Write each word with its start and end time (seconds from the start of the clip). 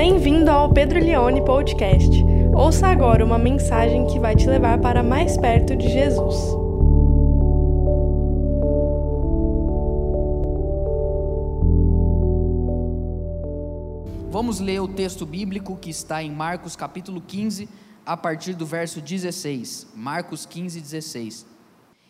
Bem-vindo 0.00 0.48
ao 0.48 0.72
Pedro 0.72 1.00
Leone 1.00 1.44
Podcast. 1.44 2.08
Ouça 2.54 2.86
agora 2.86 3.24
uma 3.24 3.36
mensagem 3.36 4.06
que 4.06 4.20
vai 4.20 4.36
te 4.36 4.46
levar 4.46 4.78
para 4.78 5.02
mais 5.02 5.36
perto 5.36 5.74
de 5.74 5.88
Jesus. 5.88 6.36
Vamos 14.30 14.60
ler 14.60 14.80
o 14.80 14.86
texto 14.86 15.26
bíblico 15.26 15.76
que 15.76 15.90
está 15.90 16.22
em 16.22 16.30
Marcos 16.30 16.76
capítulo 16.76 17.20
15, 17.20 17.68
a 18.06 18.16
partir 18.16 18.54
do 18.54 18.64
verso 18.64 19.00
16. 19.00 19.88
Marcos 19.96 20.46
15, 20.46 20.80
16. 20.80 21.44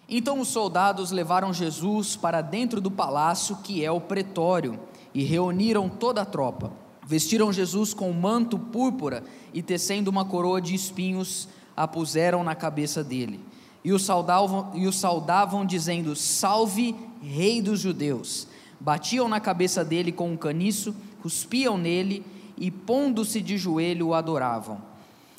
Então 0.07 0.41
os 0.41 0.49
soldados 0.49 1.11
levaram 1.11 1.55
Jesus 1.55 2.17
para 2.17 2.43
dentro 2.43 2.83
do 2.83 2.91
palácio, 2.91 3.57
que 3.65 3.83
é 3.83 3.91
o 3.91 3.99
pretório, 3.99 4.79
e 5.15 5.25
reuniram 5.25 5.89
toda 5.89 6.21
a 6.21 6.27
tropa. 6.27 6.87
Vestiram 7.09 7.51
Jesus 7.51 7.95
com 7.95 8.11
um 8.11 8.13
manto 8.13 8.59
púrpura 8.59 9.25
e, 9.55 9.63
tecendo 9.63 10.11
uma 10.11 10.27
coroa 10.27 10.61
de 10.61 10.75
espinhos, 10.75 11.49
a 11.75 11.89
puseram 11.89 12.45
na 12.45 12.55
cabeça 12.55 13.03
dele. 13.03 13.41
E 13.83 13.95
o 13.95 13.99
saudavam, 13.99 14.73
e 14.75 14.87
o 14.87 14.93
saudavam 14.93 15.65
dizendo: 15.65 16.15
Salve, 16.15 16.95
Rei 17.23 17.63
dos 17.63 17.81
Judeus! 17.81 18.47
Batiam 18.79 19.27
na 19.27 19.41
cabeça 19.41 19.83
dele 19.83 20.13
com 20.13 20.31
um 20.31 20.37
caniço, 20.37 20.95
cuspiam 21.23 21.79
nele 21.79 22.23
e, 22.59 22.71
pondo-se 22.71 23.41
de 23.41 23.57
joelho, 23.57 24.09
o 24.09 24.15
adoravam. 24.15 24.79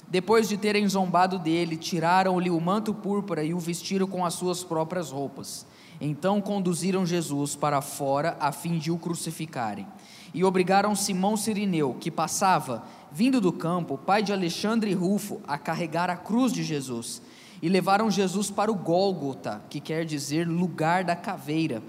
Depois 0.08 0.50
de 0.50 0.58
terem 0.58 0.90
zombado 0.90 1.38
dele, 1.38 1.78
tiraram-lhe 1.78 2.50
o 2.50 2.60
manto 2.60 2.96
púrpura 2.96 3.44
e 3.44 3.54
o 3.54 3.60
vestiram 3.60 4.08
com 4.08 4.26
as 4.26 4.34
suas 4.34 4.64
próprias 4.64 5.12
roupas. 5.12 5.68
Então 6.02 6.42
conduziram 6.42 7.06
Jesus 7.06 7.56
para 7.56 7.80
fora 7.80 8.36
a 8.40 8.52
fim 8.52 8.80
de 8.80 8.90
o 8.90 8.98
crucificarem 8.98 9.86
e 10.34 10.44
obrigaram 10.44 10.96
Simão 10.96 11.36
Sirineu, 11.36 11.96
que 12.00 12.12
passava, 12.12 12.84
vindo 13.12 13.42
do 13.42 13.52
campo, 13.52 13.98
pai 13.98 14.22
de 14.22 14.32
Alexandre 14.32 14.92
e 14.92 14.94
Rufo, 14.94 15.42
a 15.48 15.58
carregar 15.58 16.10
a 16.10 16.16
cruz 16.16 16.52
de 16.52 16.64
Jesus. 16.64 17.22
E 17.62 17.68
levaram 17.68 18.10
Jesus 18.10 18.50
para 18.50 18.72
o 18.72 18.76
Gólgota, 18.76 19.62
que 19.70 19.80
quer 19.80 20.06
dizer 20.06 20.48
lugar 20.48 21.04
da 21.04 21.16
caveira. 21.16 21.82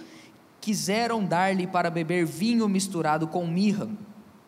Quiseram 0.61 1.25
dar-lhe 1.25 1.67
para 1.67 1.91
beber 1.91 2.27
vinho 2.27 2.69
misturado 2.69 3.27
com 3.27 3.47
mirra, 3.47 3.89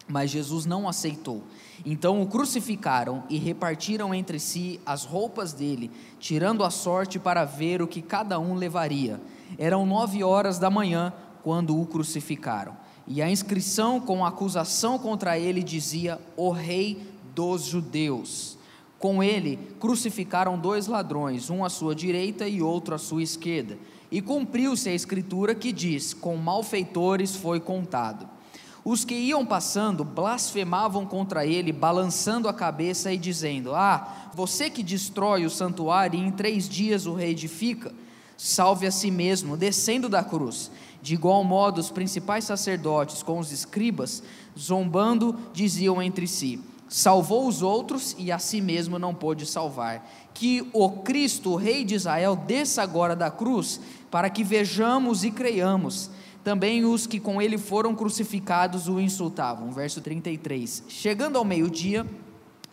mas 0.09 0.31
Jesus 0.31 0.67
não 0.67 0.89
aceitou. 0.89 1.45
Então 1.85 2.21
o 2.21 2.27
crucificaram 2.27 3.25
e 3.29 3.39
repartiram 3.39 4.15
entre 4.15 4.39
si 4.39 4.81
as 4.85 5.05
roupas 5.05 5.53
dele, 5.53 5.91
tirando 6.19 6.65
a 6.65 6.71
sorte 6.71 7.19
para 7.19 7.45
ver 7.45 7.81
o 7.83 7.87
que 7.87 8.03
cada 8.03 8.39
um 8.39 8.55
levaria. 8.55 9.21
Eram 9.59 9.87
nove 9.87 10.25
horas 10.25 10.59
da 10.59 10.71
manhã 10.71 11.13
quando 11.43 11.81
o 11.81 11.87
crucificaram 11.87 12.77
e 13.07 13.21
a 13.21 13.31
inscrição 13.31 14.01
com 14.01 14.25
a 14.25 14.29
acusação 14.29 14.99
contra 14.99 15.39
ele 15.39 15.63
dizia: 15.63 16.21
O 16.37 16.51
Rei 16.51 17.03
dos 17.35 17.65
Judeus. 17.65 18.59
Com 18.99 19.21
ele 19.23 19.59
crucificaram 19.81 20.57
dois 20.57 20.87
ladrões, 20.87 21.51
um 21.51 21.65
à 21.65 21.69
sua 21.69 21.95
direita 21.95 22.47
e 22.47 22.63
outro 22.63 22.95
à 22.95 22.99
sua 22.99 23.23
esquerda. 23.23 23.77
E 24.13 24.23
cumpriu-se 24.23 24.89
a 24.89 24.95
escritura 24.95 25.55
que 25.55 25.73
diz: 25.73 26.15
Com 26.15 26.37
malfeitores 26.37 27.35
foi 27.35 27.59
contado. 27.59 28.29
Os 28.85 29.05
que 29.05 29.15
iam 29.15 29.47
passando 29.47 30.05
blasfemavam 30.05 31.07
contra 31.07 31.47
ele, 31.47 31.73
balançando 31.73 32.49
a 32.49 32.53
cabeça 32.53 33.13
e 33.13 33.17
dizendo: 33.17 33.75
Ah, 33.75 34.31
você 34.35 34.69
que 34.69 34.83
destrói 34.83 35.45
o 35.45 35.51
santuário 35.51 36.19
e 36.19 36.23
em 36.23 36.31
três 36.31 36.69
dias 36.69 37.07
o 37.07 37.15
reedifica, 37.15 37.93
salve 38.37 38.87
a 38.87 38.91
si 38.91 39.11
mesmo, 39.11 39.57
descendo 39.57 40.09
da 40.09 40.23
cruz. 40.23 40.71
De 41.03 41.15
igual 41.15 41.43
modo, 41.43 41.81
os 41.81 41.91
principais 41.91 42.45
sacerdotes 42.45 43.23
com 43.23 43.41
os 43.41 43.51
escribas, 43.51 44.23
zombando, 44.57 45.37
diziam 45.53 46.01
entre 46.01 46.29
si: 46.29 46.61
Salvou 46.89 47.49
os 47.49 47.61
outros 47.61 48.15
e 48.19 48.31
a 48.31 48.39
si 48.39 48.61
mesmo 48.61 48.99
não 48.99 49.15
pôde 49.15 49.45
salvar. 49.45 50.09
Que 50.33 50.69
o 50.73 50.91
Cristo, 50.91 51.51
o 51.51 51.57
Rei 51.57 51.85
de 51.85 51.97
Israel, 51.97 52.37
desça 52.37 52.83
agora 52.83 53.17
da 53.17 53.31
cruz, 53.31 53.81
para 54.11 54.31
que 54.31 54.45
vejamos 54.45 55.25
e 55.25 55.31
creiamos. 55.31 56.09
Também 56.45 56.85
os 56.85 57.07
que 57.07 57.19
com 57.19 57.41
ele 57.41 57.59
foram 57.59 57.95
crucificados 57.95 58.89
o 58.89 59.01
insultavam. 59.01 59.73
Verso 59.73 60.01
33. 60.01 60.85
Chegando 60.89 61.37
ao 61.37 61.45
meio-dia, 61.45 62.07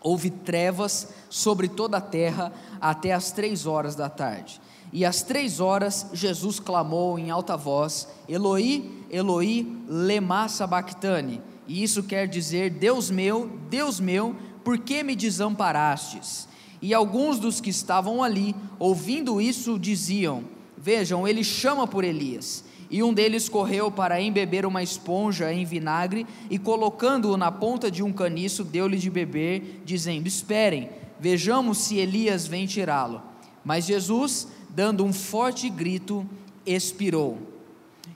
houve 0.01 0.29
trevas 0.29 1.09
sobre 1.29 1.67
toda 1.67 1.97
a 1.97 2.01
terra 2.01 2.51
até 2.79 3.13
as 3.13 3.31
três 3.31 3.65
horas 3.65 3.95
da 3.95 4.09
tarde. 4.09 4.61
E 4.91 5.05
às 5.05 5.21
três 5.21 5.59
horas 5.59 6.07
Jesus 6.13 6.59
clamou 6.59 7.19
em 7.19 7.29
alta 7.29 7.55
voz: 7.55 8.07
Eloi, 8.27 8.89
Eloi, 9.09 9.67
lema 9.87 10.47
sabachthani. 10.47 11.41
E 11.67 11.83
isso 11.83 12.03
quer 12.03 12.27
dizer: 12.27 12.71
Deus 12.71 13.11
meu, 13.11 13.49
Deus 13.69 13.99
meu, 13.99 14.35
por 14.63 14.79
que 14.79 15.03
me 15.03 15.15
desamparastes? 15.15 16.47
E 16.81 16.93
alguns 16.93 17.39
dos 17.39 17.59
que 17.59 17.69
estavam 17.69 18.23
ali, 18.23 18.55
ouvindo 18.79 19.39
isso, 19.39 19.77
diziam: 19.77 20.43
Vejam, 20.77 21.27
ele 21.27 21.43
chama 21.43 21.85
por 21.85 22.03
Elias. 22.03 22.63
E 22.91 23.03
um 23.03 23.13
deles 23.13 23.47
correu 23.47 23.91
para 23.91 24.19
embeber 24.19 24.65
uma 24.65 24.81
esponja 24.81 25.53
em 25.53 25.63
vinagre 25.63 26.25
e, 26.49 26.57
colocando-o 26.57 27.37
na 27.37 27.51
ponta 27.51 27.91
de 27.91 28.01
um 28.01 28.11
caniço, 28.11 28.63
deu-lhe 28.63 28.97
de 28.97 29.09
beber, 29.11 29.81
dizendo: 29.85 30.27
Esperem, 30.27 30.89
vejamos 31.19 31.77
se 31.77 31.97
Elias 31.97 32.47
vem 32.47 32.65
tirá-lo. 32.65 33.21
Mas 33.63 33.85
Jesus, 33.85 34.47
dando 34.69 35.03
um 35.03 35.11
forte 35.11 35.69
grito, 35.69 36.25
expirou. 36.65 37.37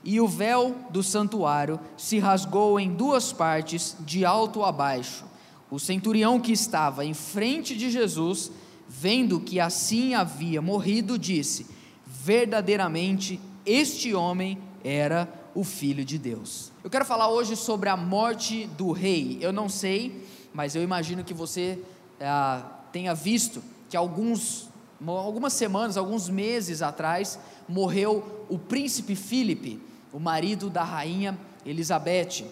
E 0.02 0.20
o 0.20 0.28
véu 0.28 0.76
do 0.90 1.02
santuário 1.02 1.80
se 1.96 2.18
rasgou 2.18 2.78
em 2.78 2.92
duas 2.92 3.32
partes, 3.32 3.96
de 4.00 4.24
alto 4.24 4.62
a 4.62 4.70
baixo. 4.70 5.24
O 5.70 5.78
centurião 5.78 6.38
que 6.38 6.52
estava 6.52 7.04
em 7.04 7.14
frente 7.14 7.76
de 7.76 7.90
Jesus, 7.90 8.50
vendo 8.88 9.40
que 9.40 9.58
assim 9.58 10.14
havia 10.14 10.60
morrido, 10.60 11.18
disse: 11.18 11.66
Verdadeiramente 12.06 13.40
este 13.64 14.14
homem 14.14 14.58
era 14.84 15.32
o 15.54 15.64
filho 15.64 16.04
de 16.04 16.18
Deus. 16.18 16.70
Eu 16.82 16.90
quero 16.90 17.04
falar 17.04 17.28
hoje 17.28 17.56
sobre 17.56 17.88
a 17.88 17.96
morte 17.96 18.66
do 18.76 18.92
rei. 18.92 19.38
Eu 19.40 19.52
não 19.52 19.68
sei, 19.68 20.26
mas 20.52 20.74
eu 20.74 20.82
imagino 20.82 21.24
que 21.24 21.32
você 21.32 21.78
ah, 22.20 22.62
tenha 22.92 23.14
visto 23.14 23.62
que 23.88 23.96
alguns 23.96 24.68
algumas 25.06 25.52
semanas, 25.52 25.96
alguns 25.96 26.28
meses 26.28 26.82
atrás, 26.82 27.38
morreu 27.68 28.46
o 28.48 28.58
príncipe 28.58 29.14
Filipe, 29.14 29.80
o 30.12 30.18
marido 30.18 30.70
da 30.70 30.84
rainha 30.84 31.38
Elizabeth. 31.64 32.44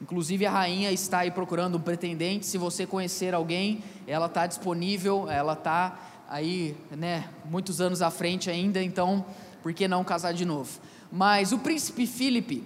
Inclusive 0.00 0.46
a 0.46 0.50
rainha 0.50 0.92
está 0.92 1.20
aí 1.20 1.30
procurando 1.30 1.76
um 1.76 1.80
pretendente. 1.80 2.46
Se 2.46 2.56
você 2.56 2.86
conhecer 2.86 3.34
alguém, 3.34 3.82
ela 4.06 4.26
está 4.26 4.46
disponível, 4.46 5.28
ela 5.28 5.54
está 5.54 5.98
aí, 6.28 6.76
né, 6.90 7.28
muitos 7.44 7.80
anos 7.80 8.02
à 8.02 8.10
frente 8.10 8.50
ainda, 8.50 8.82
então 8.82 9.24
por 9.62 9.72
que 9.72 9.88
não 9.88 10.04
casar 10.04 10.32
de 10.32 10.44
novo? 10.44 10.78
Mas 11.10 11.52
o 11.52 11.58
príncipe 11.58 12.06
Filipe, 12.06 12.62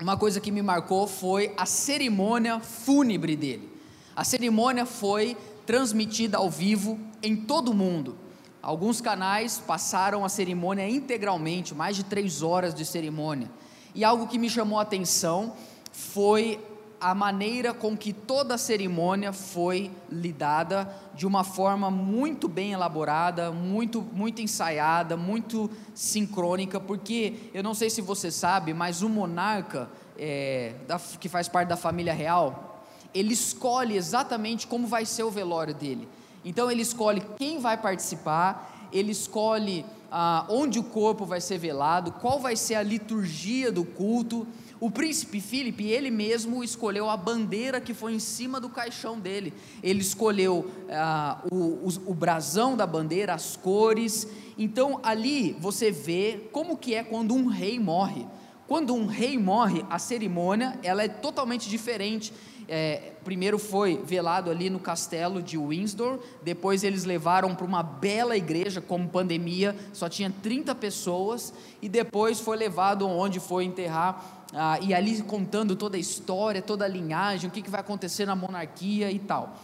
uma 0.00 0.16
coisa 0.16 0.40
que 0.40 0.50
me 0.50 0.62
marcou 0.62 1.06
foi 1.06 1.52
a 1.56 1.66
cerimônia 1.66 2.60
fúnebre 2.60 3.36
dele. 3.36 3.68
A 4.14 4.24
cerimônia 4.24 4.86
foi 4.86 5.36
transmitida 5.66 6.38
ao 6.38 6.48
vivo 6.48 6.98
em 7.22 7.36
todo 7.36 7.70
o 7.70 7.74
mundo. 7.74 8.16
Alguns 8.66 9.00
canais 9.00 9.62
passaram 9.64 10.24
a 10.24 10.28
cerimônia 10.28 10.90
integralmente, 10.90 11.72
mais 11.72 11.94
de 11.94 12.02
três 12.02 12.42
horas 12.42 12.74
de 12.74 12.84
cerimônia. 12.84 13.48
E 13.94 14.02
algo 14.02 14.26
que 14.26 14.40
me 14.40 14.50
chamou 14.50 14.80
a 14.80 14.82
atenção 14.82 15.52
foi 15.92 16.58
a 17.00 17.14
maneira 17.14 17.72
com 17.72 17.96
que 17.96 18.12
toda 18.12 18.56
a 18.56 18.58
cerimônia 18.58 19.32
foi 19.32 19.92
lidada 20.10 20.92
de 21.14 21.28
uma 21.28 21.44
forma 21.44 21.92
muito 21.92 22.48
bem 22.48 22.72
elaborada, 22.72 23.52
muito, 23.52 24.02
muito 24.02 24.42
ensaiada, 24.42 25.16
muito 25.16 25.70
sincrônica, 25.94 26.80
porque 26.80 27.50
eu 27.54 27.62
não 27.62 27.72
sei 27.72 27.88
se 27.88 28.02
você 28.02 28.32
sabe, 28.32 28.74
mas 28.74 29.00
o 29.00 29.08
monarca, 29.08 29.88
é, 30.18 30.74
da, 30.88 30.98
que 30.98 31.28
faz 31.28 31.48
parte 31.48 31.68
da 31.68 31.76
família 31.76 32.12
real, 32.12 32.82
ele 33.14 33.32
escolhe 33.32 33.96
exatamente 33.96 34.66
como 34.66 34.88
vai 34.88 35.06
ser 35.06 35.22
o 35.22 35.30
velório 35.30 35.72
dele. 35.72 36.08
Então 36.46 36.70
ele 36.70 36.82
escolhe 36.82 37.20
quem 37.36 37.58
vai 37.58 37.76
participar, 37.76 38.88
ele 38.92 39.10
escolhe 39.10 39.84
ah, 40.08 40.46
onde 40.48 40.78
o 40.78 40.84
corpo 40.84 41.26
vai 41.26 41.40
ser 41.40 41.58
velado, 41.58 42.12
qual 42.12 42.38
vai 42.38 42.54
ser 42.54 42.76
a 42.76 42.84
liturgia 42.84 43.72
do 43.72 43.84
culto. 43.84 44.46
O 44.78 44.88
príncipe 44.88 45.40
Filipe, 45.40 45.88
ele 45.88 46.08
mesmo 46.08 46.62
escolheu 46.62 47.10
a 47.10 47.16
bandeira 47.16 47.80
que 47.80 47.92
foi 47.92 48.14
em 48.14 48.20
cima 48.20 48.60
do 48.60 48.68
caixão 48.68 49.18
dele. 49.18 49.52
Ele 49.82 50.00
escolheu 50.00 50.70
ah, 50.88 51.42
o, 51.50 51.56
o, 51.56 51.88
o 52.06 52.14
brasão 52.14 52.76
da 52.76 52.86
bandeira, 52.86 53.34
as 53.34 53.56
cores. 53.56 54.28
Então 54.56 55.00
ali 55.02 55.56
você 55.58 55.90
vê 55.90 56.48
como 56.52 56.76
que 56.76 56.94
é 56.94 57.02
quando 57.02 57.34
um 57.34 57.46
rei 57.48 57.80
morre 57.80 58.24
Quando 58.66 58.94
um 58.94 59.06
rei 59.06 59.38
morre, 59.38 59.84
a 59.88 59.98
cerimônia 59.98 60.78
ela 60.82 61.02
é 61.02 61.08
totalmente 61.08 61.68
diferente. 61.68 62.32
É, 62.68 63.12
primeiro 63.22 63.60
foi 63.60 63.96
velado 64.04 64.50
ali 64.50 64.68
no 64.68 64.80
castelo 64.80 65.40
de 65.40 65.56
Windsor, 65.56 66.18
depois 66.42 66.82
eles 66.82 67.04
levaram 67.04 67.54
para 67.54 67.64
uma 67.64 67.80
bela 67.80 68.36
igreja, 68.36 68.80
como 68.80 69.08
pandemia, 69.08 69.76
só 69.92 70.08
tinha 70.08 70.32
30 70.42 70.74
pessoas, 70.74 71.54
e 71.80 71.88
depois 71.88 72.40
foi 72.40 72.56
levado 72.56 73.06
onde 73.08 73.38
foi 73.38 73.64
enterrar, 73.64 74.46
ah, 74.52 74.80
e 74.80 74.92
ali 74.92 75.22
contando 75.22 75.76
toda 75.76 75.96
a 75.96 76.00
história, 76.00 76.60
toda 76.60 76.84
a 76.84 76.88
linhagem, 76.88 77.48
o 77.48 77.52
que, 77.52 77.62
que 77.62 77.70
vai 77.70 77.80
acontecer 77.82 78.26
na 78.26 78.34
monarquia 78.34 79.12
e 79.12 79.20
tal. 79.20 79.56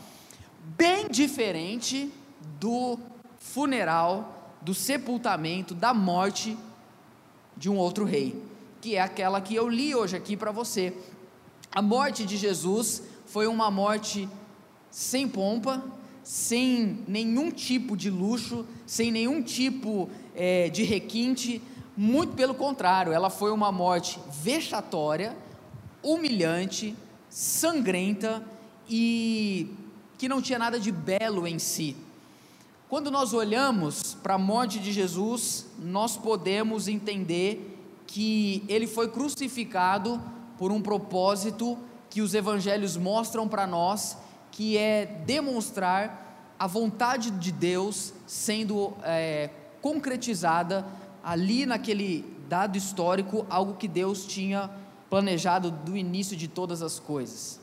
Bem 0.77 1.09
diferente 1.09 2.09
do 2.61 2.97
funeral, 3.37 4.55
do 4.61 4.73
sepultamento, 4.73 5.75
da 5.75 5.93
morte 5.93 6.57
de 7.57 7.69
um 7.69 7.77
outro 7.77 8.05
rei, 8.05 8.41
que 8.83 8.97
é 8.97 9.01
aquela 9.01 9.41
que 9.41 9.55
eu 9.55 9.69
li 9.69 9.95
hoje 9.95 10.17
aqui 10.17 10.37
para 10.37 10.51
você. 10.51 10.93
A 11.71 11.81
morte 11.81 12.27
de 12.27 12.37
Jesus 12.37 13.05
foi 13.27 13.47
uma 13.47 13.71
morte 13.71 14.29
sem 14.91 15.29
pompa, 15.29 15.81
sem 16.25 16.99
nenhum 17.07 17.53
tipo 17.53 17.97
de 17.97 18.11
luxo, 18.11 18.67
sem 18.85 19.13
nenhum 19.13 19.41
tipo 19.41 20.11
é, 20.35 20.69
de 20.69 20.83
requinte, 20.83 21.63
muito 21.97 22.35
pelo 22.35 22.55
contrário, 22.55 23.13
ela 23.13 23.31
foi 23.31 23.53
uma 23.53 23.71
morte 23.71 24.19
vexatória, 24.43 25.37
humilhante, 26.03 26.97
sangrenta 27.31 28.45
e 28.89 29.71
que 30.19 30.29
não 30.29 30.43
tinha 30.43 30.59
nada 30.59 30.81
de 30.81 30.91
belo 30.91 31.47
em 31.47 31.59
si. 31.59 31.97
Quando 32.89 33.13
nós 33.13 33.33
olhamos 33.33 34.15
para 34.15 34.35
a 34.35 34.39
morte 34.39 34.81
de 34.81 34.91
Jesus, 34.91 35.67
nós 35.79 36.17
podemos 36.17 36.89
entender 36.89 37.72
que 38.13 38.63
ele 38.69 38.87
foi 38.87 39.09
crucificado 39.09 40.21
por 40.59 40.71
um 40.71 40.83
propósito 40.83 41.79
que 42.11 42.21
os 42.21 42.35
evangelhos 42.35 42.95
mostram 42.95 43.49
para 43.49 43.67
nós, 43.67 44.19
que 44.51 44.77
é 44.77 45.07
demonstrar 45.25 46.55
a 46.59 46.67
vontade 46.67 47.31
de 47.31 47.51
Deus 47.51 48.13
sendo 48.27 48.93
é, 49.03 49.49
concretizada 49.81 50.87
ali 51.25 51.65
naquele 51.65 52.23
dado 52.51 52.77
histórico, 52.77 53.47
algo 53.49 53.77
que 53.77 53.89
Deus 53.89 54.27
tinha 54.27 54.71
planejado 55.09 55.71
do 55.71 55.97
início 55.97 56.37
de 56.37 56.49
todas 56.49 56.83
as 56.83 56.99
coisas. 56.99 57.59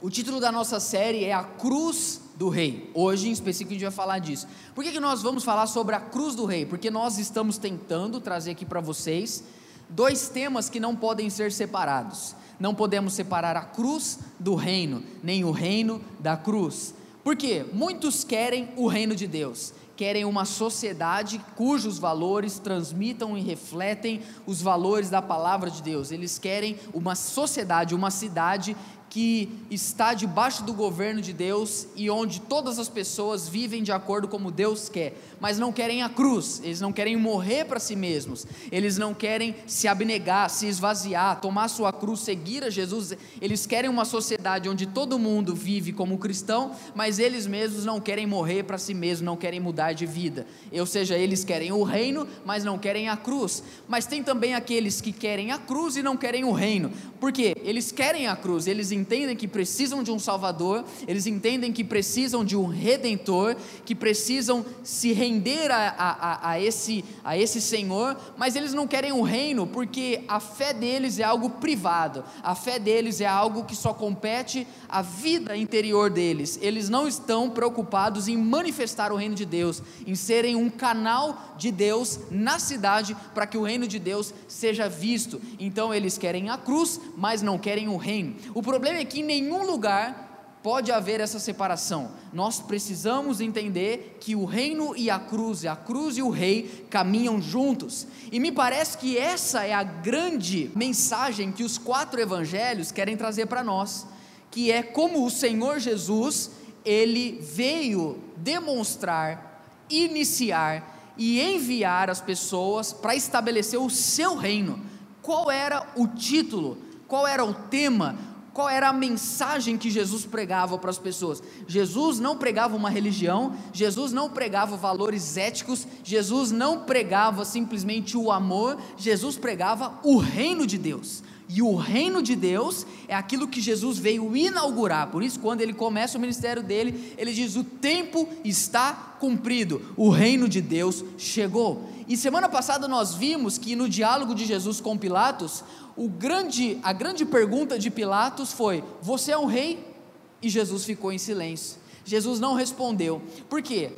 O 0.00 0.08
título 0.08 0.40
da 0.40 0.50
nossa 0.50 0.80
série 0.80 1.22
é 1.22 1.34
A 1.34 1.44
Cruz 1.44 2.22
do 2.34 2.48
Rei. 2.48 2.90
Hoje, 2.94 3.28
em 3.28 3.32
específico, 3.32 3.72
a 3.72 3.74
gente 3.74 3.84
vai 3.84 3.92
falar 3.92 4.20
disso. 4.20 4.48
Por 4.74 4.82
que, 4.82 4.92
que 4.92 5.00
nós 5.00 5.20
vamos 5.20 5.44
falar 5.44 5.66
sobre 5.66 5.94
a 5.94 6.00
Cruz 6.00 6.34
do 6.34 6.46
Rei? 6.46 6.64
Porque 6.64 6.90
nós 6.90 7.18
estamos 7.18 7.58
tentando 7.58 8.22
trazer 8.22 8.52
aqui 8.52 8.64
para 8.64 8.80
vocês 8.80 9.44
dois 9.88 10.28
temas 10.28 10.68
que 10.68 10.80
não 10.80 10.94
podem 10.94 11.30
ser 11.30 11.52
separados. 11.52 12.34
Não 12.58 12.74
podemos 12.74 13.12
separar 13.12 13.56
a 13.56 13.62
cruz 13.62 14.18
do 14.38 14.54
reino, 14.54 15.02
nem 15.22 15.44
o 15.44 15.50
reino 15.50 16.00
da 16.18 16.36
cruz. 16.36 16.94
Por 17.22 17.36
quê? 17.36 17.66
Muitos 17.72 18.24
querem 18.24 18.70
o 18.76 18.86
reino 18.86 19.14
de 19.14 19.26
Deus, 19.26 19.74
querem 19.96 20.24
uma 20.24 20.44
sociedade 20.44 21.40
cujos 21.56 21.98
valores 21.98 22.58
transmitam 22.58 23.36
e 23.36 23.40
refletem 23.40 24.22
os 24.46 24.62
valores 24.62 25.10
da 25.10 25.20
palavra 25.20 25.70
de 25.70 25.82
Deus. 25.82 26.12
Eles 26.12 26.38
querem 26.38 26.78
uma 26.94 27.14
sociedade, 27.14 27.94
uma 27.94 28.10
cidade 28.10 28.76
que 29.16 29.48
está 29.70 30.12
debaixo 30.12 30.62
do 30.62 30.74
governo 30.74 31.22
de 31.22 31.32
Deus 31.32 31.86
e 31.96 32.10
onde 32.10 32.38
todas 32.38 32.78
as 32.78 32.86
pessoas 32.86 33.48
vivem 33.48 33.82
de 33.82 33.90
acordo 33.90 34.28
como 34.28 34.50
Deus 34.50 34.90
quer, 34.90 35.18
mas 35.40 35.58
não 35.58 35.72
querem 35.72 36.02
a 36.02 36.08
cruz, 36.10 36.60
eles 36.62 36.82
não 36.82 36.92
querem 36.92 37.16
morrer 37.16 37.64
para 37.64 37.80
si 37.80 37.96
mesmos, 37.96 38.46
eles 38.70 38.98
não 38.98 39.14
querem 39.14 39.56
se 39.66 39.88
abnegar, 39.88 40.50
se 40.50 40.66
esvaziar, 40.66 41.40
tomar 41.40 41.68
sua 41.68 41.94
cruz, 41.94 42.20
seguir 42.20 42.62
a 42.62 42.68
Jesus, 42.68 43.14
eles 43.40 43.64
querem 43.64 43.88
uma 43.88 44.04
sociedade 44.04 44.68
onde 44.68 44.84
todo 44.84 45.18
mundo 45.18 45.54
vive 45.54 45.94
como 45.94 46.18
cristão, 46.18 46.72
mas 46.94 47.18
eles 47.18 47.46
mesmos 47.46 47.86
não 47.86 47.98
querem 47.98 48.26
morrer 48.26 48.64
para 48.64 48.76
si 48.76 48.92
mesmos, 48.92 49.24
não 49.24 49.34
querem 49.34 49.60
mudar 49.60 49.94
de 49.94 50.04
vida, 50.04 50.46
ou 50.70 50.84
seja, 50.84 51.16
eles 51.16 51.42
querem 51.42 51.72
o 51.72 51.82
reino, 51.82 52.28
mas 52.44 52.64
não 52.64 52.76
querem 52.76 53.08
a 53.08 53.16
cruz, 53.16 53.62
mas 53.88 54.04
tem 54.04 54.22
também 54.22 54.54
aqueles 54.54 55.00
que 55.00 55.10
querem 55.10 55.52
a 55.52 55.58
cruz 55.58 55.96
e 55.96 56.02
não 56.02 56.18
querem 56.18 56.44
o 56.44 56.52
reino, 56.52 56.92
porque 57.18 57.56
eles 57.62 57.90
querem 57.90 58.26
a 58.26 58.36
cruz, 58.36 58.66
eles 58.66 58.92
entendem 58.92 59.05
que 59.36 59.48
precisam 59.48 60.02
de 60.02 60.10
um 60.10 60.18
Salvador, 60.18 60.84
eles 61.06 61.26
entendem 61.26 61.72
que 61.72 61.84
precisam 61.84 62.44
de 62.44 62.56
um 62.56 62.66
Redentor, 62.66 63.56
que 63.84 63.94
precisam 63.94 64.64
se 64.82 65.12
render 65.12 65.70
a, 65.70 65.88
a, 65.96 66.50
a, 66.50 66.60
esse, 66.60 67.04
a 67.24 67.36
esse 67.36 67.60
Senhor, 67.60 68.16
mas 68.36 68.56
eles 68.56 68.72
não 68.72 68.86
querem 68.86 69.12
o 69.12 69.22
reino 69.22 69.66
porque 69.66 70.22
a 70.28 70.40
fé 70.40 70.72
deles 70.72 71.18
é 71.18 71.24
algo 71.24 71.50
privado, 71.50 72.24
a 72.42 72.54
fé 72.54 72.78
deles 72.78 73.20
é 73.20 73.26
algo 73.26 73.64
que 73.64 73.76
só 73.76 73.92
compete 73.92 74.66
à 74.88 75.02
vida 75.02 75.56
interior 75.56 76.10
deles. 76.10 76.58
Eles 76.60 76.88
não 76.88 77.06
estão 77.06 77.50
preocupados 77.50 78.28
em 78.28 78.36
manifestar 78.36 79.12
o 79.12 79.16
reino 79.16 79.34
de 79.34 79.44
Deus, 79.44 79.82
em 80.06 80.14
serem 80.14 80.56
um 80.56 80.70
canal 80.70 81.54
de 81.56 81.70
Deus 81.70 82.20
na 82.30 82.58
cidade 82.58 83.16
para 83.34 83.46
que 83.46 83.58
o 83.58 83.62
reino 83.62 83.86
de 83.86 83.98
Deus 83.98 84.32
seja 84.48 84.88
visto. 84.88 85.40
Então 85.58 85.92
eles 85.92 86.18
querem 86.18 86.50
a 86.50 86.56
cruz, 86.56 87.00
mas 87.16 87.42
não 87.42 87.58
querem 87.58 87.88
o 87.88 87.96
reino. 87.96 88.36
O 88.54 88.62
problema 88.62 88.95
que 89.04 89.20
em 89.20 89.24
nenhum 89.24 89.64
lugar 89.64 90.26
pode 90.66 90.90
haver 90.90 91.20
essa 91.20 91.38
separação. 91.38 92.10
Nós 92.32 92.60
precisamos 92.60 93.40
entender 93.40 94.18
que 94.20 94.34
o 94.34 94.44
reino 94.44 94.96
e 94.96 95.08
a 95.08 95.16
cruz, 95.16 95.64
a 95.64 95.76
cruz 95.76 96.18
e 96.18 96.22
o 96.22 96.28
rei 96.28 96.86
caminham 96.90 97.40
juntos. 97.40 98.04
E 98.32 98.40
me 98.40 98.50
parece 98.50 98.98
que 98.98 99.16
essa 99.16 99.64
é 99.64 99.72
a 99.72 99.84
grande 99.84 100.72
mensagem 100.74 101.52
que 101.52 101.62
os 101.62 101.78
quatro 101.78 102.20
evangelhos 102.20 102.90
querem 102.90 103.16
trazer 103.16 103.46
para 103.46 103.62
nós, 103.62 104.08
que 104.50 104.72
é 104.72 104.82
como 104.82 105.24
o 105.24 105.30
Senhor 105.30 105.78
Jesus, 105.78 106.50
ele 106.84 107.38
veio 107.40 108.18
demonstrar, 108.36 109.62
iniciar 109.88 111.14
e 111.16 111.40
enviar 111.40 112.10
as 112.10 112.20
pessoas 112.20 112.92
para 112.92 113.14
estabelecer 113.14 113.78
o 113.78 113.88
seu 113.88 114.34
reino. 114.34 114.80
Qual 115.22 115.48
era 115.48 115.86
o 115.94 116.08
título? 116.08 116.78
Qual 117.06 117.24
era 117.24 117.44
o 117.44 117.54
tema? 117.54 118.18
Qual 118.56 118.70
era 118.70 118.88
a 118.88 118.92
mensagem 118.92 119.76
que 119.76 119.90
Jesus 119.90 120.24
pregava 120.24 120.78
para 120.78 120.88
as 120.88 120.98
pessoas. 120.98 121.42
Jesus 121.68 122.18
não 122.18 122.38
pregava 122.38 122.74
uma 122.74 122.88
religião, 122.88 123.54
Jesus 123.70 124.12
não 124.12 124.30
pregava 124.30 124.78
valores 124.78 125.36
éticos, 125.36 125.86
Jesus 126.02 126.50
não 126.52 126.80
pregava 126.80 127.44
simplesmente 127.44 128.16
o 128.16 128.32
amor, 128.32 128.78
Jesus 128.96 129.36
pregava 129.36 130.00
o 130.02 130.16
reino 130.16 130.66
de 130.66 130.78
Deus. 130.78 131.22
E 131.50 131.60
o 131.60 131.76
reino 131.76 132.22
de 132.22 132.34
Deus 132.34 132.86
é 133.06 133.14
aquilo 133.14 133.46
que 133.46 133.60
Jesus 133.60 133.98
veio 133.98 134.34
inaugurar. 134.34 135.08
Por 135.08 135.22
isso, 135.22 135.38
quando 135.38 135.60
ele 135.60 135.74
começa 135.74 136.16
o 136.16 136.20
ministério 136.20 136.62
dele, 136.62 137.14
ele 137.18 137.34
diz: 137.34 137.56
O 137.56 137.62
tempo 137.62 138.26
está 138.42 139.16
cumprido, 139.20 139.82
o 139.96 140.08
reino 140.08 140.48
de 140.48 140.62
Deus 140.62 141.04
chegou. 141.18 141.88
E 142.08 142.16
semana 142.16 142.48
passada 142.48 142.88
nós 142.88 143.14
vimos 143.14 143.58
que 143.58 143.76
no 143.76 143.88
diálogo 143.88 144.34
de 144.34 144.44
Jesus 144.44 144.80
com 144.80 144.96
Pilatos, 144.96 145.62
o 145.96 146.08
grande, 146.08 146.78
a 146.82 146.92
grande 146.92 147.24
pergunta 147.24 147.78
de 147.78 147.90
Pilatos 147.90 148.52
foi: 148.52 148.84
Você 149.00 149.32
é 149.32 149.38
um 149.38 149.46
rei? 149.46 149.94
E 150.42 150.48
Jesus 150.48 150.84
ficou 150.84 151.10
em 151.10 151.18
silêncio. 151.18 151.78
Jesus 152.04 152.38
não 152.38 152.54
respondeu. 152.54 153.22
Por 153.48 153.62
quê? 153.62 153.92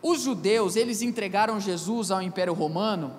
Os 0.00 0.22
judeus, 0.22 0.76
eles 0.76 1.02
entregaram 1.02 1.58
Jesus 1.58 2.10
ao 2.10 2.22
Império 2.22 2.52
Romano, 2.52 3.12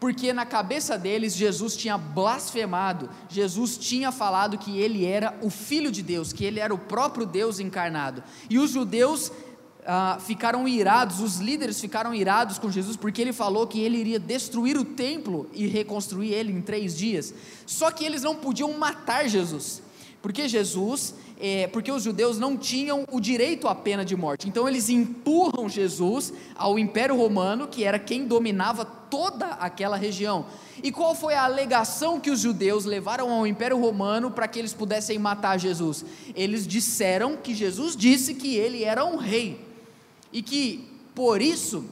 porque 0.00 0.32
na 0.32 0.46
cabeça 0.46 0.96
deles 0.96 1.34
Jesus 1.34 1.76
tinha 1.76 1.98
blasfemado, 1.98 3.10
Jesus 3.28 3.76
tinha 3.76 4.10
falado 4.12 4.56
que 4.56 4.78
ele 4.78 5.04
era 5.04 5.36
o 5.42 5.50
filho 5.50 5.90
de 5.90 6.02
Deus, 6.02 6.32
que 6.32 6.44
ele 6.44 6.60
era 6.60 6.72
o 6.72 6.78
próprio 6.78 7.26
Deus 7.26 7.60
encarnado. 7.60 8.22
E 8.48 8.58
os 8.58 8.70
judeus 8.70 9.32
ah, 9.90 10.18
ficaram 10.20 10.68
irados, 10.68 11.18
os 11.18 11.38
líderes 11.38 11.80
ficaram 11.80 12.14
irados 12.14 12.58
com 12.58 12.70
Jesus, 12.70 12.94
porque 12.94 13.22
ele 13.22 13.32
falou 13.32 13.66
que 13.66 13.80
ele 13.80 13.96
iria 13.96 14.18
destruir 14.18 14.76
o 14.76 14.84
templo 14.84 15.48
e 15.54 15.66
reconstruir 15.66 16.34
ele 16.34 16.52
em 16.52 16.60
três 16.60 16.94
dias. 16.94 17.32
Só 17.64 17.90
que 17.90 18.04
eles 18.04 18.22
não 18.22 18.36
podiam 18.36 18.70
matar 18.74 19.26
Jesus, 19.26 19.80
porque 20.20 20.46
Jesus, 20.46 21.14
é, 21.40 21.68
porque 21.68 21.90
os 21.90 22.02
judeus 22.02 22.38
não 22.38 22.54
tinham 22.54 23.06
o 23.10 23.18
direito 23.18 23.66
à 23.66 23.74
pena 23.74 24.04
de 24.04 24.14
morte. 24.14 24.46
Então 24.46 24.68
eles 24.68 24.90
empurram 24.90 25.70
Jesus 25.70 26.34
ao 26.54 26.78
Império 26.78 27.16
Romano, 27.16 27.66
que 27.66 27.82
era 27.82 27.98
quem 27.98 28.26
dominava 28.26 28.84
toda 28.84 29.46
aquela 29.52 29.96
região. 29.96 30.44
E 30.82 30.92
qual 30.92 31.14
foi 31.14 31.32
a 31.32 31.44
alegação 31.44 32.20
que 32.20 32.30
os 32.30 32.40
judeus 32.40 32.84
levaram 32.84 33.32
ao 33.32 33.46
Império 33.46 33.80
Romano 33.80 34.30
para 34.30 34.46
que 34.46 34.58
eles 34.58 34.74
pudessem 34.74 35.18
matar 35.18 35.58
Jesus? 35.58 36.04
Eles 36.34 36.66
disseram 36.66 37.38
que 37.38 37.54
Jesus 37.54 37.96
disse 37.96 38.34
que 38.34 38.54
ele 38.54 38.84
era 38.84 39.02
um 39.02 39.16
rei 39.16 39.66
e 40.32 40.42
que, 40.42 40.88
por 41.14 41.40
isso, 41.40 41.84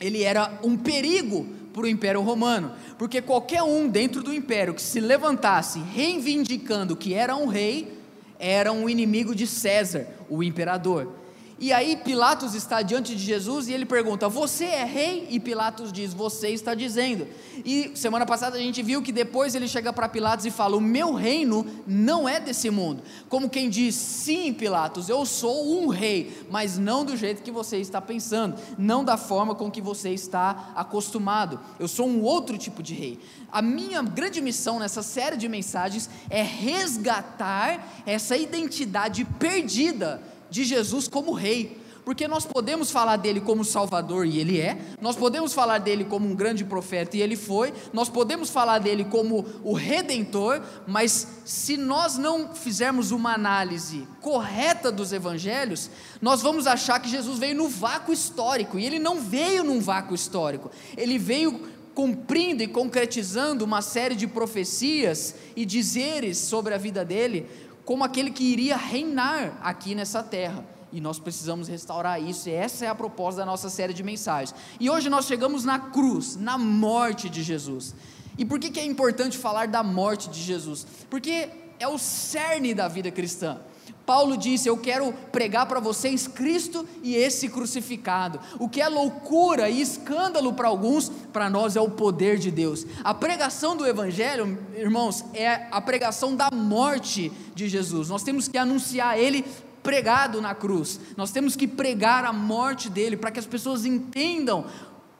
ele 0.00 0.22
era 0.22 0.58
um 0.62 0.76
perigo 0.76 1.46
para 1.72 1.82
o 1.82 1.88
Império 1.88 2.20
Romano, 2.20 2.72
porque 2.98 3.22
qualquer 3.22 3.62
um 3.62 3.88
dentro 3.88 4.22
do 4.22 4.32
império 4.32 4.74
que 4.74 4.82
se 4.82 5.00
levantasse 5.00 5.78
reivindicando 5.78 6.94
que 6.94 7.14
era 7.14 7.34
um 7.34 7.46
rei, 7.46 7.98
era 8.38 8.72
um 8.72 8.88
inimigo 8.88 9.34
de 9.34 9.46
César, 9.46 10.06
o 10.28 10.42
imperador. 10.42 11.21
E 11.62 11.72
aí 11.72 11.94
Pilatos 11.94 12.56
está 12.56 12.82
diante 12.82 13.14
de 13.14 13.22
Jesus 13.22 13.68
e 13.68 13.72
ele 13.72 13.86
pergunta: 13.86 14.28
Você 14.28 14.64
é 14.64 14.84
rei? 14.84 15.28
E 15.30 15.38
Pilatos 15.38 15.92
diz: 15.92 16.12
Você 16.12 16.48
está 16.48 16.74
dizendo. 16.74 17.24
E 17.64 17.92
semana 17.94 18.26
passada 18.26 18.56
a 18.56 18.60
gente 18.60 18.82
viu 18.82 19.00
que 19.00 19.12
depois 19.12 19.54
ele 19.54 19.68
chega 19.68 19.92
para 19.92 20.08
Pilatos 20.08 20.44
e 20.44 20.50
fala: 20.50 20.76
O 20.76 20.80
meu 20.80 21.14
reino 21.14 21.64
não 21.86 22.28
é 22.28 22.40
desse 22.40 22.68
mundo. 22.68 23.04
Como 23.28 23.48
quem 23.48 23.70
diz: 23.70 23.94
Sim, 23.94 24.52
Pilatos, 24.52 25.08
eu 25.08 25.24
sou 25.24 25.80
um 25.80 25.86
rei, 25.86 26.44
mas 26.50 26.76
não 26.76 27.04
do 27.04 27.16
jeito 27.16 27.44
que 27.44 27.52
você 27.52 27.76
está 27.76 28.00
pensando, 28.00 28.58
não 28.76 29.04
da 29.04 29.16
forma 29.16 29.54
com 29.54 29.70
que 29.70 29.80
você 29.80 30.10
está 30.10 30.72
acostumado. 30.74 31.60
Eu 31.78 31.86
sou 31.86 32.08
um 32.08 32.22
outro 32.22 32.58
tipo 32.58 32.82
de 32.82 32.92
rei. 32.92 33.20
A 33.52 33.62
minha 33.62 34.02
grande 34.02 34.40
missão 34.40 34.80
nessa 34.80 35.00
série 35.00 35.36
de 35.36 35.48
mensagens 35.48 36.10
é 36.28 36.42
resgatar 36.42 38.02
essa 38.04 38.36
identidade 38.36 39.24
perdida 39.38 40.20
de 40.52 40.64
Jesus 40.64 41.08
como 41.08 41.32
rei. 41.32 41.80
Porque 42.04 42.26
nós 42.26 42.44
podemos 42.44 42.90
falar 42.90 43.16
dele 43.16 43.40
como 43.40 43.64
Salvador, 43.64 44.26
e 44.26 44.40
ele 44.40 44.60
é, 44.60 44.76
nós 45.00 45.14
podemos 45.14 45.52
falar 45.52 45.78
dele 45.78 46.04
como 46.04 46.28
um 46.28 46.34
grande 46.34 46.64
profeta, 46.64 47.16
e 47.16 47.22
ele 47.22 47.36
foi, 47.36 47.72
nós 47.92 48.08
podemos 48.08 48.50
falar 48.50 48.80
dele 48.80 49.04
como 49.04 49.46
o 49.62 49.72
redentor, 49.72 50.60
mas 50.84 51.28
se 51.44 51.76
nós 51.76 52.18
não 52.18 52.54
fizermos 52.54 53.12
uma 53.12 53.32
análise 53.32 54.06
correta 54.20 54.90
dos 54.90 55.12
evangelhos, 55.12 55.88
nós 56.20 56.42
vamos 56.42 56.66
achar 56.66 56.98
que 56.98 57.08
Jesus 57.08 57.38
veio 57.38 57.54
no 57.54 57.68
vácuo 57.68 58.12
histórico, 58.12 58.80
e 58.80 58.84
ele 58.84 58.98
não 58.98 59.20
veio 59.20 59.62
num 59.62 59.80
vácuo 59.80 60.12
histórico, 60.12 60.72
ele 60.96 61.18
veio 61.18 61.70
cumprindo 61.94 62.64
e 62.64 62.66
concretizando 62.66 63.64
uma 63.64 63.80
série 63.80 64.16
de 64.16 64.26
profecias 64.26 65.36
e 65.54 65.64
dizeres 65.64 66.38
sobre 66.38 66.74
a 66.74 66.78
vida 66.78 67.04
dele, 67.04 67.46
como 67.84 68.04
aquele 68.04 68.30
que 68.30 68.44
iria 68.44 68.76
reinar 68.76 69.58
aqui 69.62 69.94
nessa 69.94 70.22
terra. 70.22 70.64
E 70.92 71.00
nós 71.00 71.18
precisamos 71.18 71.68
restaurar 71.68 72.22
isso, 72.22 72.50
e 72.50 72.52
essa 72.52 72.84
é 72.84 72.88
a 72.88 72.94
proposta 72.94 73.40
da 73.40 73.46
nossa 73.46 73.70
série 73.70 73.94
de 73.94 74.02
mensagens. 74.02 74.54
E 74.78 74.90
hoje 74.90 75.08
nós 75.08 75.24
chegamos 75.24 75.64
na 75.64 75.78
cruz, 75.78 76.36
na 76.36 76.58
morte 76.58 77.30
de 77.30 77.42
Jesus. 77.42 77.94
E 78.36 78.44
por 78.44 78.58
que, 78.58 78.70
que 78.70 78.78
é 78.78 78.84
importante 78.84 79.38
falar 79.38 79.68
da 79.68 79.82
morte 79.82 80.28
de 80.28 80.40
Jesus? 80.40 80.86
Porque 81.08 81.48
é 81.78 81.88
o 81.88 81.98
cerne 81.98 82.74
da 82.74 82.88
vida 82.88 83.10
cristã. 83.10 83.58
Paulo 84.04 84.36
disse: 84.36 84.68
Eu 84.68 84.76
quero 84.76 85.12
pregar 85.30 85.66
para 85.66 85.80
vocês 85.80 86.26
Cristo 86.26 86.86
e 87.02 87.14
esse 87.14 87.48
crucificado. 87.48 88.40
O 88.58 88.68
que 88.68 88.80
é 88.80 88.88
loucura 88.88 89.68
e 89.68 89.80
escândalo 89.80 90.52
para 90.52 90.68
alguns, 90.68 91.08
para 91.32 91.48
nós 91.48 91.76
é 91.76 91.80
o 91.80 91.90
poder 91.90 92.38
de 92.38 92.50
Deus. 92.50 92.86
A 93.04 93.14
pregação 93.14 93.76
do 93.76 93.86
Evangelho, 93.86 94.58
irmãos, 94.74 95.24
é 95.34 95.66
a 95.70 95.80
pregação 95.80 96.34
da 96.34 96.50
morte 96.52 97.32
de 97.54 97.68
Jesus. 97.68 98.08
Nós 98.08 98.22
temos 98.22 98.48
que 98.48 98.58
anunciar 98.58 99.18
Ele 99.18 99.44
pregado 99.82 100.40
na 100.40 100.54
cruz. 100.54 101.00
Nós 101.16 101.30
temos 101.30 101.56
que 101.56 101.66
pregar 101.66 102.24
a 102.24 102.32
morte 102.32 102.88
dele 102.88 103.16
para 103.16 103.30
que 103.30 103.38
as 103.38 103.46
pessoas 103.46 103.84
entendam 103.84 104.66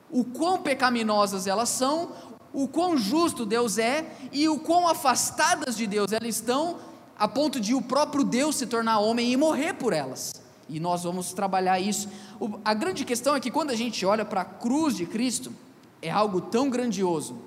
o 0.09 0.23
quão 0.23 0.61
pecaminosas 0.61 1.47
elas 1.47 1.69
são, 1.69 2.11
o 2.53 2.67
quão 2.67 2.95
justo 2.95 3.45
Deus 3.45 3.77
é 3.77 4.05
e 4.31 4.47
o 4.47 4.59
quão 4.59 4.87
afastadas 4.87 5.75
de 5.75 5.87
Deus 5.87 6.11
elas 6.11 6.35
estão 6.35 6.77
a 7.23 7.27
ponto 7.29 7.57
de 7.57 7.73
o 7.73 7.81
próprio 7.81 8.21
Deus 8.21 8.57
se 8.57 8.67
tornar 8.67 8.99
homem 8.99 9.31
e 9.31 9.37
morrer 9.37 9.75
por 9.75 9.93
elas. 9.93 10.33
E 10.67 10.77
nós 10.77 11.03
vamos 11.05 11.31
trabalhar 11.31 11.79
isso. 11.79 12.09
O, 12.37 12.59
a 12.65 12.73
grande 12.73 13.05
questão 13.05 13.33
é 13.33 13.39
que 13.39 13.49
quando 13.49 13.69
a 13.69 13.75
gente 13.75 14.05
olha 14.05 14.25
para 14.25 14.41
a 14.41 14.45
cruz 14.45 14.97
de 14.97 15.05
Cristo, 15.05 15.53
é 16.01 16.11
algo 16.11 16.41
tão 16.41 16.69
grandioso, 16.69 17.37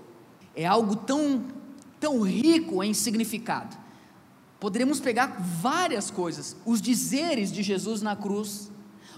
é 0.55 0.65
algo 0.65 0.97
tão, 0.97 1.45
tão 2.01 2.23
rico 2.23 2.83
em 2.83 2.95
significado. 2.95 3.77
Poderíamos 4.59 4.99
pegar 4.99 5.37
várias 5.39 6.11
coisas, 6.11 6.57
os 6.65 6.81
dizeres 6.81 7.53
de 7.53 7.63
Jesus 7.63 8.01
na 8.01 8.17
cruz, 8.17 8.71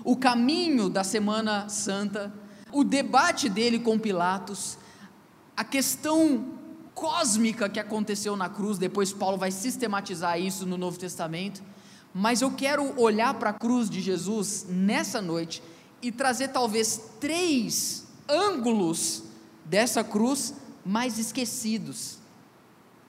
o 0.03 0.17
caminho 0.17 0.89
da 0.89 1.05
Semana 1.05 1.69
Santa, 1.69 2.35
o 2.73 2.83
debate 2.83 3.49
dele 3.49 3.79
com 3.79 3.97
Pilatos, 3.97 4.77
a 5.57 5.63
questão 5.63 6.58
cósmica 6.99 7.69
que 7.69 7.79
aconteceu 7.79 8.37
na 8.37 8.49
cruz, 8.49 8.77
depois 8.77 9.13
Paulo 9.13 9.39
vai 9.39 9.53
sistematizar 9.53 10.41
isso 10.41 10.67
no 10.67 10.77
Novo 10.77 10.99
Testamento, 10.99 11.63
mas 12.13 12.43
eu 12.43 12.51
quero 12.51 13.01
olhar 13.01 13.35
para 13.35 13.51
a 13.51 13.53
cruz 13.53 13.89
de 13.89 14.01
Jesus 14.01 14.67
nessa 14.69 15.23
noite 15.23 15.63
e 16.03 16.11
trazer 16.11 16.49
talvez 16.49 17.01
três 17.21 18.05
ângulos 18.29 19.23
dessa 19.65 20.03
cruz 20.03 20.55
mais 20.85 21.19
esquecidos, 21.19 22.19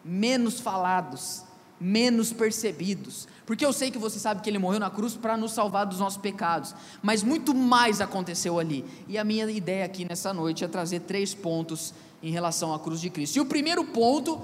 menos 0.05 0.59
falados, 0.59 1.43
menos 1.81 2.31
percebidos, 2.31 3.27
porque 3.43 3.65
eu 3.65 3.73
sei 3.73 3.89
que 3.89 3.97
você 3.97 4.19
sabe 4.19 4.41
que 4.41 4.49
ele 4.51 4.59
morreu 4.59 4.79
na 4.79 4.91
cruz 4.91 5.15
para 5.15 5.35
nos 5.35 5.53
salvar 5.53 5.87
dos 5.87 5.97
nossos 5.97 6.21
pecados, 6.21 6.75
mas 7.01 7.23
muito 7.23 7.55
mais 7.55 8.01
aconteceu 8.01 8.59
ali. 8.59 8.85
E 9.07 9.17
a 9.17 9.23
minha 9.23 9.49
ideia 9.49 9.85
aqui 9.85 10.05
nessa 10.05 10.31
noite 10.31 10.63
é 10.63 10.67
trazer 10.67 10.99
três 10.99 11.33
pontos 11.33 11.91
em 12.21 12.31
relação 12.31 12.73
à 12.73 12.79
cruz 12.79 12.99
de 13.01 13.09
Cristo. 13.09 13.37
E 13.37 13.41
o 13.41 13.45
primeiro 13.45 13.83
ponto 13.85 14.41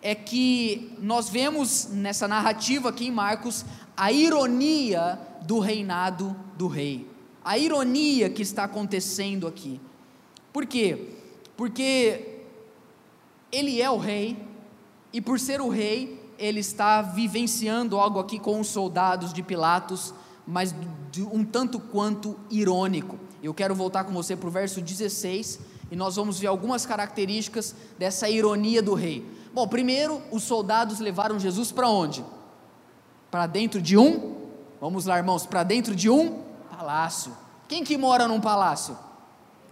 é 0.00 0.14
que 0.14 0.96
nós 1.00 1.28
vemos 1.28 1.88
nessa 1.90 2.28
narrativa 2.28 2.88
aqui 2.88 3.06
em 3.06 3.10
Marcos 3.10 3.64
a 3.96 4.12
ironia 4.12 5.18
do 5.42 5.58
reinado 5.58 6.36
do 6.56 6.68
rei. 6.68 7.08
A 7.44 7.58
ironia 7.58 8.30
que 8.30 8.42
está 8.42 8.64
acontecendo 8.64 9.46
aqui. 9.46 9.80
Por 10.52 10.66
quê? 10.66 11.14
Porque 11.56 12.42
ele 13.50 13.80
é 13.80 13.90
o 13.90 13.96
rei, 13.96 14.36
e 15.12 15.20
por 15.20 15.40
ser 15.40 15.60
o 15.60 15.68
rei, 15.68 16.20
ele 16.38 16.60
está 16.60 17.00
vivenciando 17.02 17.98
algo 17.98 18.18
aqui 18.18 18.38
com 18.38 18.60
os 18.60 18.68
soldados 18.68 19.32
de 19.32 19.42
Pilatos, 19.42 20.14
mas 20.46 20.74
um 21.32 21.44
tanto 21.44 21.80
quanto 21.80 22.36
irônico. 22.50 23.18
Eu 23.42 23.54
quero 23.54 23.74
voltar 23.74 24.04
com 24.04 24.12
você 24.12 24.36
para 24.36 24.48
o 24.48 24.52
verso 24.52 24.80
16 24.80 25.58
e 25.90 25.96
nós 25.96 26.16
vamos 26.16 26.38
ver 26.38 26.46
algumas 26.48 26.84
características 26.84 27.74
dessa 27.98 28.28
ironia 28.28 28.82
do 28.82 28.94
rei. 28.94 29.26
Bom, 29.52 29.66
primeiro, 29.66 30.22
os 30.30 30.42
soldados 30.42 31.00
levaram 31.00 31.38
Jesus 31.38 31.72
para 31.72 31.88
onde? 31.88 32.24
Para 33.30 33.46
dentro 33.46 33.80
de 33.80 33.96
um, 33.96 34.36
vamos 34.80 35.06
lá, 35.06 35.16
irmãos, 35.16 35.46
para 35.46 35.62
dentro 35.62 35.94
de 35.94 36.10
um 36.10 36.42
palácio. 36.70 37.32
Quem 37.66 37.82
que 37.82 37.96
mora 37.96 38.28
num 38.28 38.40
palácio? 38.40 38.96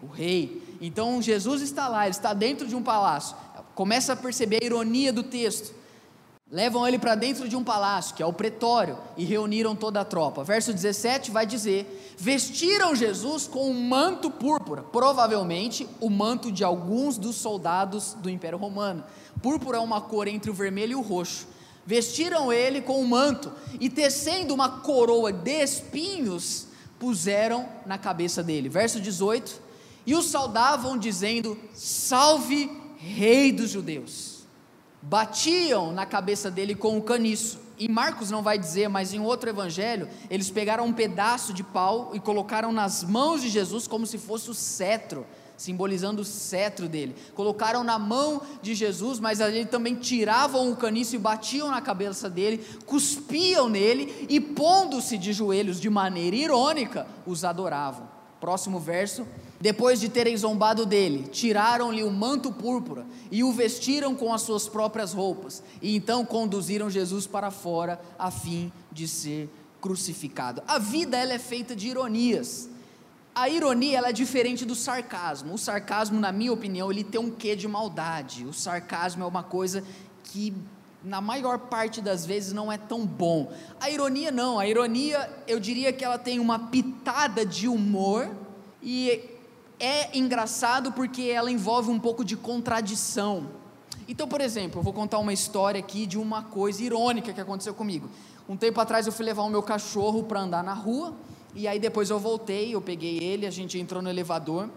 O 0.03 0.07
rei. 0.07 0.63
Então 0.81 1.21
Jesus 1.23 1.63
está 1.63 1.89
lá, 1.89 2.05
ele 2.05 2.11
está 2.11 2.35
dentro 2.35 2.67
de 2.67 2.75
um 2.75 2.83
palácio. 2.83 3.37
Começa 3.75 4.15
a 4.15 4.17
perceber 4.17 4.61
a 4.63 4.67
ironia 4.67 5.13
do 5.13 5.23
texto. 5.23 5.75
Levam 6.49 6.87
ele 6.87 6.97
para 6.97 7.17
dentro 7.17 7.49
de 7.49 7.57
um 7.57 7.65
palácio, 7.65 8.15
que 8.15 8.23
é 8.23 8.27
o 8.27 8.33
pretório, 8.33 8.97
e 9.17 9.25
reuniram 9.25 9.75
toda 9.75 10.01
a 10.01 10.05
tropa. 10.05 10.45
Verso 10.45 10.73
17 10.73 11.33
vai 11.33 11.45
dizer: 11.45 12.15
Vestiram 12.17 12.95
Jesus 12.95 13.49
com 13.49 13.69
um 13.69 13.89
manto 13.89 14.31
púrpura, 14.31 14.81
provavelmente 14.81 15.89
o 16.01 16.09
manto 16.09 16.53
de 16.53 16.63
alguns 16.63 17.19
dos 17.19 17.35
soldados 17.35 18.15
do 18.15 18.31
Império 18.31 18.59
Romano. 18.59 19.03
Púrpura 19.43 19.79
é 19.79 19.81
uma 19.81 20.01
cor 20.01 20.29
entre 20.29 20.49
o 20.49 20.55
vermelho 20.55 20.93
e 20.93 20.95
o 20.95 21.01
roxo. 21.01 21.49
Vestiram 21.85 22.53
ele 22.53 22.81
com 22.81 23.03
um 23.03 23.09
manto 23.09 23.51
e, 23.81 23.91
tecendo 23.91 24.55
uma 24.55 24.69
coroa 24.69 25.33
de 25.33 25.65
espinhos, 25.65 26.69
puseram 26.97 27.69
na 27.85 27.99
cabeça 27.99 28.41
dele. 28.41 28.69
Verso 28.69 29.01
18: 29.01 29.61
E 30.07 30.15
o 30.15 30.23
saudavam, 30.23 30.97
dizendo: 30.97 31.59
Salve, 31.75 32.71
Rei 32.99 33.51
dos 33.51 33.71
Judeus 33.71 34.36
batiam 35.03 35.93
na 35.93 36.07
cabeça 36.07 36.51
dele 36.51 36.75
com 36.75 36.97
um 36.97 37.01
caniço. 37.01 37.59
Em 37.79 37.89
Marcos 37.89 38.31
não 38.31 38.43
vai 38.43 38.59
dizer, 38.59 38.89
mas 38.89 39.13
em 39.13 39.21
outro 39.21 39.51
evangelho, 39.51 40.09
eles 40.31 40.51
pegaram 40.51 40.87
um 40.87 40.93
pedaço 40.93 41.53
de 41.53 41.63
pau 41.63 42.11
e 42.15 42.21
colocaram 42.21 42.73
nas 42.73 43.05
mãos 43.05 43.43
de 43.43 43.49
Jesus 43.49 43.87
como 43.87 44.07
se 44.07 44.17
fosse 44.17 44.51
o 44.51 44.55
cetro, 44.55 45.27
simbolizando 45.59 46.23
o 46.23 46.25
cetro 46.25 46.89
dele. 46.89 47.15
Colocaram 47.35 47.85
na 47.85 47.99
mão 47.99 48.41
de 48.63 48.75
Jesus, 48.75 49.21
mas 49.21 49.43
ali 49.43 49.67
também 49.67 49.95
tiravam 49.95 50.71
o 50.71 50.77
caniço 50.77 51.17
e 51.17 51.19
batiam 51.19 51.71
na 51.71 51.83
cabeça 51.83 52.31
dele, 52.31 52.67
cuspiam 52.87 53.69
nele 53.69 54.27
e, 54.29 54.41
pondo-se 54.41 55.19
de 55.19 55.33
joelhos 55.35 55.79
de 55.79 55.91
maneira 55.91 56.37
irônica, 56.37 57.07
os 57.27 57.45
adoravam. 57.45 58.09
Próximo 58.41 58.81
verso, 58.81 59.27
depois 59.61 60.01
de 60.01 60.09
terem 60.09 60.37
zombado 60.37 60.85
dele, 60.85 61.29
tiraram-lhe 61.29 62.03
o 62.03 62.11
manto 62.11 62.53
púrpura 62.53 63.07
e 63.31 63.43
o 63.43 63.53
vestiram 63.53 64.15
com 64.15 64.33
as 64.33 64.43
suas 64.43 64.69
próprias 64.69 65.13
roupas, 65.13 65.63
e 65.81 65.97
então 65.97 66.25
conduziram 66.25 66.91
Jesus 66.91 67.27
para 67.27 67.51
fora 67.51 68.01
a 68.19 68.31
fim 68.31 68.71
de 68.93 69.09
ser 69.09 69.49
crucificado. 69.81 70.63
A 70.67 70.79
vida 70.79 71.17
ela 71.17 71.33
é 71.33 71.39
feita 71.39 71.75
de 71.77 71.89
ironias. 71.89 72.69
A 73.35 73.49
ironia 73.49 73.99
ela 73.99 74.09
é 74.09 74.13
diferente 74.13 74.65
do 74.65 74.75
sarcasmo. 74.75 75.55
O 75.55 75.59
sarcasmo, 75.59 76.19
na 76.19 76.33
minha 76.33 76.53
opinião, 76.53 76.91
ele 76.91 77.05
tem 77.05 77.21
um 77.21 77.31
quê 77.31 77.55
de 77.55 77.69
maldade. 77.69 78.47
O 78.47 78.53
sarcasmo 78.53 79.23
é 79.23 79.27
uma 79.27 79.43
coisa 79.43 79.85
que 80.25 80.55
na 81.05 81.21
maior 81.21 81.59
parte 81.59 82.01
das 82.01 82.27
vezes 82.27 82.53
não 82.53 82.73
é 82.73 82.77
tão 82.77 83.07
bom. 83.07 83.53
A 83.79 83.91
ironia 83.91 84.33
não, 84.33 84.59
a 84.59 84.67
ironia 84.67 85.31
eu 85.47 85.61
diria 85.61 85.93
que 85.93 86.05
ela 86.05 86.19
tem 86.19 86.41
uma 86.41 86.59
pitada 86.59 87.47
de 87.47 87.69
humor 87.69 88.29
e 88.83 89.36
é 89.79 90.17
engraçado 90.17 90.93
porque 90.93 91.23
ela 91.23 91.51
envolve 91.51 91.91
um 91.91 91.99
pouco 91.99 92.25
de 92.25 92.37
contradição. 92.37 93.49
Então, 94.09 94.29
por 94.29 94.41
exemplo, 94.41 94.81
eu 94.81 94.83
vou 94.83 94.93
contar 94.93 95.19
uma 95.19 95.33
história 95.33 95.79
aqui 95.81 96.07
de 96.07 96.19
uma 96.19 96.43
coisa 96.43 96.83
irônica 96.83 97.33
que 97.33 97.41
aconteceu 97.41 97.75
comigo. 97.75 98.09
Um 98.49 98.57
tempo 98.57 98.81
atrás 98.81 99.07
eu 99.07 99.13
fui 99.13 99.25
levar 99.25 99.43
o 99.43 99.51
meu 99.51 99.63
cachorro 99.63 100.23
para 100.23 100.41
andar 100.41 100.63
na 100.63 100.73
rua 100.73 101.13
E 101.53 101.67
aí 101.67 101.81
depois 101.81 102.11
eu 102.11 102.19
voltei, 102.19 102.75
eu 102.75 102.81
peguei 102.81 103.19
ele, 103.19 103.45
a 103.47 103.51
gente 103.51 103.79
entrou 103.79 104.01
no 104.01 104.09
elevador. 104.09 104.69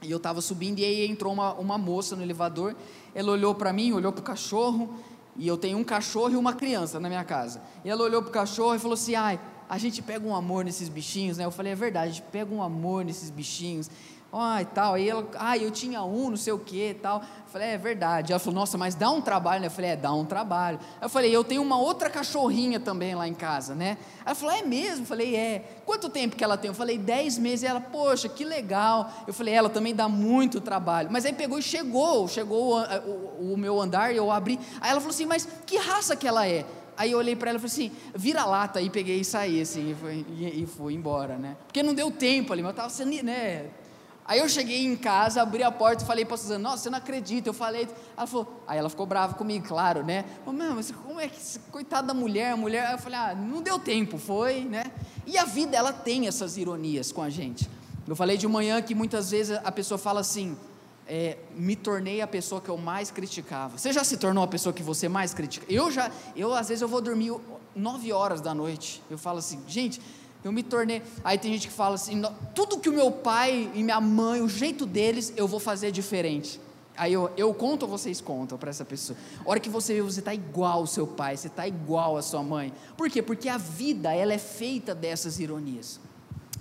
E 0.00 0.10
eu 0.10 0.16
estava 0.16 0.40
subindo 0.40 0.78
e 0.78 0.84
aí 0.84 1.06
entrou 1.06 1.32
uma, 1.32 1.52
uma 1.54 1.78
moça 1.78 2.16
no 2.16 2.22
elevador. 2.22 2.74
Ela 3.14 3.32
olhou 3.32 3.54
para 3.54 3.72
mim, 3.72 3.92
olhou 3.92 4.12
para 4.12 4.20
o 4.20 4.24
cachorro. 4.24 4.94
E 5.36 5.46
eu 5.46 5.56
tenho 5.56 5.78
um 5.78 5.84
cachorro 5.84 6.30
e 6.30 6.36
uma 6.36 6.52
criança 6.52 7.00
na 7.00 7.08
minha 7.08 7.24
casa. 7.24 7.62
E 7.84 7.90
ela 7.90 8.02
olhou 8.02 8.20
para 8.22 8.28
o 8.28 8.32
cachorro 8.32 8.74
e 8.74 8.78
falou 8.78 8.94
assim: 8.94 9.14
ai, 9.14 9.40
a 9.68 9.78
gente 9.78 10.02
pega 10.02 10.26
um 10.26 10.34
amor 10.34 10.64
nesses 10.64 10.88
bichinhos, 10.88 11.38
né? 11.38 11.44
Eu 11.44 11.50
falei: 11.50 11.72
é 11.72 11.76
verdade, 11.76 12.10
a 12.10 12.12
gente 12.14 12.22
pega 12.30 12.52
um 12.54 12.62
amor 12.62 13.04
nesses 13.04 13.30
bichinhos 13.30 13.88
ah, 14.32 14.62
e 14.62 14.64
tal. 14.64 14.94
Aí 14.94 15.08
ela, 15.08 15.28
ah, 15.38 15.58
eu 15.58 15.70
tinha 15.70 16.02
um, 16.02 16.30
não 16.30 16.36
sei 16.36 16.52
o 16.52 16.58
que 16.58 16.90
e 16.90 16.94
tal. 16.94 17.20
Eu 17.20 17.52
falei, 17.52 17.68
é 17.68 17.78
verdade. 17.78 18.32
Ela 18.32 18.38
falou, 18.38 18.60
nossa, 18.60 18.78
mas 18.78 18.94
dá 18.94 19.10
um 19.10 19.20
trabalho, 19.20 19.60
né? 19.60 19.66
Eu 19.66 19.70
falei, 19.70 19.90
é, 19.90 19.96
dá 19.96 20.12
um 20.14 20.24
trabalho. 20.24 20.80
Eu 21.00 21.08
falei, 21.08 21.34
eu 21.36 21.44
tenho 21.44 21.60
uma 21.60 21.78
outra 21.78 22.08
cachorrinha 22.08 22.80
também 22.80 23.14
lá 23.14 23.28
em 23.28 23.34
casa, 23.34 23.74
né? 23.74 23.98
Ela 24.24 24.34
falou, 24.34 24.54
é 24.54 24.62
mesmo? 24.62 25.02
Eu 25.02 25.06
falei, 25.06 25.36
é. 25.36 25.80
Quanto 25.84 26.08
tempo 26.08 26.34
que 26.34 26.42
ela 26.42 26.56
tem? 26.56 26.68
Eu 26.68 26.74
falei, 26.74 26.96
dez 26.96 27.36
meses. 27.36 27.62
E 27.62 27.66
ela, 27.66 27.80
poxa, 27.80 28.26
que 28.28 28.44
legal. 28.44 29.12
Eu 29.26 29.34
falei, 29.34 29.52
ela 29.52 29.68
também 29.68 29.94
dá 29.94 30.08
muito 30.08 30.62
trabalho. 30.62 31.10
Mas 31.12 31.26
aí 31.26 31.34
pegou 31.34 31.58
e 31.58 31.62
chegou, 31.62 32.26
chegou 32.26 32.78
o, 32.78 32.82
o, 32.82 33.52
o 33.52 33.56
meu 33.58 33.78
andar 33.80 34.14
e 34.14 34.16
eu 34.16 34.30
abri. 34.30 34.58
Aí 34.80 34.90
ela 34.90 35.00
falou 35.00 35.14
assim, 35.14 35.26
mas 35.26 35.46
que 35.66 35.76
raça 35.76 36.16
que 36.16 36.26
ela 36.26 36.48
é? 36.48 36.64
Aí 36.96 37.10
eu 37.12 37.18
olhei 37.18 37.34
para 37.36 37.50
ela 37.50 37.58
e 37.58 37.60
falei 37.60 37.72
assim, 37.72 37.96
vira 38.14 38.44
lata, 38.44 38.78
aí 38.78 38.88
peguei 38.88 39.20
e 39.20 39.24
saí 39.24 39.60
assim, 39.60 39.90
e 39.90 39.94
fui, 39.94 40.26
e, 40.30 40.62
e 40.62 40.66
fui 40.66 40.94
embora, 40.94 41.36
né? 41.36 41.56
Porque 41.66 41.82
não 41.82 41.94
deu 41.94 42.10
tempo 42.10 42.52
ali, 42.52 42.62
mas 42.62 42.70
eu 42.70 42.72
estava 42.72 42.90
sendo, 42.90 43.22
né? 43.24 43.66
Aí 44.24 44.38
eu 44.38 44.48
cheguei 44.48 44.84
em 44.84 44.96
casa, 44.96 45.42
abri 45.42 45.62
a 45.62 45.70
porta 45.70 46.04
e 46.04 46.06
falei 46.06 46.24
para 46.24 46.36
Suzana, 46.36 46.70
nossa, 46.70 46.84
você 46.84 46.90
não 46.90 46.98
acredita, 46.98 47.48
eu 47.48 47.52
falei. 47.52 47.88
Ela 48.16 48.26
falou, 48.26 48.62
aí 48.66 48.78
ela 48.78 48.88
ficou 48.88 49.04
brava 49.04 49.34
comigo, 49.34 49.66
claro, 49.66 50.04
né? 50.04 50.24
Falei, 50.44 50.68
mas 50.70 50.90
como 50.90 51.20
é 51.20 51.28
que, 51.28 51.58
coitada 51.70 52.06
da 52.08 52.14
mulher, 52.14 52.56
mulher. 52.56 52.86
Aí 52.86 52.94
eu 52.94 52.98
falei, 52.98 53.18
ah, 53.18 53.34
não 53.34 53.60
deu 53.60 53.78
tempo, 53.78 54.18
foi, 54.18 54.60
né? 54.60 54.84
E 55.26 55.36
a 55.36 55.44
vida, 55.44 55.76
ela 55.76 55.92
tem 55.92 56.28
essas 56.28 56.56
ironias 56.56 57.10
com 57.10 57.20
a 57.20 57.28
gente. 57.28 57.68
Eu 58.06 58.16
falei 58.16 58.36
de 58.36 58.46
manhã 58.46 58.80
que 58.80 58.94
muitas 58.94 59.30
vezes 59.30 59.58
a 59.64 59.72
pessoa 59.72 59.98
fala 59.98 60.20
assim, 60.20 60.56
é, 61.06 61.38
me 61.56 61.74
tornei 61.74 62.20
a 62.20 62.26
pessoa 62.26 62.60
que 62.60 62.68
eu 62.68 62.78
mais 62.78 63.10
criticava. 63.10 63.76
Você 63.76 63.92
já 63.92 64.04
se 64.04 64.16
tornou 64.16 64.42
a 64.44 64.48
pessoa 64.48 64.72
que 64.72 64.82
você 64.82 65.08
mais 65.08 65.34
critica? 65.34 65.66
Eu 65.68 65.90
já, 65.90 66.10
eu 66.36 66.54
às 66.54 66.68
vezes 66.68 66.82
eu 66.82 66.88
vou 66.88 67.00
dormir 67.00 67.34
nove 67.74 68.12
horas 68.12 68.40
da 68.40 68.54
noite. 68.54 69.02
Eu 69.10 69.18
falo 69.18 69.38
assim, 69.38 69.60
gente, 69.66 70.00
eu 70.44 70.52
me 70.52 70.62
tornei. 70.62 71.02
Aí 71.22 71.38
tem 71.38 71.52
gente 71.52 71.68
que 71.68 71.74
fala 71.74 71.94
assim: 71.94 72.20
tudo 72.54 72.78
que 72.78 72.88
o 72.88 72.92
meu 72.92 73.10
pai 73.10 73.70
e 73.74 73.82
minha 73.82 74.00
mãe, 74.00 74.40
o 74.40 74.48
jeito 74.48 74.84
deles, 74.84 75.32
eu 75.36 75.46
vou 75.46 75.60
fazer 75.60 75.92
diferente. 75.92 76.60
Aí 76.96 77.12
eu, 77.12 77.30
eu 77.36 77.54
conto 77.54 77.84
ou 77.84 77.88
vocês 77.88 78.20
contam 78.20 78.58
para 78.58 78.70
essa 78.70 78.84
pessoa? 78.84 79.18
A 79.44 79.50
hora 79.50 79.60
que 79.60 79.70
você 79.70 79.94
vê, 79.94 80.02
você 80.02 80.20
está 80.20 80.34
igual 80.34 80.80
ao 80.80 80.86
seu 80.86 81.06
pai, 81.06 81.36
você 81.36 81.46
está 81.46 81.66
igual 81.66 82.16
à 82.16 82.22
sua 82.22 82.42
mãe. 82.42 82.72
Por 82.96 83.08
quê? 83.08 83.22
Porque 83.22 83.48
a 83.48 83.56
vida 83.56 84.12
ela 84.14 84.32
é 84.32 84.38
feita 84.38 84.94
dessas 84.94 85.40
ironias. 85.40 85.98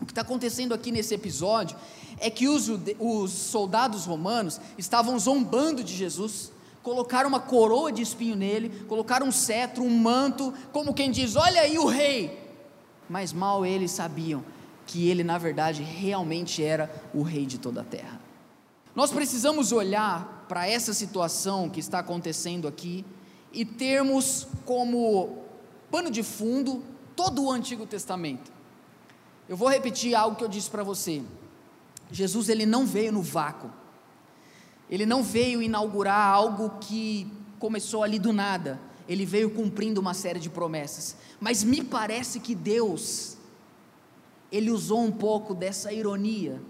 O 0.02 0.06
que 0.06 0.12
está 0.12 0.22
acontecendo 0.22 0.74
aqui 0.74 0.92
nesse 0.92 1.14
episódio 1.14 1.76
é 2.18 2.30
que 2.30 2.48
os, 2.48 2.72
os 3.00 3.32
soldados 3.32 4.06
romanos 4.06 4.60
estavam 4.78 5.20
zombando 5.20 5.84
de 5.84 5.94
Jesus, 5.96 6.52
colocaram 6.82 7.28
uma 7.28 7.40
coroa 7.40 7.92
de 7.92 8.02
espinho 8.02 8.36
nele, 8.36 8.70
colocaram 8.88 9.28
um 9.28 9.32
cetro, 9.32 9.84
um 9.84 9.90
manto, 9.90 10.54
como 10.72 10.94
quem 10.94 11.12
diz: 11.12 11.36
Olha 11.36 11.62
aí 11.62 11.78
o 11.78 11.88
rei 11.88 12.41
mas 13.12 13.34
mal 13.34 13.66
eles 13.66 13.92
sabiam 13.92 14.42
que 14.88 15.10
ele, 15.10 15.22
na 15.22 15.38
verdade, 15.38 15.84
realmente 15.84 16.64
era 16.64 16.90
o 17.14 17.24
rei 17.24 17.46
de 17.46 17.58
toda 17.58 17.82
a 17.82 17.84
terra. 17.84 18.22
Nós 18.96 19.12
precisamos 19.12 19.74
olhar 19.74 20.46
para 20.48 20.66
essa 20.66 20.94
situação 20.94 21.70
que 21.70 21.82
está 21.82 22.00
acontecendo 22.00 22.70
aqui 22.70 23.06
e 23.52 23.66
termos 23.66 24.48
como 24.66 25.44
pano 25.92 26.10
de 26.10 26.24
fundo 26.24 26.82
todo 27.14 27.44
o 27.44 27.52
Antigo 27.52 27.86
Testamento. 27.86 28.50
Eu 29.48 29.58
vou 29.58 29.68
repetir 29.68 30.16
algo 30.16 30.38
que 30.38 30.44
eu 30.46 30.48
disse 30.48 30.70
para 30.70 30.82
você. 30.82 31.22
Jesus 32.10 32.48
ele 32.48 32.66
não 32.66 32.86
veio 32.86 33.12
no 33.12 33.22
vácuo. 33.22 33.70
Ele 34.90 35.06
não 35.06 35.22
veio 35.22 35.62
inaugurar 35.62 36.34
algo 36.34 36.78
que 36.80 37.30
começou 37.60 38.04
ali 38.04 38.18
do 38.18 38.32
nada 38.32 38.80
ele 39.08 39.26
veio 39.26 39.50
cumprindo 39.50 40.00
uma 40.00 40.14
série 40.14 40.40
de 40.40 40.50
promessas. 40.50 41.16
Mas 41.40 41.64
me 41.64 41.84
parece 41.84 42.40
que 42.40 42.56
Deus, 42.56 43.38
ele 44.52 44.72
usou 44.72 45.04
um 45.04 45.12
pouco 45.12 45.54
dessa 45.54 45.92
ironia 45.92 46.62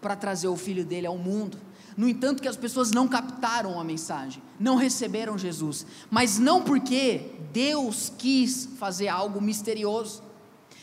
para 0.00 0.16
trazer 0.16 0.48
o 0.48 0.56
filho 0.56 0.84
dele 0.84 1.06
ao 1.06 1.16
mundo. 1.16 1.58
No 1.96 2.08
entanto, 2.08 2.42
que 2.42 2.48
as 2.48 2.56
pessoas 2.56 2.90
não 2.90 3.06
captaram 3.06 3.78
a 3.78 3.84
mensagem, 3.84 4.42
não 4.58 4.76
receberam 4.76 5.36
Jesus, 5.36 5.86
mas 6.10 6.38
não 6.38 6.62
porque 6.62 7.32
Deus 7.52 8.10
quis 8.16 8.68
fazer 8.78 9.08
algo 9.08 9.40
misterioso, 9.40 10.22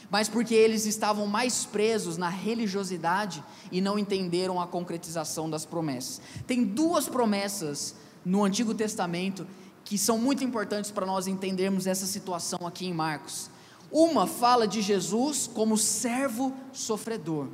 mas 0.10 0.29
porque 0.29 0.53
eles 0.53 0.86
estavam 0.86 1.25
mais 1.27 1.66
presos 1.66 2.18
na 2.18 2.29
religiosidade 2.29 3.44
e 3.72 3.81
não 3.81 3.98
entenderam 3.98 4.59
a 4.59 4.68
concretização 4.68 5.50
das 5.50 5.66
promessas. 5.66 6.22
Tem 6.48 6.64
duas 6.64 7.07
promessas 7.07 7.96
no 8.25 8.44
Antigo 8.44 8.74
Testamento 8.74 9.46
que 9.83 9.98
são 9.98 10.18
muito 10.18 10.44
importantes 10.44 10.92
para 10.92 11.05
nós 11.05 11.27
entendermos 11.27 11.87
essa 11.87 12.05
situação 12.05 12.59
aqui 12.65 12.85
em 12.85 12.94
Marcos. 12.94 13.50
Uma 13.92 14.27
fala 14.27 14.68
de 14.68 14.81
Jesus 14.81 15.50
como 15.51 15.77
servo 15.77 16.53
sofredor, 16.72 17.48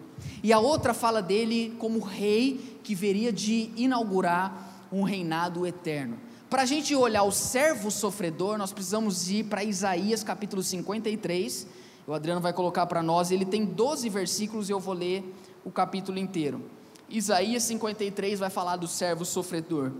e 0.43 0.51
a 0.51 0.59
outra 0.59 0.93
fala 0.93 1.21
dele 1.21 1.75
como 1.79 1.99
rei 1.99 2.79
que 2.83 2.93
veria 2.93 3.31
de 3.31 3.71
inaugurar 3.77 4.87
um 4.91 5.03
reinado 5.03 5.65
eterno. 5.65 6.17
Para 6.49 6.61
a 6.61 6.65
gente 6.65 6.93
olhar 6.95 7.23
o 7.23 7.31
servo 7.31 7.89
sofredor, 7.89 8.57
nós 8.57 8.71
precisamos 8.71 9.29
ir 9.29 9.45
para 9.45 9.63
Isaías 9.63 10.23
capítulo 10.23 10.61
53. 10.61 11.67
O 12.05 12.13
Adriano 12.13 12.39
vai 12.39 12.53
colocar 12.53 12.85
para 12.85 13.01
nós, 13.01 13.31
ele 13.31 13.45
tem 13.45 13.65
12 13.65 14.07
versículos 14.09 14.69
e 14.69 14.71
eu 14.71 14.79
vou 14.79 14.93
ler 14.93 15.23
o 15.63 15.71
capítulo 15.71 16.19
inteiro. 16.19 16.61
Isaías 17.09 17.63
53 17.63 18.39
vai 18.39 18.49
falar 18.49 18.75
do 18.77 18.87
servo 18.87 19.25
sofredor. 19.25 19.91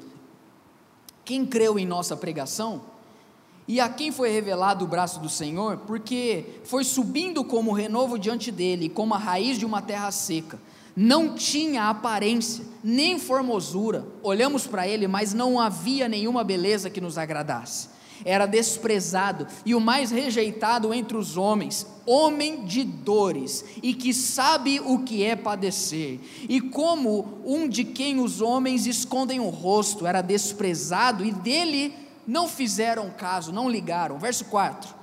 Quem 1.25 1.45
creu 1.45 1.77
em 1.79 1.85
nossa 1.85 2.15
pregação? 2.15 2.81
E 3.67 3.79
a 3.79 3.89
quem 3.89 4.11
foi 4.11 4.29
revelado 4.29 4.85
o 4.85 4.87
braço 4.87 5.19
do 5.19 5.27
Senhor? 5.27 5.77
Porque 5.87 6.45
foi 6.63 6.83
subindo 6.83 7.43
como 7.43 7.73
renovo 7.73 8.17
diante 8.19 8.51
dele, 8.51 8.87
como 8.87 9.15
a 9.15 9.17
raiz 9.17 9.57
de 9.57 9.65
uma 9.65 9.81
terra 9.81 10.11
seca. 10.11 10.59
Não 10.95 11.33
tinha 11.33 11.89
aparência, 11.89 12.63
nem 12.83 13.17
formosura. 13.17 14.05
Olhamos 14.21 14.67
para 14.67 14.87
ele, 14.87 15.07
mas 15.07 15.33
não 15.33 15.59
havia 15.59 16.07
nenhuma 16.07 16.43
beleza 16.43 16.89
que 16.89 17.01
nos 17.01 17.17
agradasse 17.17 17.94
era 18.23 18.45
desprezado 18.45 19.47
e 19.65 19.75
o 19.75 19.81
mais 19.81 20.11
rejeitado 20.11 20.93
entre 20.93 21.17
os 21.17 21.35
homens, 21.35 21.85
homem 22.05 22.63
de 22.65 22.83
dores 22.83 23.65
e 23.81 23.93
que 23.93 24.13
sabe 24.13 24.79
o 24.79 24.99
que 24.99 25.23
é 25.23 25.35
padecer. 25.35 26.19
E 26.47 26.61
como 26.61 27.41
um 27.43 27.67
de 27.67 27.83
quem 27.83 28.19
os 28.19 28.41
homens 28.41 28.85
escondem 28.85 29.39
o 29.39 29.49
rosto, 29.49 30.05
era 30.05 30.21
desprezado 30.21 31.25
e 31.25 31.31
dele 31.31 31.93
não 32.27 32.47
fizeram 32.47 33.09
caso, 33.09 33.51
não 33.51 33.69
ligaram. 33.69 34.17
Verso 34.17 34.45
4. 34.45 34.95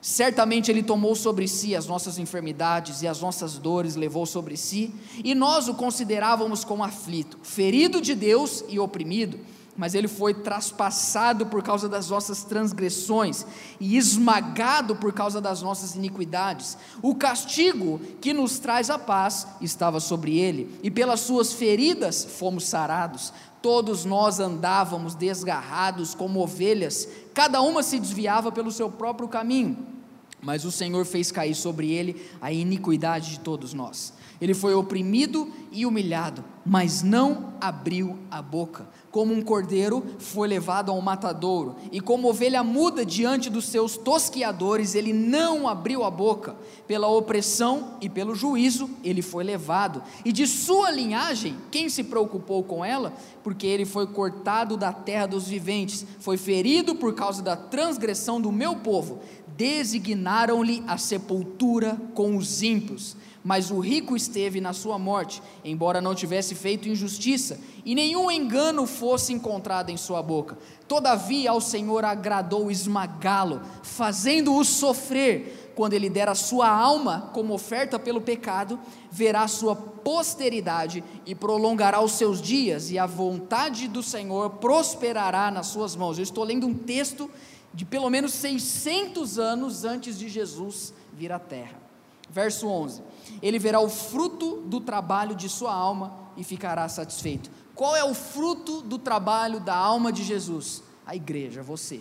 Certamente 0.00 0.70
Ele 0.70 0.84
tomou 0.84 1.16
sobre 1.16 1.48
si 1.48 1.74
as 1.74 1.86
nossas 1.86 2.16
enfermidades 2.16 3.02
e 3.02 3.08
as 3.08 3.20
nossas 3.20 3.58
dores 3.58 3.96
levou 3.96 4.24
sobre 4.24 4.56
si, 4.56 4.94
e 5.24 5.34
nós 5.34 5.66
o 5.66 5.74
considerávamos 5.74 6.64
como 6.64 6.84
aflito, 6.84 7.38
ferido 7.42 8.00
de 8.00 8.14
Deus 8.14 8.62
e 8.68 8.78
oprimido 8.78 9.40
mas 9.76 9.94
ele 9.94 10.08
foi 10.08 10.32
traspassado 10.32 11.46
por 11.46 11.62
causa 11.62 11.88
das 11.88 12.08
nossas 12.08 12.44
transgressões 12.44 13.46
e 13.78 13.96
esmagado 13.96 14.96
por 14.96 15.12
causa 15.12 15.40
das 15.40 15.62
nossas 15.62 15.94
iniquidades. 15.94 16.76
O 17.02 17.14
castigo 17.14 18.00
que 18.20 18.32
nos 18.32 18.58
traz 18.58 18.90
a 18.90 18.98
paz 18.98 19.46
estava 19.60 20.00
sobre 20.00 20.38
ele, 20.38 20.78
e 20.82 20.90
pelas 20.90 21.20
suas 21.20 21.52
feridas 21.52 22.24
fomos 22.24 22.64
sarados. 22.64 23.32
Todos 23.62 24.04
nós 24.04 24.38
andávamos 24.38 25.14
desgarrados 25.14 26.14
como 26.14 26.40
ovelhas, 26.40 27.08
cada 27.34 27.60
uma 27.60 27.82
se 27.82 27.98
desviava 27.98 28.52
pelo 28.52 28.70
seu 28.70 28.90
próprio 28.90 29.28
caminho, 29.28 29.95
mas 30.42 30.64
o 30.64 30.70
Senhor 30.70 31.04
fez 31.04 31.32
cair 31.32 31.54
sobre 31.54 31.92
ele 31.92 32.24
a 32.40 32.52
iniquidade 32.52 33.30
de 33.30 33.40
todos 33.40 33.72
nós. 33.72 34.14
Ele 34.40 34.52
foi 34.52 34.74
oprimido 34.74 35.50
e 35.72 35.86
humilhado, 35.86 36.44
mas 36.64 37.02
não 37.02 37.54
abriu 37.60 38.18
a 38.30 38.42
boca. 38.42 38.86
Como 39.10 39.32
um 39.32 39.40
cordeiro 39.40 40.04
foi 40.18 40.46
levado 40.46 40.90
ao 40.90 41.00
matadouro, 41.00 41.76
e 41.90 42.00
como 42.02 42.28
ovelha 42.28 42.62
muda 42.62 43.04
diante 43.04 43.48
dos 43.48 43.64
seus 43.66 43.96
tosquiadores, 43.96 44.94
ele 44.94 45.12
não 45.12 45.66
abriu 45.66 46.04
a 46.04 46.10
boca. 46.10 46.54
Pela 46.86 47.08
opressão 47.08 47.96
e 48.00 48.10
pelo 48.10 48.34
juízo, 48.34 48.90
ele 49.02 49.22
foi 49.22 49.42
levado. 49.42 50.02
E 50.22 50.32
de 50.32 50.46
sua 50.46 50.90
linhagem, 50.90 51.56
quem 51.70 51.88
se 51.88 52.04
preocupou 52.04 52.62
com 52.62 52.84
ela? 52.84 53.14
Porque 53.42 53.66
ele 53.66 53.86
foi 53.86 54.06
cortado 54.06 54.76
da 54.76 54.92
terra 54.92 55.26
dos 55.26 55.48
viventes, 55.48 56.04
foi 56.20 56.36
ferido 56.36 56.94
por 56.94 57.14
causa 57.14 57.42
da 57.42 57.56
transgressão 57.56 58.38
do 58.38 58.52
meu 58.52 58.76
povo. 58.76 59.20
Designaram-lhe 59.56 60.82
a 60.86 60.98
sepultura 60.98 61.96
com 62.14 62.36
os 62.36 62.62
ímpios 62.62 63.16
mas 63.46 63.70
o 63.70 63.78
rico 63.78 64.16
esteve 64.16 64.60
na 64.60 64.72
sua 64.72 64.98
morte, 64.98 65.40
embora 65.64 66.00
não 66.00 66.16
tivesse 66.16 66.52
feito 66.52 66.88
injustiça, 66.88 67.60
e 67.84 67.94
nenhum 67.94 68.28
engano 68.28 68.88
fosse 68.88 69.32
encontrado 69.32 69.88
em 69.88 69.96
sua 69.96 70.20
boca. 70.20 70.58
Todavia 70.88 71.52
ao 71.52 71.60
Senhor 71.60 72.04
agradou 72.04 72.72
esmagá-lo, 72.72 73.62
fazendo-o 73.84 74.64
sofrer. 74.64 75.62
quando 75.76 75.92
ele 75.92 76.08
der 76.08 76.28
a 76.28 76.34
sua 76.34 76.68
alma 76.68 77.30
como 77.34 77.52
oferta 77.54 78.00
pelo 78.00 78.20
pecado, 78.20 78.80
verá 79.12 79.46
sua 79.46 79.76
posteridade 79.76 81.04
e 81.24 81.32
prolongará 81.32 82.00
os 82.00 82.12
seus 82.12 82.42
dias, 82.42 82.90
e 82.90 82.98
a 82.98 83.06
vontade 83.06 83.86
do 83.86 84.02
Senhor 84.02 84.50
prosperará 84.54 85.52
nas 85.52 85.68
suas 85.68 85.94
mãos. 85.94 86.18
Eu 86.18 86.24
estou 86.24 86.42
lendo 86.42 86.66
um 86.66 86.74
texto 86.74 87.30
de 87.76 87.84
pelo 87.84 88.08
menos 88.08 88.32
600 88.32 89.38
anos 89.38 89.84
antes 89.84 90.18
de 90.18 90.30
Jesus 90.30 90.94
vir 91.12 91.30
à 91.30 91.38
terra. 91.38 91.78
Verso 92.30 92.66
11: 92.66 93.02
Ele 93.42 93.58
verá 93.58 93.78
o 93.80 93.88
fruto 93.90 94.62
do 94.62 94.80
trabalho 94.80 95.36
de 95.36 95.46
sua 95.46 95.74
alma 95.74 96.18
e 96.38 96.42
ficará 96.42 96.88
satisfeito. 96.88 97.50
Qual 97.74 97.94
é 97.94 98.02
o 98.02 98.14
fruto 98.14 98.80
do 98.80 98.98
trabalho 98.98 99.60
da 99.60 99.76
alma 99.76 100.10
de 100.10 100.24
Jesus? 100.24 100.82
A 101.06 101.14
igreja, 101.14 101.62
você. 101.62 102.00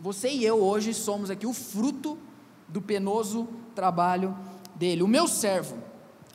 Você 0.00 0.28
e 0.28 0.44
eu 0.44 0.60
hoje 0.60 0.92
somos 0.92 1.30
aqui 1.30 1.46
o 1.46 1.52
fruto 1.52 2.18
do 2.66 2.82
penoso 2.82 3.46
trabalho 3.76 4.36
dele. 4.74 5.04
O 5.04 5.08
meu 5.08 5.28
servo, 5.28 5.78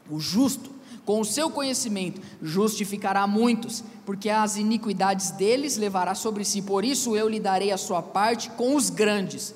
o 0.10 0.18
justo, 0.18 0.73
com 1.06 1.20
o 1.20 1.26
seu 1.26 1.50
conhecimento, 1.50 2.22
justificará 2.42 3.28
muitos, 3.28 3.84
porque 4.06 4.30
as 4.30 4.58
iniquidades 4.58 5.32
deles 5.32 5.78
levará 5.78 6.16
sobre 6.16 6.46
si. 6.46 6.62
Por 6.62 6.86
isso 6.86 7.16
eu 7.16 7.28
lhe 7.28 7.40
darei 7.40 7.72
a 7.72 7.78
sua 7.78 8.02
parte 8.02 8.50
com 8.52 8.76
os 8.76 8.90
grandes. 8.90 9.54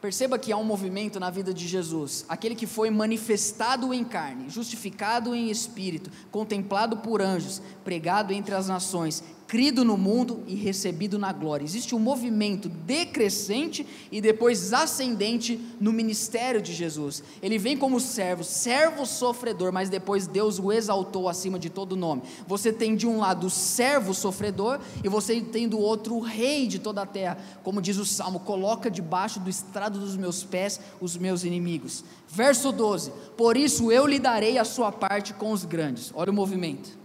Perceba 0.00 0.38
que 0.38 0.50
há 0.50 0.56
um 0.56 0.64
movimento 0.64 1.20
na 1.20 1.28
vida 1.28 1.52
de 1.52 1.68
Jesus, 1.68 2.24
aquele 2.26 2.54
que 2.54 2.66
foi 2.66 2.88
manifestado 2.88 3.92
em 3.92 4.02
carne, 4.02 4.48
justificado 4.48 5.34
em 5.34 5.50
espírito, 5.50 6.10
contemplado 6.30 6.96
por 6.98 7.20
anjos, 7.20 7.60
pregado 7.84 8.32
entre 8.32 8.54
as 8.54 8.66
nações, 8.66 9.22
crido 9.50 9.84
no 9.84 9.96
mundo 9.96 10.44
e 10.46 10.54
recebido 10.54 11.18
na 11.18 11.32
glória. 11.32 11.64
Existe 11.64 11.92
um 11.92 11.98
movimento 11.98 12.68
decrescente 12.68 13.84
e 14.08 14.20
depois 14.20 14.72
ascendente 14.72 15.60
no 15.80 15.92
ministério 15.92 16.62
de 16.62 16.72
Jesus. 16.72 17.20
Ele 17.42 17.58
vem 17.58 17.76
como 17.76 17.98
servo, 17.98 18.44
servo 18.44 19.04
sofredor, 19.04 19.72
mas 19.72 19.88
depois 19.88 20.28
Deus 20.28 20.60
o 20.60 20.70
exaltou 20.70 21.28
acima 21.28 21.58
de 21.58 21.68
todo 21.68 21.96
nome. 21.96 22.22
Você 22.46 22.72
tem 22.72 22.94
de 22.94 23.08
um 23.08 23.18
lado 23.18 23.48
o 23.48 23.50
servo 23.50 24.14
sofredor 24.14 24.78
e 25.02 25.08
você 25.08 25.40
tem 25.40 25.68
do 25.68 25.80
outro 25.80 26.14
o 26.14 26.20
rei 26.20 26.68
de 26.68 26.78
toda 26.78 27.02
a 27.02 27.06
terra. 27.06 27.36
Como 27.64 27.82
diz 27.82 27.96
o 27.96 28.06
salmo: 28.06 28.38
coloca 28.38 28.88
debaixo 28.88 29.40
do 29.40 29.50
estrado 29.50 29.98
dos 29.98 30.16
meus 30.16 30.44
pés 30.44 30.78
os 31.00 31.16
meus 31.16 31.42
inimigos. 31.42 32.04
Verso 32.28 32.70
12: 32.70 33.10
Por 33.36 33.56
isso 33.56 33.90
eu 33.90 34.06
lhe 34.06 34.20
darei 34.20 34.58
a 34.58 34.64
sua 34.64 34.92
parte 34.92 35.34
com 35.34 35.50
os 35.50 35.64
grandes. 35.64 36.12
Olha 36.14 36.30
o 36.30 36.34
movimento 36.34 36.99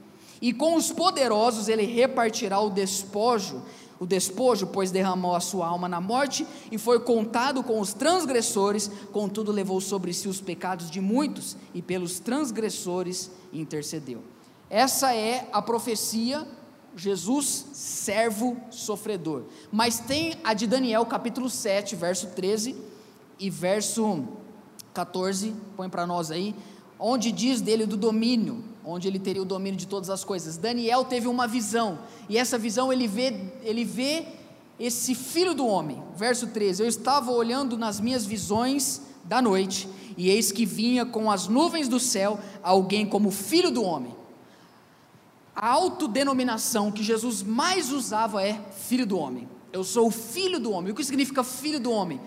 e 0.46 0.54
com 0.54 0.76
os 0.76 0.92
poderosos 0.92 1.68
ele 1.68 1.88
repartirá 1.88 2.60
o 2.60 2.70
despojo, 2.70 3.64
o 4.00 4.06
despojo, 4.06 4.68
pois 4.68 4.92
derramou 4.92 5.36
a 5.36 5.40
sua 5.40 5.66
alma 5.66 5.90
na 5.90 6.00
morte 6.00 6.46
e 6.72 6.78
foi 6.78 7.00
contado 7.00 7.64
com 7.64 7.80
os 7.80 7.96
transgressores, 7.96 8.92
contudo 9.12 9.52
levou 9.52 9.82
sobre 9.82 10.14
si 10.14 10.28
os 10.28 10.40
pecados 10.40 10.92
de 10.92 11.02
muitos 11.02 11.58
e 11.74 11.82
pelos 11.82 12.20
transgressores 12.20 13.32
intercedeu. 13.52 14.22
Essa 14.70 15.16
é 15.16 15.50
a 15.52 15.64
profecia 15.64 16.48
Jesus, 16.96 17.66
servo 17.74 18.56
sofredor. 18.70 19.46
Mas 19.72 19.98
tem 19.98 20.36
a 20.44 20.54
de 20.54 20.68
Daniel, 20.68 21.08
capítulo 21.08 21.50
7, 21.50 21.96
verso 21.96 22.28
13 22.36 22.76
e 23.40 23.50
verso 23.50 24.28
14, 24.94 25.56
põe 25.76 25.90
para 25.90 26.06
nós 26.06 26.30
aí, 26.30 26.54
onde 27.00 27.32
diz 27.32 27.62
dele 27.62 27.88
do 27.88 27.98
domínio 27.98 28.75
onde 28.86 29.08
ele 29.08 29.20
teria 29.20 29.42
o 29.42 29.46
domínio 29.46 29.78
de 29.78 29.88
todas 29.88 30.10
as 30.10 30.24
coisas. 30.24 30.58
Daniel 30.58 31.06
teve 31.06 31.28
uma 31.28 31.48
visão, 31.48 32.00
e 32.30 32.38
essa 32.38 32.58
visão 32.58 32.92
ele 32.94 33.08
vê, 33.08 33.34
ele 33.64 33.84
vê 33.84 34.26
esse 34.80 35.16
filho 35.16 35.54
do 35.54 35.66
homem. 35.66 36.04
Verso 36.16 36.48
13: 36.48 36.84
Eu 36.84 36.88
estava 36.88 37.32
olhando 37.32 37.78
nas 37.78 38.00
minhas 38.00 38.26
visões 38.26 39.02
da 39.24 39.42
noite, 39.42 39.90
e 40.18 40.30
eis 40.30 40.52
que 40.52 40.66
vinha 40.66 41.06
com 41.06 41.32
as 41.32 41.48
nuvens 41.48 41.88
do 41.88 42.00
céu 42.00 42.40
alguém 42.62 43.06
como 43.06 43.32
filho 43.32 43.72
do 43.72 43.84
homem. 43.84 44.16
A 45.56 45.70
autodenominação 45.70 46.92
que 46.92 47.02
Jesus 47.02 47.42
mais 47.42 47.92
usava 47.92 48.44
é 48.44 48.60
filho 48.88 49.06
do 49.06 49.18
homem. 49.18 49.48
Eu 49.72 49.84
sou 49.84 50.08
o 50.08 50.12
filho 50.12 50.60
do 50.60 50.72
homem. 50.72 50.92
O 50.92 50.96
que 50.96 51.04
significa 51.04 51.44
filho 51.44 51.80
do 51.80 51.92
homem? 51.92 52.20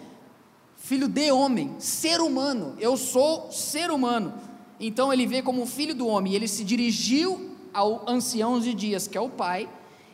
Filho 0.77 1.09
de 1.09 1.31
homem, 1.31 1.75
ser 1.79 2.21
humano. 2.21 2.75
Eu 2.79 2.97
sou 2.97 3.53
ser 3.53 3.91
humano. 3.91 4.33
Então 4.81 5.13
ele 5.13 5.27
vê 5.27 5.43
como 5.43 5.67
filho 5.67 5.95
do 5.95 6.07
homem, 6.07 6.35
ele 6.35 6.47
se 6.47 6.65
dirigiu 6.65 7.57
ao 7.73 8.09
ancião 8.09 8.61
de 8.61 8.73
dias, 8.73 9.09
que 9.09 9.19
é 9.19 9.21
o 9.21 9.29
pai, 9.29 9.69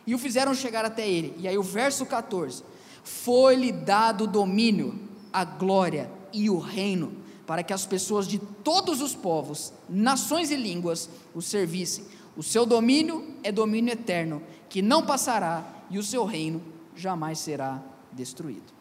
e 0.07 0.13
o 0.13 0.17
fizeram 0.17 0.53
chegar 0.53 0.85
até 0.85 1.07
ele. 1.07 1.35
E 1.37 1.47
aí 1.47 1.57
o 1.57 1.63
verso 1.63 2.05
14: 2.05 2.63
Foi-lhe 3.03 3.71
dado 3.71 4.23
o 4.23 4.27
domínio, 4.27 4.99
a 5.31 5.45
glória 5.45 6.11
e 6.33 6.49
o 6.49 6.57
reino, 6.57 7.13
para 7.45 7.63
que 7.63 7.73
as 7.73 7.85
pessoas 7.85 8.27
de 8.27 8.39
todos 8.39 9.01
os 9.01 9.13
povos, 9.13 9.71
nações 9.87 10.49
e 10.49 10.55
línguas 10.55 11.09
o 11.33 11.41
servissem. 11.41 12.05
O 12.35 12.43
seu 12.43 12.65
domínio 12.65 13.35
é 13.43 13.51
domínio 13.51 13.93
eterno, 13.93 14.41
que 14.67 14.81
não 14.81 15.05
passará, 15.05 15.63
e 15.89 15.97
o 15.97 16.03
seu 16.03 16.25
reino 16.25 16.61
jamais 16.95 17.39
será 17.39 17.81
destruído. 18.11 18.73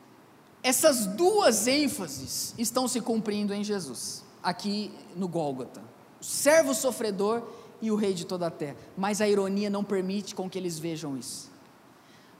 Essas 0.62 1.06
duas 1.06 1.66
ênfases 1.66 2.54
estão 2.56 2.88
se 2.88 3.00
cumprindo 3.00 3.52
em 3.52 3.62
Jesus 3.62 4.23
aqui 4.44 4.92
no 5.16 5.26
Gólgota. 5.26 5.82
O 6.20 6.24
servo 6.24 6.74
sofredor 6.74 7.42
e 7.80 7.90
o 7.90 7.96
rei 7.96 8.14
de 8.14 8.24
toda 8.24 8.46
a 8.46 8.50
terra. 8.50 8.76
Mas 8.96 9.20
a 9.20 9.28
ironia 9.28 9.68
não 9.68 9.82
permite 9.82 10.34
com 10.34 10.48
que 10.48 10.58
eles 10.58 10.78
vejam 10.78 11.16
isso. 11.16 11.50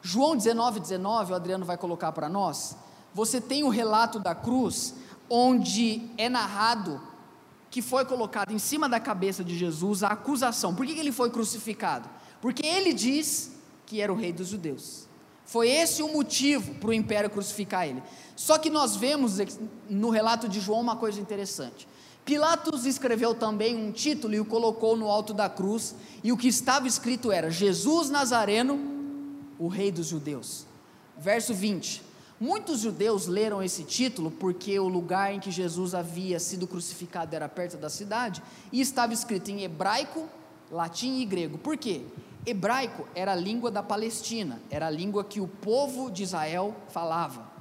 João 0.02 0.36
19, 0.36 0.80
19, 0.80 1.32
o 1.32 1.34
Adriano 1.34 1.64
vai 1.64 1.78
colocar 1.78 2.12
para 2.12 2.28
nós. 2.28 2.76
Você 3.14 3.40
tem 3.40 3.64
o 3.64 3.68
relato 3.68 4.18
da 4.18 4.34
cruz, 4.34 4.94
onde 5.28 6.10
é 6.18 6.28
narrado 6.28 7.00
que 7.70 7.82
foi 7.82 8.04
colocado 8.04 8.52
em 8.52 8.58
cima 8.58 8.88
da 8.88 9.00
cabeça 9.00 9.42
de 9.42 9.58
Jesus 9.58 10.04
a 10.04 10.08
acusação. 10.08 10.74
Por 10.74 10.86
que 10.86 10.92
ele 10.92 11.10
foi 11.10 11.30
crucificado? 11.30 12.08
Porque 12.40 12.64
ele 12.64 12.92
diz 12.92 13.52
que 13.84 14.00
era 14.00 14.12
o 14.12 14.16
rei 14.16 14.32
dos 14.32 14.48
judeus. 14.48 15.08
Foi 15.44 15.68
esse 15.68 16.02
o 16.02 16.12
motivo 16.12 16.74
para 16.74 16.90
o 16.90 16.92
império 16.92 17.28
crucificar 17.28 17.88
ele. 17.88 18.02
Só 18.36 18.58
que 18.58 18.70
nós 18.70 18.96
vemos 18.96 19.38
no 19.88 20.10
relato 20.10 20.48
de 20.48 20.60
João 20.60 20.80
uma 20.80 20.96
coisa 20.96 21.20
interessante. 21.20 21.88
Pilatos 22.24 22.86
escreveu 22.86 23.34
também 23.34 23.76
um 23.76 23.92
título 23.92 24.34
e 24.34 24.40
o 24.40 24.44
colocou 24.44 24.96
no 24.96 25.10
alto 25.10 25.34
da 25.34 25.48
cruz, 25.48 25.94
e 26.22 26.32
o 26.32 26.36
que 26.36 26.48
estava 26.48 26.88
escrito 26.88 27.30
era: 27.30 27.50
Jesus 27.50 28.08
Nazareno, 28.08 28.78
o 29.58 29.68
Rei 29.68 29.92
dos 29.92 30.06
Judeus. 30.06 30.66
Verso 31.18 31.52
20. 31.52 32.02
Muitos 32.40 32.80
judeus 32.80 33.26
leram 33.26 33.62
esse 33.62 33.84
título 33.84 34.30
porque 34.30 34.78
o 34.78 34.88
lugar 34.88 35.32
em 35.32 35.38
que 35.38 35.52
Jesus 35.52 35.94
havia 35.94 36.40
sido 36.40 36.66
crucificado 36.66 37.34
era 37.34 37.48
perto 37.48 37.76
da 37.76 37.88
cidade 37.88 38.42
e 38.72 38.80
estava 38.80 39.14
escrito 39.14 39.50
em 39.50 39.62
hebraico, 39.62 40.28
latim 40.70 41.20
e 41.20 41.24
grego. 41.24 41.56
Por 41.58 41.76
quê? 41.76 42.02
Hebraico 42.44 43.06
era 43.14 43.32
a 43.32 43.36
língua 43.36 43.70
da 43.70 43.82
Palestina, 43.82 44.60
era 44.68 44.88
a 44.88 44.90
língua 44.90 45.24
que 45.24 45.40
o 45.40 45.46
povo 45.46 46.10
de 46.10 46.24
Israel 46.24 46.74
falava. 46.88 47.53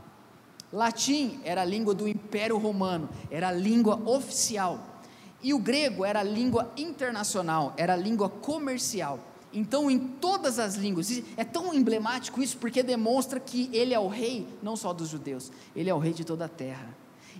Latim 0.73 1.39
era 1.43 1.61
a 1.61 1.65
língua 1.65 1.93
do 1.93 2.07
Império 2.07 2.57
Romano, 2.57 3.07
era 3.29 3.49
a 3.49 3.51
língua 3.51 4.01
oficial. 4.09 4.79
E 5.43 5.53
o 5.53 5.59
grego 5.59 6.03
era 6.03 6.21
a 6.21 6.23
língua 6.23 6.71
internacional, 6.75 7.75
era 7.77 7.93
a 7.93 7.95
língua 7.95 8.27
comercial. 8.27 9.19
Então, 9.53 9.91
em 9.91 9.99
todas 9.99 10.57
as 10.57 10.73
línguas, 10.73 11.21
é 11.37 11.43
tão 11.43 11.75
emblemático 11.75 12.41
isso 12.41 12.57
porque 12.57 12.81
demonstra 12.81 13.39
que 13.39 13.69
ele 13.71 13.93
é 13.93 13.99
o 13.99 14.07
rei, 14.07 14.47
não 14.63 14.75
só 14.75 14.91
dos 14.91 15.09
judeus, 15.09 15.51
ele 15.75 15.91
é 15.91 15.93
o 15.93 15.99
rei 15.99 16.11
de 16.11 16.23
toda 16.23 16.45
a 16.45 16.49
terra. 16.49 16.89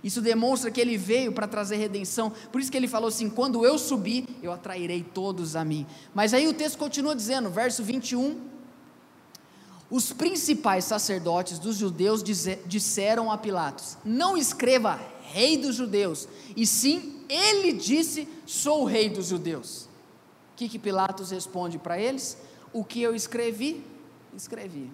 Isso 0.04 0.20
demonstra 0.20 0.70
que 0.70 0.80
ele 0.80 0.96
veio 0.96 1.32
para 1.32 1.48
trazer 1.48 1.76
redenção. 1.76 2.30
Por 2.52 2.60
isso 2.60 2.70
que 2.70 2.76
ele 2.76 2.86
falou 2.86 3.08
assim: 3.08 3.28
quando 3.28 3.64
eu 3.64 3.78
subir, 3.78 4.28
eu 4.42 4.52
atrairei 4.52 5.02
todos 5.02 5.56
a 5.56 5.64
mim. 5.64 5.86
Mas 6.14 6.32
aí 6.32 6.46
o 6.46 6.54
texto 6.54 6.78
continua 6.78 7.16
dizendo, 7.16 7.50
verso 7.50 7.82
21 7.82 8.53
os 9.90 10.12
principais 10.12 10.84
sacerdotes 10.84 11.58
dos 11.58 11.76
judeus 11.76 12.22
disseram 12.66 13.30
a 13.30 13.38
Pilatos: 13.38 13.96
Não 14.04 14.36
escreva 14.36 15.00
rei 15.22 15.56
dos 15.56 15.76
judeus, 15.76 16.28
e 16.56 16.66
sim 16.66 17.24
ele 17.28 17.72
disse: 17.72 18.28
Sou 18.46 18.82
o 18.82 18.86
rei 18.86 19.08
dos 19.08 19.26
judeus. 19.26 19.88
O 20.52 20.56
que, 20.56 20.68
que 20.68 20.78
Pilatos 20.78 21.30
responde 21.30 21.78
para 21.78 21.98
eles? 21.98 22.38
O 22.72 22.84
que 22.84 23.02
eu 23.02 23.14
escrevi, 23.14 23.84
escrevi. 24.36 24.90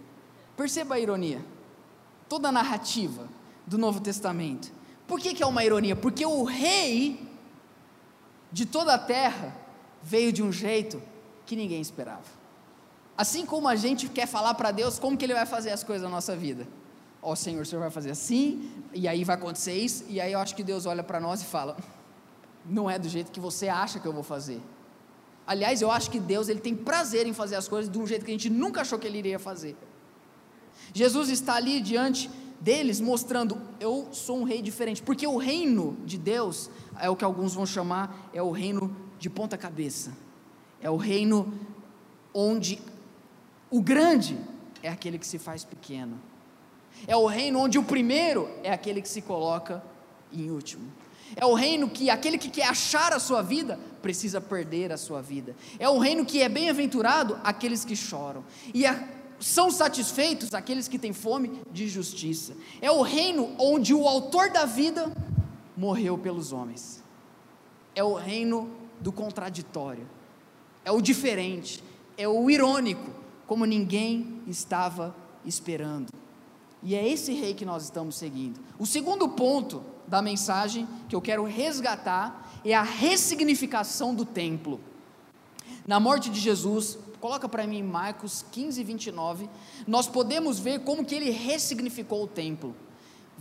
Perceba 0.56 0.94
a 0.94 1.00
ironia. 1.00 1.44
Toda 2.28 2.48
a 2.48 2.52
narrativa 2.52 3.28
do 3.66 3.76
Novo 3.76 4.00
Testamento. 4.00 4.72
Por 5.06 5.20
que, 5.20 5.34
que 5.34 5.42
é 5.42 5.46
uma 5.46 5.64
ironia? 5.64 5.96
Porque 5.96 6.24
o 6.24 6.44
rei 6.44 7.28
de 8.52 8.64
toda 8.64 8.94
a 8.94 8.98
terra 8.98 9.56
veio 10.02 10.32
de 10.32 10.42
um 10.42 10.52
jeito 10.52 11.02
que 11.44 11.56
ninguém 11.56 11.80
esperava. 11.80 12.39
Assim 13.20 13.44
como 13.44 13.68
a 13.68 13.76
gente 13.76 14.08
quer 14.08 14.26
falar 14.26 14.54
para 14.54 14.70
Deus 14.70 14.98
como 14.98 15.14
que 15.14 15.26
Ele 15.26 15.34
vai 15.34 15.44
fazer 15.44 15.68
as 15.72 15.84
coisas 15.84 16.04
na 16.04 16.08
nossa 16.08 16.34
vida. 16.34 16.66
Ó 17.20 17.32
oh, 17.32 17.36
Senhor, 17.36 17.60
o 17.60 17.66
Senhor 17.66 17.82
vai 17.82 17.90
fazer 17.90 18.10
assim, 18.10 18.72
e 18.94 19.06
aí 19.06 19.24
vai 19.24 19.36
acontecer 19.36 19.74
isso, 19.74 20.06
e 20.08 20.18
aí 20.18 20.32
eu 20.32 20.38
acho 20.38 20.56
que 20.56 20.62
Deus 20.62 20.86
olha 20.86 21.02
para 21.02 21.20
nós 21.20 21.42
e 21.42 21.44
fala: 21.44 21.76
não 22.64 22.88
é 22.88 22.98
do 22.98 23.10
jeito 23.10 23.30
que 23.30 23.38
você 23.38 23.68
acha 23.68 24.00
que 24.00 24.08
eu 24.08 24.12
vou 24.14 24.22
fazer. 24.22 24.58
Aliás, 25.46 25.82
eu 25.82 25.90
acho 25.90 26.10
que 26.10 26.18
Deus 26.18 26.48
ele 26.48 26.60
tem 26.60 26.74
prazer 26.74 27.26
em 27.26 27.34
fazer 27.34 27.56
as 27.56 27.68
coisas 27.68 27.92
de 27.92 27.98
um 27.98 28.06
jeito 28.06 28.24
que 28.24 28.30
a 28.30 28.34
gente 28.34 28.48
nunca 28.48 28.80
achou 28.80 28.98
que 28.98 29.06
ele 29.06 29.18
iria 29.18 29.38
fazer. 29.38 29.76
Jesus 30.94 31.28
está 31.28 31.56
ali 31.56 31.78
diante 31.82 32.30
deles, 32.58 33.02
mostrando: 33.02 33.60
eu 33.78 34.08
sou 34.12 34.38
um 34.38 34.44
rei 34.44 34.62
diferente, 34.62 35.02
porque 35.02 35.26
o 35.26 35.36
reino 35.36 35.94
de 36.06 36.16
Deus 36.16 36.70
é 36.98 37.10
o 37.10 37.14
que 37.14 37.24
alguns 37.26 37.52
vão 37.52 37.66
chamar 37.66 38.30
é 38.32 38.40
o 38.40 38.50
reino 38.50 38.96
de 39.18 39.28
ponta 39.28 39.58
cabeça, 39.58 40.10
é 40.80 40.88
o 40.88 40.96
reino 40.96 41.52
onde 42.32 42.80
o 43.70 43.80
grande 43.80 44.38
é 44.82 44.88
aquele 44.88 45.18
que 45.18 45.26
se 45.26 45.38
faz 45.38 45.64
pequeno, 45.64 46.20
é 47.06 47.16
o 47.16 47.26
reino 47.26 47.60
onde 47.60 47.78
o 47.78 47.82
primeiro 47.82 48.48
é 48.62 48.72
aquele 48.72 49.00
que 49.00 49.08
se 49.08 49.22
coloca 49.22 49.82
em 50.32 50.50
último. 50.50 50.90
É 51.36 51.46
o 51.46 51.54
reino 51.54 51.88
que 51.88 52.10
aquele 52.10 52.36
que 52.36 52.50
quer 52.50 52.66
achar 52.66 53.12
a 53.12 53.20
sua 53.20 53.40
vida 53.42 53.78
precisa 54.02 54.40
perder 54.40 54.92
a 54.92 54.96
sua 54.96 55.22
vida. 55.22 55.54
É 55.78 55.88
o 55.88 55.98
reino 55.98 56.24
que 56.24 56.42
é 56.42 56.48
bem-aventurado 56.48 57.38
aqueles 57.44 57.84
que 57.84 57.94
choram. 57.94 58.44
E 58.74 58.84
a, 58.84 59.08
são 59.38 59.70
satisfeitos 59.70 60.52
aqueles 60.52 60.88
que 60.88 60.98
têm 60.98 61.12
fome 61.12 61.62
de 61.70 61.88
justiça. 61.88 62.54
É 62.80 62.90
o 62.90 63.02
reino 63.02 63.54
onde 63.58 63.94
o 63.94 64.08
autor 64.08 64.50
da 64.50 64.64
vida 64.64 65.12
morreu 65.76 66.18
pelos 66.18 66.52
homens. 66.52 67.02
É 67.94 68.02
o 68.02 68.14
reino 68.14 68.68
do 69.00 69.12
contraditório. 69.12 70.06
É 70.84 70.90
o 70.90 71.00
diferente. 71.00 71.82
É 72.18 72.26
o 72.28 72.50
irônico, 72.50 73.19
como 73.50 73.64
ninguém 73.64 74.40
estava 74.46 75.12
esperando. 75.44 76.12
E 76.84 76.94
é 76.94 77.08
esse 77.08 77.32
rei 77.32 77.52
que 77.52 77.64
nós 77.64 77.82
estamos 77.82 78.14
seguindo. 78.14 78.60
O 78.78 78.86
segundo 78.86 79.28
ponto 79.30 79.82
da 80.06 80.22
mensagem 80.22 80.86
que 81.08 81.16
eu 81.16 81.20
quero 81.20 81.42
resgatar 81.42 82.48
é 82.64 82.74
a 82.74 82.84
ressignificação 82.84 84.14
do 84.14 84.24
templo. 84.24 84.80
Na 85.84 85.98
morte 85.98 86.30
de 86.30 86.38
Jesus, 86.38 86.96
coloca 87.20 87.48
para 87.48 87.66
mim 87.66 87.82
Marcos 87.82 88.44
15, 88.52 88.84
29, 88.84 89.50
nós 89.84 90.06
podemos 90.06 90.60
ver 90.60 90.84
como 90.84 91.04
que 91.04 91.16
ele 91.16 91.30
ressignificou 91.30 92.22
o 92.22 92.28
templo. 92.28 92.72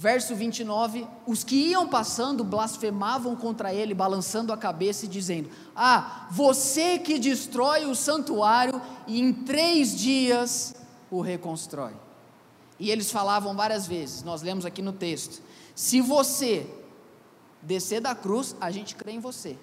Verso 0.01 0.33
29, 0.33 1.05
os 1.27 1.43
que 1.43 1.57
iam 1.71 1.85
passando 1.85 2.41
blasfemavam 2.41 3.35
contra 3.35 3.73
ele, 3.73 3.93
balançando 3.93 4.53
a 4.53 4.57
cabeça 4.57 5.03
e 5.03 5.09
dizendo: 5.09 5.49
Ah, 5.75 6.25
você 6.31 6.97
que 6.97 7.19
destrói 7.19 7.83
o 7.83 7.93
santuário 7.93 8.81
e 9.05 9.19
em 9.19 9.33
três 9.33 9.93
dias 9.93 10.73
o 11.11 11.19
reconstrói. 11.19 11.91
E 12.79 12.89
eles 12.89 13.11
falavam 13.11 13.53
várias 13.53 13.85
vezes, 13.87 14.23
nós 14.23 14.41
lemos 14.41 14.65
aqui 14.65 14.81
no 14.81 14.93
texto: 14.93 15.41
Se 15.75 15.99
você 15.99 16.65
descer 17.61 17.99
da 17.99 18.15
cruz, 18.15 18.55
a 18.61 18.71
gente 18.71 18.95
crê 18.95 19.11
em 19.11 19.19
você. 19.19 19.57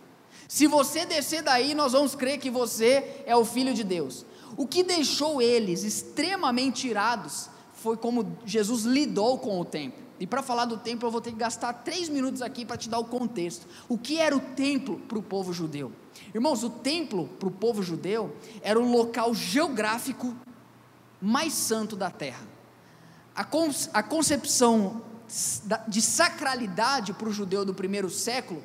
Se 0.47 0.67
você 0.67 1.07
descer 1.07 1.41
daí, 1.41 1.75
nós 1.75 1.93
vamos 1.93 2.15
crer 2.15 2.39
que 2.39 2.51
você 2.51 3.23
é 3.25 3.35
o 3.35 3.47
filho 3.47 3.73
de 3.73 3.83
Deus. 3.83 4.27
O 4.55 4.67
que 4.67 4.83
deixou 4.83 5.41
eles 5.41 5.83
extremamente 5.83 6.87
irados 6.87 7.49
foi 7.73 7.97
como 7.97 8.37
Jesus 8.45 8.83
lidou 8.83 9.39
com 9.39 9.59
o 9.59 9.65
templo. 9.65 10.06
E 10.19 10.27
para 10.27 10.43
falar 10.43 10.65
do 10.65 10.79
templo, 10.79 11.07
eu 11.07 11.13
vou 11.13 11.21
ter 11.21 11.33
que 11.33 11.39
gastar 11.39 11.73
três 11.73 12.09
minutos 12.09 12.41
aqui 12.41 12.65
para 12.65 12.77
te 12.77 12.89
dar 12.89 12.99
o 12.99 13.05
contexto. 13.05 13.67
O 13.89 13.99
que 13.99 14.19
era 14.19 14.35
o 14.35 14.41
templo 14.41 14.99
para 15.01 15.19
o 15.19 15.23
povo 15.23 15.53
judeu? 15.53 15.93
Irmãos, 16.35 16.63
o 16.63 16.71
templo 16.71 17.29
para 17.39 17.49
o 17.49 17.53
povo 17.53 17.83
judeu 17.83 18.35
era 18.63 18.81
o 18.81 18.91
local 18.91 19.35
geográfico 19.35 20.35
mais 21.21 21.53
santo 21.53 21.97
da 21.97 22.11
terra. 22.11 22.47
A, 23.35 23.47
a 23.93 24.03
concepção 24.03 25.03
de 25.89 26.01
sacralidade 26.01 27.13
para 27.13 27.29
o 27.29 27.33
judeu 27.33 27.65
do 27.65 27.75
primeiro 27.75 28.09
século 28.09 28.63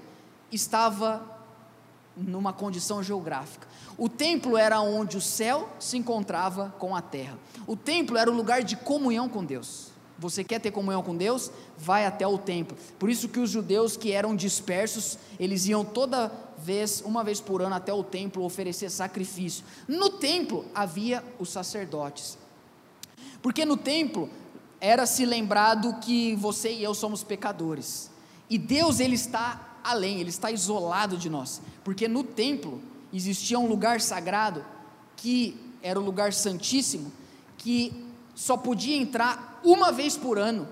estava 0.51 1.41
numa 2.15 2.53
condição 2.53 3.01
geográfica. 3.01 3.67
O 3.97 4.07
templo 4.07 4.57
era 4.57 4.79
onde 4.81 5.17
o 5.17 5.21
céu 5.21 5.69
se 5.79 5.97
encontrava 5.97 6.73
com 6.77 6.95
a 6.95 7.01
terra. 7.01 7.37
O 7.65 7.75
templo 7.75 8.17
era 8.17 8.29
o 8.29 8.33
lugar 8.33 8.63
de 8.63 8.75
comunhão 8.75 9.27
com 9.27 9.43
Deus. 9.43 9.90
Você 10.21 10.43
quer 10.43 10.59
ter 10.59 10.69
comunhão 10.69 11.01
com 11.01 11.17
Deus? 11.17 11.51
Vai 11.75 12.05
até 12.05 12.27
o 12.27 12.37
templo. 12.37 12.77
Por 12.99 13.09
isso 13.09 13.27
que 13.27 13.39
os 13.39 13.49
judeus 13.49 13.97
que 13.97 14.11
eram 14.11 14.35
dispersos, 14.35 15.17
eles 15.39 15.65
iam 15.65 15.83
toda 15.83 16.31
vez, 16.59 17.01
uma 17.03 17.23
vez 17.23 17.41
por 17.41 17.59
ano 17.59 17.73
até 17.73 17.91
o 17.91 18.03
templo 18.03 18.43
oferecer 18.43 18.91
sacrifício. 18.91 19.65
No 19.87 20.11
templo 20.11 20.63
havia 20.75 21.23
os 21.39 21.49
sacerdotes. 21.49 22.37
Porque 23.41 23.65
no 23.65 23.75
templo 23.75 24.29
era 24.79 25.07
se 25.07 25.25
lembrado 25.25 25.95
que 26.01 26.35
você 26.35 26.71
e 26.71 26.83
eu 26.83 26.93
somos 26.93 27.23
pecadores. 27.23 28.11
E 28.47 28.59
Deus 28.59 28.99
ele 28.99 29.15
está 29.15 29.79
além, 29.83 30.19
ele 30.19 30.29
está 30.29 30.51
isolado 30.51 31.17
de 31.17 31.31
nós, 31.31 31.59
porque 31.83 32.07
no 32.07 32.23
templo 32.23 32.79
existia 33.11 33.57
um 33.57 33.67
lugar 33.67 33.99
sagrado 33.99 34.63
que 35.17 35.59
era 35.81 35.99
o 35.99 36.03
lugar 36.03 36.31
santíssimo, 36.31 37.11
que 37.57 37.91
só 38.35 38.55
podia 38.55 38.95
entrar 38.95 39.50
uma 39.63 39.91
vez 39.91 40.17
por 40.17 40.37
ano, 40.37 40.67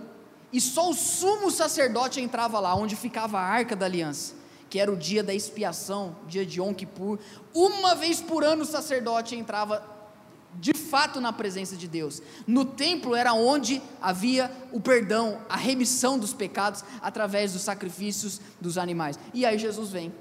e 0.51 0.59
só 0.59 0.89
o 0.89 0.93
sumo 0.93 1.51
sacerdote 1.51 2.19
entrava 2.19 2.59
lá, 2.59 2.73
onde 2.75 2.95
ficava 2.95 3.39
a 3.39 3.43
arca 3.43 3.75
da 3.75 3.85
aliança, 3.85 4.33
que 4.69 4.79
era 4.79 4.91
o 4.91 4.97
dia 4.97 5.23
da 5.23 5.33
expiação, 5.33 6.15
dia 6.27 6.45
de 6.45 6.59
Yom 6.59 6.73
Kippur. 6.73 7.19
Uma 7.53 7.95
vez 7.95 8.21
por 8.21 8.43
ano 8.43 8.63
o 8.63 8.65
sacerdote 8.65 9.35
entrava 9.35 9.83
de 10.55 10.73
fato 10.73 11.21
na 11.21 11.31
presença 11.31 11.75
de 11.75 11.87
Deus. 11.87 12.21
No 12.47 12.65
templo 12.65 13.15
era 13.15 13.33
onde 13.33 13.81
havia 14.01 14.51
o 14.71 14.79
perdão, 14.79 15.39
a 15.47 15.55
remissão 15.55 16.17
dos 16.17 16.33
pecados 16.33 16.83
através 17.01 17.53
dos 17.53 17.61
sacrifícios 17.61 18.41
dos 18.59 18.77
animais. 18.77 19.17
E 19.33 19.45
aí 19.45 19.57
Jesus 19.57 19.91
vem. 19.91 20.13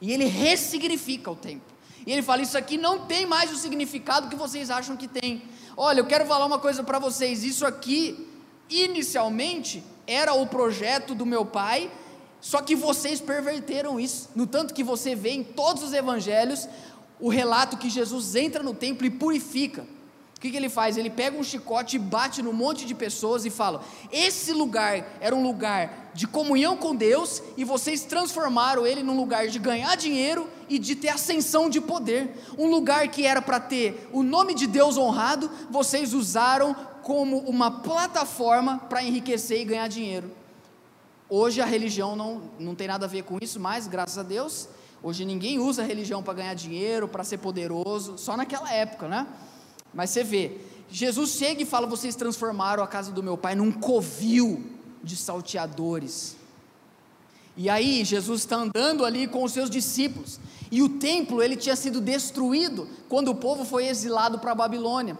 E 0.00 0.12
ele 0.12 0.26
ressignifica 0.26 1.30
o 1.30 1.36
templo. 1.36 1.76
E 2.06 2.12
ele 2.12 2.22
fala: 2.22 2.42
Isso 2.42 2.56
aqui 2.56 2.78
não 2.78 3.06
tem 3.06 3.26
mais 3.26 3.52
o 3.52 3.56
significado 3.56 4.28
que 4.28 4.36
vocês 4.36 4.70
acham 4.70 4.96
que 4.96 5.08
tem. 5.08 5.42
Olha, 5.80 6.00
eu 6.00 6.06
quero 6.06 6.26
falar 6.26 6.44
uma 6.44 6.58
coisa 6.58 6.82
para 6.82 6.98
vocês. 6.98 7.44
Isso 7.44 7.64
aqui, 7.64 8.28
inicialmente, 8.68 9.80
era 10.08 10.34
o 10.34 10.44
projeto 10.44 11.14
do 11.14 11.24
meu 11.24 11.46
pai, 11.46 11.88
só 12.40 12.60
que 12.60 12.74
vocês 12.74 13.20
perverteram 13.20 14.00
isso. 14.00 14.28
No 14.34 14.44
tanto 14.44 14.74
que 14.74 14.82
você 14.82 15.14
vê 15.14 15.30
em 15.30 15.44
todos 15.44 15.84
os 15.84 15.92
evangelhos 15.92 16.68
o 17.20 17.28
relato 17.28 17.76
que 17.76 17.88
Jesus 17.88 18.34
entra 18.34 18.60
no 18.60 18.74
templo 18.74 19.06
e 19.06 19.10
purifica. 19.10 19.86
O 20.36 20.40
que, 20.40 20.50
que, 20.50 20.56
ele 20.56 20.68
faz? 20.68 20.96
Ele 20.96 21.10
pega 21.10 21.38
um 21.38 21.44
chicote 21.44 21.94
e 21.94 22.00
bate 22.00 22.42
num 22.42 22.52
monte 22.52 22.84
de 22.84 22.92
pessoas 22.92 23.44
e 23.44 23.50
fala: 23.50 23.80
Esse 24.10 24.52
lugar 24.52 25.16
era 25.20 25.34
um 25.34 25.44
lugar 25.44 26.10
de 26.12 26.26
comunhão 26.26 26.76
com 26.76 26.92
Deus 26.92 27.40
e 27.56 27.62
vocês 27.62 28.02
transformaram 28.02 28.84
ele 28.84 29.04
num 29.04 29.16
lugar 29.16 29.46
de 29.46 29.60
ganhar 29.60 29.96
dinheiro 29.96 30.50
e 30.68 30.78
de 30.78 30.94
ter 30.94 31.08
ascensão 31.08 31.68
de 31.70 31.80
poder. 31.80 32.34
Um 32.56 32.68
lugar 32.68 33.08
que 33.08 33.26
era 33.26 33.40
para 33.40 33.60
ter 33.60 34.08
o 34.12 34.22
nome 34.22 34.54
de 34.54 34.66
Deus 34.66 34.96
honrado, 34.96 35.50
vocês 35.70 36.14
usaram 36.14 36.74
como 37.02 37.38
uma 37.38 37.80
plataforma 37.80 38.78
para 38.88 39.02
enriquecer 39.02 39.60
e 39.60 39.64
ganhar 39.64 39.88
dinheiro. 39.88 40.30
Hoje 41.28 41.60
a 41.60 41.66
religião 41.66 42.16
não, 42.16 42.42
não 42.58 42.74
tem 42.74 42.88
nada 42.88 43.06
a 43.06 43.08
ver 43.08 43.22
com 43.22 43.38
isso, 43.40 43.60
mas 43.60 43.86
graças 43.86 44.18
a 44.18 44.22
Deus 44.22 44.68
Hoje 45.00 45.24
ninguém 45.24 45.60
usa 45.60 45.82
a 45.82 45.84
religião 45.84 46.22
para 46.22 46.34
ganhar 46.34 46.54
dinheiro, 46.54 47.06
para 47.06 47.22
ser 47.22 47.38
poderoso, 47.38 48.18
só 48.18 48.36
naquela 48.36 48.72
época, 48.72 49.06
né? 49.06 49.26
Mas 49.94 50.10
você 50.10 50.24
vê, 50.24 50.58
Jesus 50.90 51.30
chega 51.30 51.62
e 51.62 51.66
fala: 51.66 51.86
vocês 51.86 52.16
transformaram 52.16 52.82
a 52.82 52.86
casa 52.86 53.12
do 53.12 53.22
meu 53.22 53.36
pai 53.36 53.54
num 53.54 53.70
covil 53.70 54.64
de 55.02 55.16
salteadores. 55.16 56.36
E 57.56 57.70
aí 57.70 58.04
Jesus 58.04 58.40
está 58.40 58.56
andando 58.56 59.04
ali 59.04 59.28
com 59.28 59.44
os 59.44 59.52
seus 59.52 59.70
discípulos, 59.70 60.40
e 60.70 60.82
o 60.82 60.88
templo 60.88 61.42
ele 61.42 61.56
tinha 61.56 61.76
sido 61.76 62.00
destruído 62.00 62.86
quando 63.08 63.28
o 63.28 63.34
povo 63.34 63.64
foi 63.64 63.86
exilado 63.86 64.38
para 64.38 64.52
a 64.52 64.54
Babilônia 64.54 65.16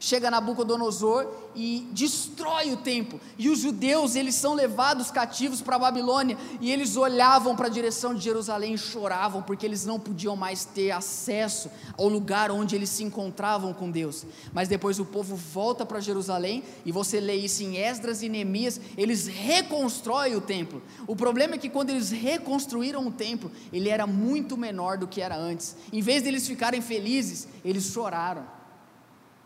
chega 0.00 0.30
Nabucodonosor 0.30 1.28
e 1.54 1.86
destrói 1.92 2.72
o 2.72 2.78
templo. 2.78 3.20
E 3.36 3.50
os 3.50 3.58
judeus, 3.58 4.16
eles 4.16 4.34
são 4.34 4.54
levados 4.54 5.10
cativos 5.10 5.60
para 5.60 5.76
a 5.76 5.78
Babilônia, 5.78 6.38
e 6.60 6.72
eles 6.72 6.96
olhavam 6.96 7.54
para 7.54 7.66
a 7.66 7.70
direção 7.70 8.14
de 8.14 8.24
Jerusalém 8.24 8.74
e 8.74 8.78
choravam, 8.78 9.42
porque 9.42 9.66
eles 9.66 9.84
não 9.84 10.00
podiam 10.00 10.34
mais 10.34 10.64
ter 10.64 10.90
acesso 10.90 11.70
ao 11.98 12.08
lugar 12.08 12.50
onde 12.50 12.74
eles 12.74 12.88
se 12.88 13.04
encontravam 13.04 13.74
com 13.74 13.90
Deus. 13.90 14.24
Mas 14.52 14.68
depois 14.68 14.98
o 14.98 15.04
povo 15.04 15.36
volta 15.36 15.84
para 15.84 16.00
Jerusalém, 16.00 16.64
e 16.84 16.90
você 16.90 17.20
lê 17.20 17.34
isso 17.34 17.62
em 17.62 17.76
Esdras 17.76 18.22
e 18.22 18.28
Neemias, 18.28 18.80
eles 18.96 19.26
reconstroem 19.26 20.34
o 20.34 20.40
templo. 20.40 20.82
O 21.06 21.14
problema 21.14 21.56
é 21.56 21.58
que 21.58 21.68
quando 21.68 21.90
eles 21.90 22.10
reconstruíram 22.10 23.06
o 23.06 23.12
templo, 23.12 23.50
ele 23.70 23.90
era 23.90 24.06
muito 24.06 24.56
menor 24.56 24.96
do 24.96 25.06
que 25.06 25.20
era 25.20 25.36
antes. 25.36 25.76
Em 25.92 26.00
vez 26.00 26.22
deles 26.22 26.48
ficarem 26.48 26.80
felizes, 26.80 27.46
eles 27.62 27.84
choraram 27.84 28.59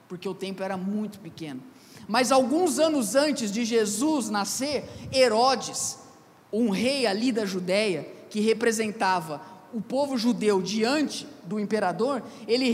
porque 0.08 0.28
o 0.28 0.34
templo 0.34 0.64
era 0.64 0.76
muito 0.76 1.18
pequeno. 1.18 1.62
Mas 2.06 2.30
alguns 2.30 2.78
anos 2.78 3.14
antes 3.14 3.50
de 3.50 3.64
Jesus 3.64 4.28
nascer, 4.28 4.84
Herodes, 5.12 5.98
um 6.52 6.70
rei 6.70 7.06
ali 7.06 7.32
da 7.32 7.44
Judéia, 7.46 8.06
que 8.30 8.40
representava 8.40 9.40
o 9.72 9.80
povo 9.80 10.16
judeu 10.16 10.62
diante 10.62 11.26
do 11.44 11.58
imperador, 11.58 12.22
ele, 12.46 12.68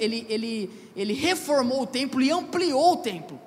ele, 0.00 0.26
ele, 0.28 0.70
ele 0.96 1.12
reformou 1.12 1.82
o 1.82 1.86
templo 1.86 2.20
e 2.20 2.30
ampliou 2.30 2.94
o 2.94 2.96
templo. 2.96 3.38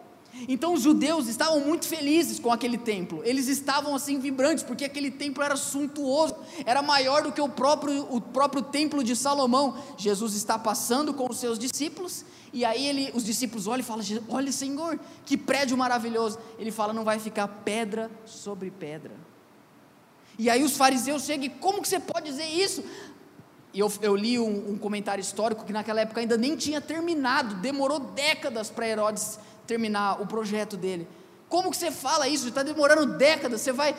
Então 0.48 0.74
os 0.74 0.82
judeus 0.82 1.28
estavam 1.28 1.60
muito 1.60 1.86
felizes 1.86 2.40
com 2.40 2.52
aquele 2.52 2.78
templo, 2.78 3.22
eles 3.24 3.48
estavam 3.48 3.94
assim 3.94 4.18
vibrantes, 4.20 4.64
porque 4.64 4.84
aquele 4.84 5.12
templo 5.12 5.44
era 5.44 5.56
suntuoso, 5.56 6.36
era 6.66 6.82
maior 6.82 7.24
do 7.24 7.32
que 7.32 7.42
o 7.42 7.50
próprio, 7.50 8.08
o 8.10 8.20
próprio 8.20 8.64
templo 8.64 9.04
de 9.04 9.16
Salomão. 9.16 9.78
Jesus 9.98 10.34
está 10.34 10.58
passando 10.58 11.14
com 11.14 11.30
os 11.30 11.38
seus 11.38 11.60
discípulos 11.60 12.26
E 12.54 12.64
aí 12.64 12.86
ele, 12.86 13.12
os 13.16 13.26
discípulos 13.26 13.66
olham 13.66 13.80
e 13.80 13.84
falam: 13.84 14.06
Olha, 14.30 14.52
Senhor, 14.52 15.00
que 15.26 15.36
prédio 15.36 15.76
maravilhoso. 15.76 16.38
Ele 16.60 16.72
fala: 16.72 16.94
Não 16.94 17.04
vai 17.04 17.20
ficar 17.20 17.48
pedra 17.48 18.12
sobre 18.26 18.70
pedra. 18.70 19.12
E 20.38 20.50
aí 20.50 20.64
os 20.64 20.78
fariseus 20.78 21.24
chegam 21.24 21.46
e 21.46 21.50
como 21.50 21.82
que 21.82 21.88
você 21.88 22.00
pode 22.00 22.30
dizer 22.30 22.46
isso? 22.46 22.84
E 23.74 23.80
eu, 23.80 23.92
eu 24.02 24.16
li 24.16 24.38
um, 24.38 24.74
um, 24.74 24.78
comentário 24.78 25.22
histórico 25.22 25.66
que 25.66 25.74
naquela 25.74 26.02
época 26.02 26.22
ainda 26.22 26.38
nem 26.38 26.56
tinha 26.56 26.80
terminado, 26.80 27.56
demorou 27.56 28.00
décadas 28.00 28.70
para 28.70 28.88
Herodes 28.88 29.40
terminar 29.66 30.22
o 30.22 30.28
projeto 30.28 30.78
dele. 30.78 31.08
Como 31.50 31.72
que 31.72 31.78
você 31.78 31.92
fala 31.92 32.28
isso? 32.28 32.48
Está 32.48 32.62
demorando 32.62 33.18
décadas, 33.18 33.62
você 33.62 33.72
vai 33.72 33.96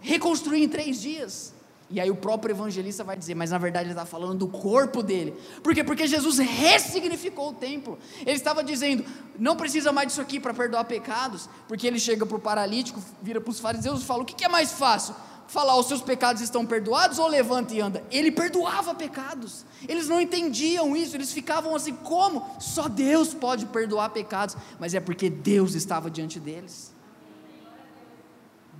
reconstruir 0.00 0.64
em 0.64 0.68
três 0.68 1.00
dias. 1.00 1.53
E 1.90 2.00
aí 2.00 2.10
o 2.10 2.16
próprio 2.16 2.52
evangelista 2.52 3.04
vai 3.04 3.16
dizer, 3.16 3.34
mas 3.34 3.50
na 3.50 3.58
verdade 3.58 3.84
ele 3.84 3.92
está 3.92 4.06
falando 4.06 4.38
do 4.38 4.48
corpo 4.48 5.02
dele. 5.02 5.34
Por 5.62 5.74
quê? 5.74 5.84
Porque 5.84 6.06
Jesus 6.06 6.38
ressignificou 6.38 7.50
o 7.50 7.52
templo. 7.52 7.98
Ele 8.20 8.32
estava 8.32 8.64
dizendo, 8.64 9.04
não 9.38 9.54
precisa 9.54 9.92
mais 9.92 10.08
disso 10.08 10.20
aqui 10.20 10.40
para 10.40 10.54
perdoar 10.54 10.84
pecados, 10.84 11.48
porque 11.68 11.86
ele 11.86 11.98
chega 11.98 12.24
para 12.24 12.36
o 12.36 12.40
paralítico, 12.40 13.02
vira 13.22 13.40
para 13.40 13.50
os 13.50 13.60
fariseus 13.60 14.02
e 14.02 14.04
fala: 14.04 14.22
o 14.22 14.24
que, 14.24 14.34
que 14.34 14.44
é 14.44 14.48
mais 14.48 14.72
fácil? 14.72 15.14
Falar 15.46 15.76
os 15.76 15.86
seus 15.86 16.00
pecados 16.00 16.40
estão 16.40 16.64
perdoados 16.64 17.18
ou 17.18 17.28
levanta 17.28 17.74
e 17.74 17.80
anda? 17.80 18.02
Ele 18.10 18.30
perdoava 18.30 18.94
pecados. 18.94 19.66
Eles 19.86 20.08
não 20.08 20.18
entendiam 20.18 20.96
isso, 20.96 21.14
eles 21.14 21.32
ficavam 21.32 21.76
assim: 21.76 21.94
como? 21.94 22.56
Só 22.58 22.88
Deus 22.88 23.34
pode 23.34 23.66
perdoar 23.66 24.08
pecados, 24.08 24.56
mas 24.80 24.94
é 24.94 25.00
porque 25.00 25.28
Deus 25.28 25.74
estava 25.74 26.10
diante 26.10 26.40
deles. 26.40 26.94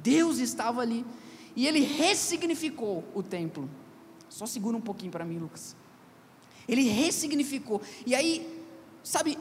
Deus 0.03 0.39
estava 0.39 0.81
ali. 0.81 1.05
E 1.57 1.67
ele 1.67 1.81
ressignificou 1.81 3.05
o 3.15 3.23
templo. 3.23 3.69
Só 4.29 4.47
segura 4.47 4.77
um 4.77 4.81
pouquinho 4.81 5.13
para 5.13 5.25
mim, 5.25 5.39
Lucas. 5.39 5.77
Ele 6.67 6.83
ressignificou. 6.89 7.81
E 8.05 8.15
aí, 8.15 8.63
sabe, 9.03 9.39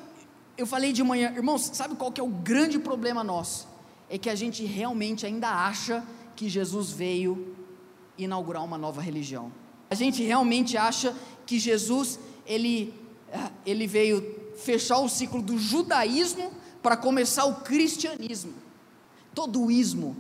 eu 0.58 0.68
falei 0.68 0.94
de 0.94 1.04
manhã, 1.04 1.34
irmãos, 1.36 1.72
sabe 1.74 1.96
qual 1.96 2.12
que 2.12 2.22
é 2.22 2.24
o 2.24 2.28
grande 2.28 2.78
problema 2.78 3.24
nosso? 3.24 3.68
É 4.10 4.18
que 4.18 4.30
a 4.30 4.36
gente 4.36 4.64
realmente 4.66 5.26
ainda 5.26 5.50
acha 5.50 6.06
que 6.36 6.48
Jesus 6.48 6.92
veio 6.92 7.56
inaugurar 8.18 8.64
uma 8.64 8.78
nova 8.78 9.02
religião. 9.02 9.52
A 9.90 9.96
gente 9.96 10.22
realmente 10.24 10.78
acha 10.78 11.16
que 11.46 11.58
Jesus 11.60 12.20
ele 12.46 12.94
ah, 13.32 13.52
ele 13.66 13.88
veio 13.88 14.54
fechar 14.56 15.00
o 15.00 15.10
ciclo 15.10 15.42
do 15.42 15.58
judaísmo 15.58 16.52
para 16.82 16.96
começar 16.96 17.46
o 17.46 17.62
cristianismo. 17.62 18.54
Todo 19.34 19.72
ismo 19.72 20.16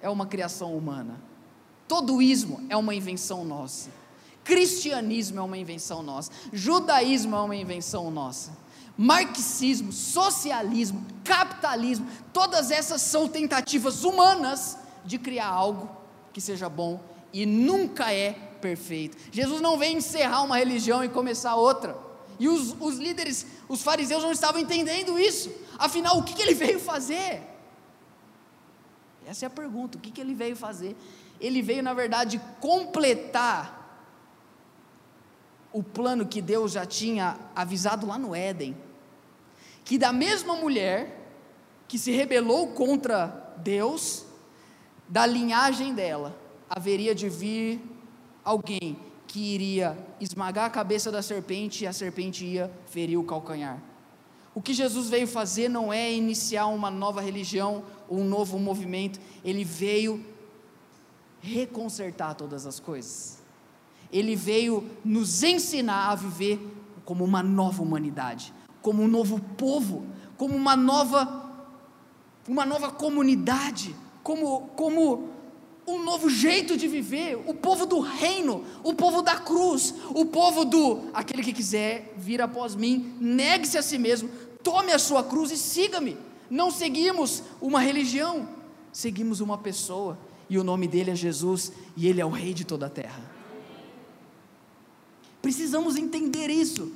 é 0.00 0.08
uma 0.08 0.26
criação 0.26 0.76
humana. 0.76 1.20
Todo 1.86 2.22
ismo 2.22 2.64
é 2.68 2.76
uma 2.76 2.94
invenção 2.94 3.44
nossa. 3.44 3.90
Cristianismo 4.42 5.38
é 5.38 5.42
uma 5.42 5.58
invenção 5.58 6.02
nossa. 6.02 6.30
Judaísmo 6.52 7.34
é 7.34 7.40
uma 7.40 7.56
invenção 7.56 8.10
nossa. 8.10 8.52
Marxismo, 8.96 9.92
socialismo, 9.92 11.04
capitalismo, 11.24 12.06
todas 12.32 12.70
essas 12.70 13.02
são 13.02 13.26
tentativas 13.26 14.04
humanas 14.04 14.78
de 15.04 15.18
criar 15.18 15.48
algo 15.48 15.90
que 16.32 16.40
seja 16.40 16.68
bom 16.68 17.00
e 17.32 17.44
nunca 17.44 18.12
é 18.12 18.32
perfeito. 18.60 19.16
Jesus 19.32 19.60
não 19.60 19.76
vem 19.76 19.96
encerrar 19.96 20.42
uma 20.42 20.56
religião 20.56 21.02
e 21.02 21.08
começar 21.08 21.56
outra. 21.56 21.96
E 22.38 22.48
os, 22.48 22.74
os 22.80 22.96
líderes, 22.98 23.46
os 23.68 23.82
fariseus 23.82 24.22
não 24.22 24.32
estavam 24.32 24.60
entendendo 24.60 25.18
isso. 25.18 25.50
Afinal, 25.78 26.18
o 26.18 26.22
que, 26.22 26.34
que 26.34 26.42
ele 26.42 26.54
veio 26.54 26.78
fazer? 26.78 27.42
Essa 29.26 29.46
é 29.46 29.48
a 29.48 29.50
pergunta: 29.50 29.98
o 29.98 30.00
que, 30.00 30.10
que 30.10 30.20
ele 30.20 30.34
veio 30.34 30.56
fazer? 30.56 30.96
Ele 31.44 31.60
veio, 31.60 31.82
na 31.82 31.92
verdade, 31.92 32.40
completar 32.58 33.82
o 35.70 35.82
plano 35.82 36.24
que 36.24 36.40
Deus 36.40 36.72
já 36.72 36.86
tinha 36.86 37.36
avisado 37.54 38.06
lá 38.06 38.16
no 38.16 38.34
Éden. 38.34 38.74
Que 39.84 39.98
da 39.98 40.10
mesma 40.10 40.56
mulher 40.56 41.20
que 41.86 41.98
se 41.98 42.10
rebelou 42.10 42.68
contra 42.68 43.54
Deus, 43.58 44.24
da 45.06 45.26
linhagem 45.26 45.92
dela, 45.92 46.34
haveria 46.70 47.14
de 47.14 47.28
vir 47.28 47.78
alguém 48.42 48.96
que 49.26 49.40
iria 49.40 49.98
esmagar 50.18 50.64
a 50.64 50.70
cabeça 50.70 51.12
da 51.12 51.20
serpente 51.20 51.84
e 51.84 51.86
a 51.86 51.92
serpente 51.92 52.46
ia 52.46 52.72
ferir 52.86 53.18
o 53.18 53.24
calcanhar. 53.24 53.82
O 54.54 54.62
que 54.62 54.72
Jesus 54.72 55.10
veio 55.10 55.26
fazer 55.26 55.68
não 55.68 55.92
é 55.92 56.10
iniciar 56.10 56.66
uma 56.68 56.90
nova 56.90 57.20
religião, 57.20 57.84
um 58.08 58.24
novo 58.24 58.58
movimento, 58.58 59.20
ele 59.44 59.62
veio 59.62 60.24
reconsertar 61.44 62.34
todas 62.34 62.66
as 62.66 62.80
coisas. 62.80 63.42
Ele 64.12 64.34
veio 64.34 64.88
nos 65.04 65.42
ensinar 65.42 66.10
a 66.10 66.14
viver 66.14 66.58
como 67.04 67.24
uma 67.24 67.42
nova 67.42 67.82
humanidade, 67.82 68.52
como 68.80 69.02
um 69.02 69.08
novo 69.08 69.38
povo, 69.56 70.06
como 70.36 70.56
uma 70.56 70.74
nova 70.74 71.42
uma 72.46 72.66
nova 72.66 72.90
comunidade, 72.90 73.94
como 74.22 74.68
como 74.76 75.30
um 75.86 76.02
novo 76.02 76.30
jeito 76.30 76.76
de 76.76 76.88
viver, 76.88 77.36
o 77.46 77.52
povo 77.52 77.84
do 77.84 78.00
reino, 78.00 78.64
o 78.82 78.94
povo 78.94 79.20
da 79.20 79.36
cruz, 79.36 79.94
o 80.14 80.24
povo 80.24 80.64
do 80.64 81.10
aquele 81.12 81.42
que 81.42 81.52
quiser 81.52 82.14
vir 82.16 82.40
após 82.40 82.74
mim, 82.74 83.14
negue-se 83.20 83.76
a 83.76 83.82
si 83.82 83.98
mesmo, 83.98 84.30
tome 84.62 84.92
a 84.92 84.98
sua 84.98 85.22
cruz 85.22 85.50
e 85.50 85.58
siga-me. 85.58 86.16
Não 86.48 86.70
seguimos 86.70 87.42
uma 87.60 87.80
religião, 87.80 88.48
seguimos 88.92 89.40
uma 89.40 89.58
pessoa, 89.58 90.18
e 90.54 90.58
o 90.58 90.62
nome 90.62 90.86
dele 90.86 91.10
é 91.10 91.16
Jesus, 91.16 91.72
e 91.96 92.06
ele 92.06 92.20
é 92.20 92.24
o 92.24 92.30
rei 92.30 92.54
de 92.54 92.64
toda 92.64 92.86
a 92.86 92.88
terra. 92.88 93.20
Precisamos 95.42 95.96
entender 95.96 96.48
isso. 96.48 96.92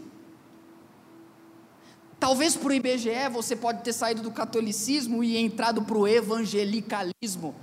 Talvez 2.21 2.55
para 2.55 2.69
o 2.69 2.73
IBGE 2.73 3.29
você 3.33 3.57
pode 3.57 3.83
ter 3.83 3.93
saído 3.93 4.23
do 4.23 4.31
catolicismo 4.31 5.25
e 5.25 5.37
entrado 5.37 5.83
para 5.83 5.99
o 5.99 6.07
evangelicalismo, 6.07 7.55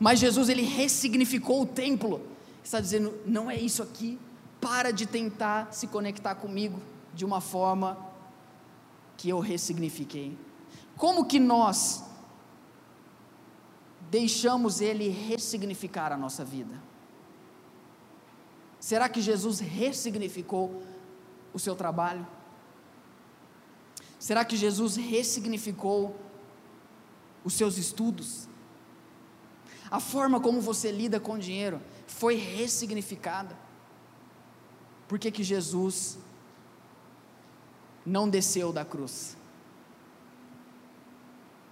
mas 0.00 0.18
Jesus 0.18 0.48
ele 0.48 0.62
ressignificou 0.62 1.60
o 1.60 1.66
templo. 1.66 2.22
Está 2.64 2.80
dizendo, 2.80 3.12
não 3.26 3.50
é 3.50 3.56
isso 3.56 3.82
aqui. 3.82 4.18
Para 4.58 4.90
de 4.90 5.04
tentar 5.04 5.72
se 5.72 5.86
conectar 5.86 6.34
comigo 6.36 6.80
de 7.14 7.24
uma 7.26 7.42
forma 7.42 7.98
que 9.18 9.28
eu 9.28 9.38
ressignifiquei. 9.38 10.36
Como 10.96 11.26
que 11.26 11.38
nós 11.38 12.04
deixamos 14.12 14.82
Ele 14.82 15.08
ressignificar 15.08 16.12
a 16.12 16.18
nossa 16.18 16.44
vida? 16.44 16.78
Será 18.78 19.08
que 19.08 19.22
Jesus 19.22 19.58
ressignificou 19.58 20.82
o 21.54 21.58
seu 21.58 21.74
trabalho? 21.74 22.26
Será 24.18 24.44
que 24.44 24.54
Jesus 24.54 24.96
ressignificou 24.96 26.14
os 27.42 27.54
seus 27.54 27.78
estudos? 27.78 28.46
A 29.90 29.98
forma 29.98 30.38
como 30.38 30.60
você 30.60 30.92
lida 30.92 31.18
com 31.18 31.38
dinheiro 31.38 31.80
foi 32.06 32.34
ressignificada. 32.34 33.56
Por 35.08 35.18
que, 35.18 35.30
que 35.30 35.42
Jesus 35.42 36.18
não 38.04 38.28
desceu 38.28 38.74
da 38.74 38.84
cruz? 38.84 39.38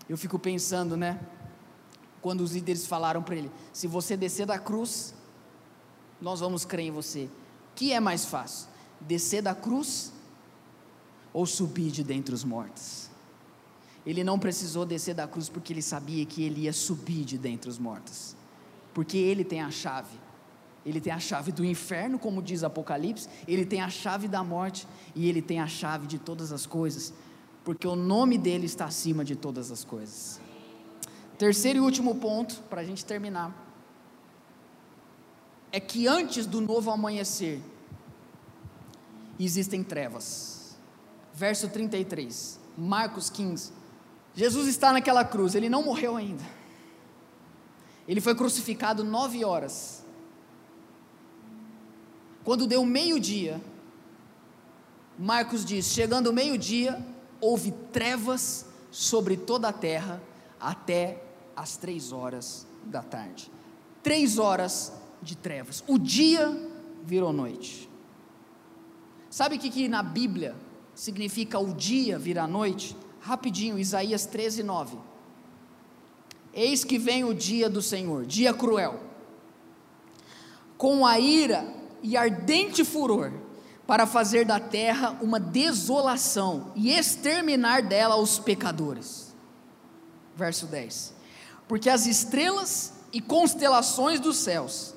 Eu 0.08 0.16
fico 0.16 0.38
pensando, 0.38 0.96
né? 0.96 1.20
Quando 2.20 2.42
os 2.42 2.52
líderes 2.52 2.86
falaram 2.86 3.22
para 3.22 3.36
ele: 3.36 3.50
se 3.72 3.86
você 3.86 4.16
descer 4.16 4.46
da 4.46 4.58
cruz, 4.58 5.14
nós 6.20 6.40
vamos 6.40 6.64
crer 6.64 6.86
em 6.86 6.90
você. 6.90 7.24
O 7.24 7.74
que 7.74 7.92
é 7.92 8.00
mais 8.00 8.24
fácil? 8.24 8.68
Descer 9.00 9.42
da 9.42 9.54
cruz 9.54 10.12
ou 11.32 11.46
subir 11.46 11.90
de 11.90 12.04
dentre 12.04 12.34
os 12.34 12.44
mortos? 12.44 13.08
Ele 14.04 14.24
não 14.24 14.38
precisou 14.38 14.84
descer 14.84 15.14
da 15.14 15.26
cruz 15.26 15.48
porque 15.48 15.72
ele 15.72 15.82
sabia 15.82 16.24
que 16.24 16.42
ele 16.42 16.62
ia 16.62 16.72
subir 16.72 17.24
de 17.24 17.38
dentre 17.38 17.68
os 17.68 17.78
mortos, 17.78 18.34
porque 18.94 19.16
ele 19.16 19.44
tem 19.44 19.60
a 19.60 19.70
chave. 19.70 20.18
Ele 20.84 20.98
tem 20.98 21.12
a 21.12 21.18
chave 21.18 21.52
do 21.52 21.62
inferno, 21.62 22.18
como 22.18 22.42
diz 22.42 22.64
Apocalipse, 22.64 23.28
ele 23.46 23.66
tem 23.66 23.82
a 23.82 23.90
chave 23.90 24.26
da 24.26 24.42
morte 24.42 24.88
e 25.14 25.28
ele 25.28 25.42
tem 25.42 25.60
a 25.60 25.66
chave 25.66 26.06
de 26.06 26.18
todas 26.18 26.52
as 26.52 26.64
coisas 26.64 27.12
porque 27.64 27.86
o 27.86 27.96
nome 27.96 28.38
dele 28.38 28.66
está 28.66 28.86
acima 28.86 29.24
de 29.24 29.36
todas 29.36 29.70
as 29.70 29.84
coisas. 29.84 30.40
Terceiro 31.40 31.78
e 31.78 31.80
último 31.80 32.16
ponto, 32.16 32.56
para 32.68 32.82
a 32.82 32.84
gente 32.84 33.02
terminar, 33.02 33.50
é 35.72 35.80
que 35.80 36.06
antes 36.06 36.44
do 36.44 36.60
novo 36.60 36.90
amanhecer, 36.90 37.62
existem 39.38 39.82
trevas. 39.82 40.76
Verso 41.32 41.66
33, 41.70 42.60
Marcos 42.76 43.30
15. 43.30 43.72
Jesus 44.34 44.68
está 44.68 44.92
naquela 44.92 45.24
cruz, 45.24 45.54
ele 45.54 45.70
não 45.70 45.82
morreu 45.82 46.14
ainda. 46.14 46.44
Ele 48.06 48.20
foi 48.20 48.34
crucificado 48.34 49.02
nove 49.02 49.42
horas. 49.42 50.04
Quando 52.44 52.66
deu 52.66 52.84
meio-dia, 52.84 53.62
Marcos 55.18 55.64
diz: 55.64 55.86
chegando 55.86 56.34
meio-dia, 56.34 57.02
houve 57.40 57.72
trevas 57.90 58.66
sobre 58.90 59.38
toda 59.38 59.70
a 59.70 59.72
terra 59.72 60.22
até 60.60 61.29
as 61.60 61.76
três 61.76 62.10
horas 62.10 62.66
da 62.86 63.02
tarde. 63.02 63.52
Três 64.02 64.38
horas 64.38 64.94
de 65.20 65.36
trevas. 65.36 65.84
O 65.86 65.98
dia 65.98 66.50
virou 67.04 67.34
noite. 67.34 67.86
Sabe 69.28 69.56
o 69.56 69.58
que, 69.58 69.68
que 69.68 69.86
na 69.86 70.02
Bíblia 70.02 70.56
significa 70.94 71.58
o 71.58 71.74
dia 71.74 72.18
vir 72.18 72.38
à 72.38 72.46
noite, 72.46 72.96
rapidinho, 73.20 73.78
Isaías 73.78 74.24
13, 74.24 74.62
9. 74.62 74.96
Eis 76.54 76.82
que 76.82 76.98
vem 76.98 77.24
o 77.24 77.34
dia 77.34 77.68
do 77.68 77.82
Senhor, 77.82 78.24
dia 78.24 78.54
cruel, 78.54 78.98
com 80.78 81.06
a 81.06 81.20
ira 81.20 81.62
e 82.02 82.16
ardente 82.16 82.82
furor, 82.86 83.32
para 83.86 84.06
fazer 84.06 84.46
da 84.46 84.58
terra 84.58 85.18
uma 85.20 85.38
desolação 85.38 86.72
e 86.74 86.90
exterminar 86.90 87.82
dela 87.82 88.16
os 88.16 88.38
pecadores. 88.38 89.34
Verso 90.34 90.66
10: 90.66 91.19
Porque 91.70 91.88
as 91.88 92.04
estrelas 92.04 92.92
e 93.12 93.20
constelações 93.20 94.18
dos 94.18 94.38
céus 94.38 94.92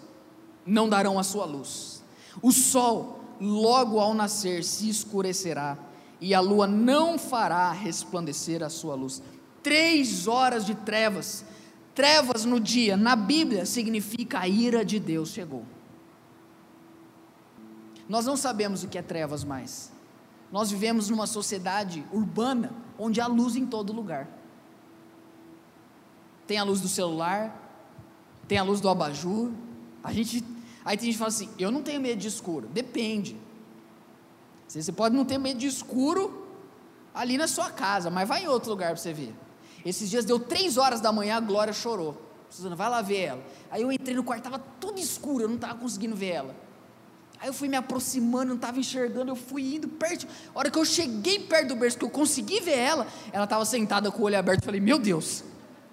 não 0.66 0.90
darão 0.90 1.20
a 1.20 1.24
sua 1.24 1.46
luz, 1.46 2.04
o 2.42 2.52
sol, 2.52 3.24
logo 3.40 4.00
ao 4.00 4.16
nascer, 4.16 4.64
se 4.64 4.90
escurecerá, 4.90 5.78
e 6.20 6.34
a 6.34 6.40
lua 6.40 6.66
não 6.66 7.20
fará 7.20 7.72
resplandecer 7.72 8.64
a 8.64 8.72
sua 8.72 8.96
luz. 8.96 9.22
Três 9.62 10.28
horas 10.28 10.66
de 10.66 10.74
trevas, 10.74 11.46
trevas 11.94 12.44
no 12.44 12.60
dia, 12.60 12.98
na 12.98 13.16
Bíblia, 13.16 13.68
significa 13.68 14.40
a 14.40 14.48
ira 14.48 14.84
de 14.84 15.00
Deus 15.00 15.30
chegou. 15.30 15.64
Nós 18.10 18.26
não 18.26 18.36
sabemos 18.36 18.84
o 18.84 18.88
que 18.88 18.98
é 18.98 19.04
trevas 19.04 19.44
mais. 19.44 19.92
Nós 20.52 20.72
vivemos 20.72 21.08
numa 21.08 21.28
sociedade 21.28 22.04
urbana 22.12 22.74
onde 22.98 23.22
há 23.22 23.28
luz 23.28 23.56
em 23.56 23.64
todo 23.64 23.94
lugar. 23.94 24.42
Tem 26.48 26.58
a 26.58 26.64
luz 26.64 26.82
do 26.82 26.88
celular, 26.88 27.60
tem 28.48 28.58
a 28.58 28.64
luz 28.64 28.82
do 28.82 28.90
abajur. 28.90 29.52
A 30.04 30.12
gente, 30.12 30.44
aí 30.84 30.98
tem 30.98 31.06
gente 31.06 31.14
que 31.14 31.20
fala 31.20 31.30
assim: 31.30 31.50
eu 31.58 31.72
não 31.72 31.82
tenho 31.82 32.02
medo 32.02 32.20
de 32.20 32.28
escuro. 32.28 32.68
Depende. 32.68 33.38
Você 34.68 34.92
pode 34.92 35.16
não 35.16 35.24
ter 35.24 35.38
medo 35.38 35.60
de 35.60 35.68
escuro 35.68 36.48
ali 37.14 37.38
na 37.38 37.48
sua 37.48 37.70
casa, 37.70 38.10
mas 38.10 38.28
vai 38.28 38.44
em 38.44 38.48
outro 38.48 38.72
lugar 38.72 38.88
para 38.88 38.98
você 38.98 39.14
ver. 39.14 39.36
Esses 39.86 40.10
dias 40.10 40.26
deu 40.26 40.40
três 40.40 40.78
horas 40.78 41.00
da 41.00 41.12
manhã, 41.12 41.38
a 41.38 41.40
Glória 41.40 41.74
chorou. 41.74 42.20
Suzana, 42.50 42.76
vai 42.76 42.90
lá 42.90 43.02
ver 43.02 43.20
ela. 43.20 43.44
Aí 43.70 43.82
eu 43.82 43.92
entrei 43.92 44.16
no 44.16 44.24
quarto, 44.24 44.46
estava 44.46 44.64
tudo 44.80 45.00
escuro, 45.00 45.44
eu 45.44 45.48
não 45.48 45.56
estava 45.56 45.76
conseguindo 45.76 46.16
ver 46.16 46.30
ela. 46.30 46.56
Aí 47.40 47.50
eu 47.50 47.54
fui 47.54 47.68
me 47.68 47.76
aproximando, 47.76 48.50
não 48.50 48.56
estava 48.56 48.80
enxergando, 48.80 49.32
eu 49.32 49.36
fui 49.36 49.76
indo 49.76 49.88
perto. 49.88 50.28
A 50.56 50.60
hora 50.60 50.72
que 50.72 50.78
eu 50.78 50.86
cheguei 50.86 51.40
perto 51.40 51.70
do 51.70 51.76
berço, 51.76 51.98
que 51.98 52.06
eu 52.06 52.10
consegui 52.10 52.62
ver 52.62 52.78
ela, 52.78 53.08
ela 53.32 53.44
estava 53.44 53.66
sentada 53.66 54.12
com 54.12 54.22
o 54.22 54.26
olho 54.26 54.40
aberto. 54.40 54.62
Eu 54.62 54.66
falei, 54.66 54.80
meu 54.80 54.98
Deus, 54.98 55.44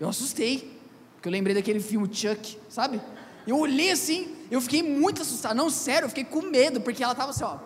eu 0.01 0.09
assustei. 0.09 0.81
Porque 1.15 1.29
eu 1.29 1.33
lembrei 1.33 1.55
daquele 1.55 1.79
filme 1.79 2.09
Chuck, 2.13 2.59
sabe? 2.71 3.01
Eu 3.47 3.59
olhei 3.59 3.91
assim, 3.91 4.35
eu 4.51 4.61
fiquei 4.61 4.83
muito 4.83 5.21
assustado. 5.21 5.55
Não, 5.55 5.69
sério, 5.69 6.07
eu 6.07 6.09
fiquei 6.09 6.25
com 6.25 6.41
medo, 6.41 6.81
porque 6.81 7.05
ela 7.05 7.13
estava 7.13 7.31
assim, 7.31 7.45
ó. 7.45 7.59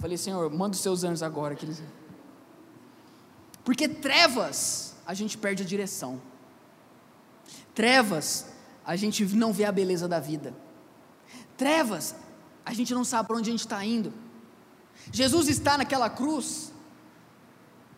Falei, 0.00 0.16
Senhor, 0.16 0.50
manda 0.50 0.74
os 0.74 0.80
seus 0.80 1.04
anjos 1.04 1.22
agora. 1.22 1.54
Que 1.54 1.66
eles... 1.66 1.82
Porque 3.62 3.86
trevas, 3.86 4.96
a 5.06 5.12
gente 5.12 5.36
perde 5.36 5.62
a 5.62 5.66
direção. 5.66 6.20
Trevas, 7.74 8.46
a 8.84 8.96
gente 8.96 9.24
não 9.36 9.52
vê 9.52 9.66
a 9.66 9.72
beleza 9.72 10.08
da 10.08 10.18
vida. 10.18 10.54
Trevas, 11.56 12.16
a 12.64 12.72
gente 12.72 12.94
não 12.94 13.04
sabe 13.04 13.28
para 13.28 13.36
onde 13.36 13.50
a 13.50 13.52
gente 13.52 13.60
está 13.60 13.84
indo. 13.84 14.12
Jesus 15.12 15.48
está 15.48 15.76
naquela 15.76 16.08
cruz, 16.08 16.72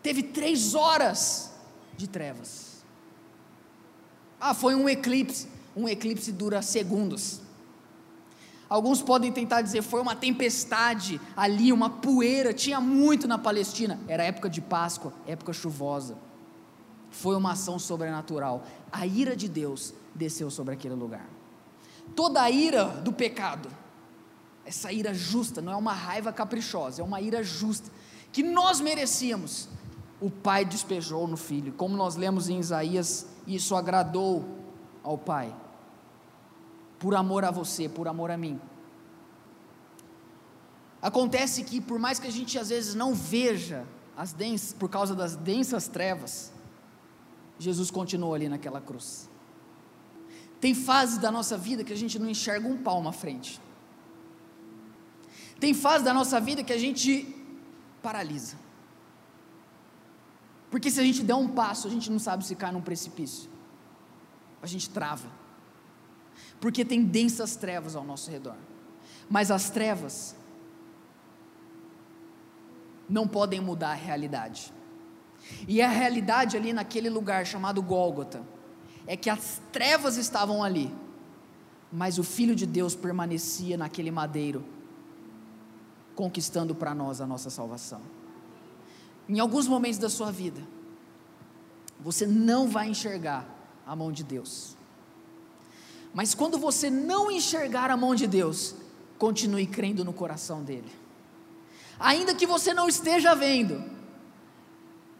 teve 0.02 0.22
três 0.22 0.74
horas 0.74 1.53
de 1.96 2.08
trevas. 2.08 2.84
Ah, 4.40 4.54
foi 4.54 4.74
um 4.74 4.88
eclipse. 4.88 5.48
Um 5.76 5.88
eclipse 5.88 6.30
dura 6.30 6.62
segundos. 6.62 7.40
Alguns 8.68 9.02
podem 9.02 9.30
tentar 9.30 9.62
dizer 9.62 9.82
foi 9.82 10.00
uma 10.00 10.16
tempestade 10.16 11.20
ali, 11.36 11.72
uma 11.72 11.90
poeira, 11.90 12.52
tinha 12.52 12.80
muito 12.80 13.28
na 13.28 13.38
Palestina. 13.38 14.00
Era 14.08 14.24
época 14.24 14.48
de 14.48 14.60
Páscoa, 14.60 15.12
época 15.26 15.52
chuvosa. 15.52 16.16
Foi 17.10 17.36
uma 17.36 17.52
ação 17.52 17.78
sobrenatural. 17.78 18.64
A 18.90 19.06
ira 19.06 19.36
de 19.36 19.48
Deus 19.48 19.94
desceu 20.14 20.50
sobre 20.50 20.74
aquele 20.74 20.94
lugar. 20.94 21.28
Toda 22.14 22.42
a 22.42 22.50
ira 22.50 22.84
do 22.84 23.12
pecado, 23.12 23.68
essa 24.64 24.92
ira 24.92 25.14
justa, 25.14 25.60
não 25.60 25.72
é 25.72 25.76
uma 25.76 25.92
raiva 25.92 26.32
caprichosa, 26.32 27.02
é 27.02 27.04
uma 27.04 27.20
ira 27.20 27.42
justa, 27.42 27.90
que 28.32 28.42
nós 28.42 28.80
merecíamos, 28.80 29.68
o 30.24 30.30
Pai 30.30 30.64
despejou 30.64 31.28
no 31.28 31.36
Filho. 31.36 31.74
Como 31.74 31.94
nós 31.98 32.16
lemos 32.16 32.48
em 32.48 32.58
Isaías, 32.58 33.26
isso 33.46 33.76
agradou 33.76 34.42
ao 35.02 35.18
Pai 35.18 35.54
por 36.98 37.14
amor 37.14 37.44
a 37.44 37.50
você, 37.50 37.90
por 37.90 38.08
amor 38.08 38.30
a 38.30 38.36
mim. 38.38 38.58
Acontece 41.02 41.62
que, 41.62 41.78
por 41.78 41.98
mais 41.98 42.18
que 42.18 42.26
a 42.26 42.30
gente 42.30 42.58
às 42.58 42.70
vezes 42.70 42.94
não 42.94 43.14
veja 43.14 43.86
as 44.16 44.32
densas, 44.32 44.72
por 44.72 44.88
causa 44.88 45.14
das 45.14 45.36
densas 45.36 45.88
trevas, 45.88 46.50
Jesus 47.58 47.90
continuou 47.90 48.32
ali 48.32 48.48
naquela 48.48 48.80
cruz. 48.80 49.28
Tem 50.58 50.74
fases 50.74 51.18
da 51.18 51.30
nossa 51.30 51.58
vida 51.58 51.84
que 51.84 51.92
a 51.92 51.96
gente 51.96 52.18
não 52.18 52.30
enxerga 52.30 52.66
um 52.66 52.78
palmo 52.78 53.10
à 53.10 53.12
frente. 53.12 53.60
Tem 55.60 55.74
fases 55.74 56.02
da 56.02 56.14
nossa 56.14 56.40
vida 56.40 56.64
que 56.64 56.72
a 56.72 56.78
gente 56.78 57.36
paralisa. 58.02 58.63
Porque 60.74 60.90
se 60.90 60.98
a 60.98 61.04
gente 61.04 61.22
der 61.22 61.36
um 61.36 61.46
passo, 61.46 61.86
a 61.86 61.90
gente 61.90 62.10
não 62.10 62.18
sabe 62.18 62.44
se 62.44 62.56
cai 62.56 62.72
num 62.72 62.80
precipício. 62.80 63.48
A 64.60 64.66
gente 64.66 64.90
trava 64.90 65.28
porque 66.60 66.84
tem 66.84 67.04
densas 67.04 67.54
trevas 67.54 67.94
ao 67.94 68.02
nosso 68.02 68.28
redor. 68.28 68.56
Mas 69.30 69.52
as 69.52 69.70
trevas 69.70 70.34
não 73.08 73.28
podem 73.28 73.60
mudar 73.60 73.90
a 73.90 73.94
realidade. 73.94 74.74
E 75.68 75.80
a 75.80 75.88
realidade 75.88 76.56
ali 76.56 76.72
naquele 76.72 77.08
lugar 77.08 77.46
chamado 77.46 77.80
Gólgota 77.80 78.42
é 79.06 79.16
que 79.16 79.30
as 79.30 79.62
trevas 79.70 80.16
estavam 80.16 80.64
ali, 80.64 80.92
mas 81.92 82.18
o 82.18 82.24
Filho 82.24 82.56
de 82.56 82.66
Deus 82.66 82.96
permanecia 82.96 83.76
naquele 83.76 84.10
madeiro, 84.10 84.64
conquistando 86.16 86.74
para 86.74 86.92
nós 86.96 87.20
a 87.20 87.26
nossa 87.28 87.48
salvação. 87.48 88.23
Em 89.28 89.40
alguns 89.40 89.66
momentos 89.66 89.98
da 89.98 90.08
sua 90.08 90.30
vida, 90.30 90.60
você 92.00 92.26
não 92.26 92.68
vai 92.68 92.88
enxergar 92.88 93.46
a 93.86 93.96
mão 93.96 94.12
de 94.12 94.22
Deus. 94.22 94.76
Mas 96.12 96.34
quando 96.34 96.58
você 96.58 96.90
não 96.90 97.30
enxergar 97.30 97.90
a 97.90 97.96
mão 97.96 98.14
de 98.14 98.26
Deus, 98.26 98.74
continue 99.18 99.66
crendo 99.66 100.04
no 100.04 100.12
coração 100.12 100.62
dele. 100.62 100.92
Ainda 101.98 102.34
que 102.34 102.46
você 102.46 102.74
não 102.74 102.88
esteja 102.88 103.34
vendo, 103.34 103.82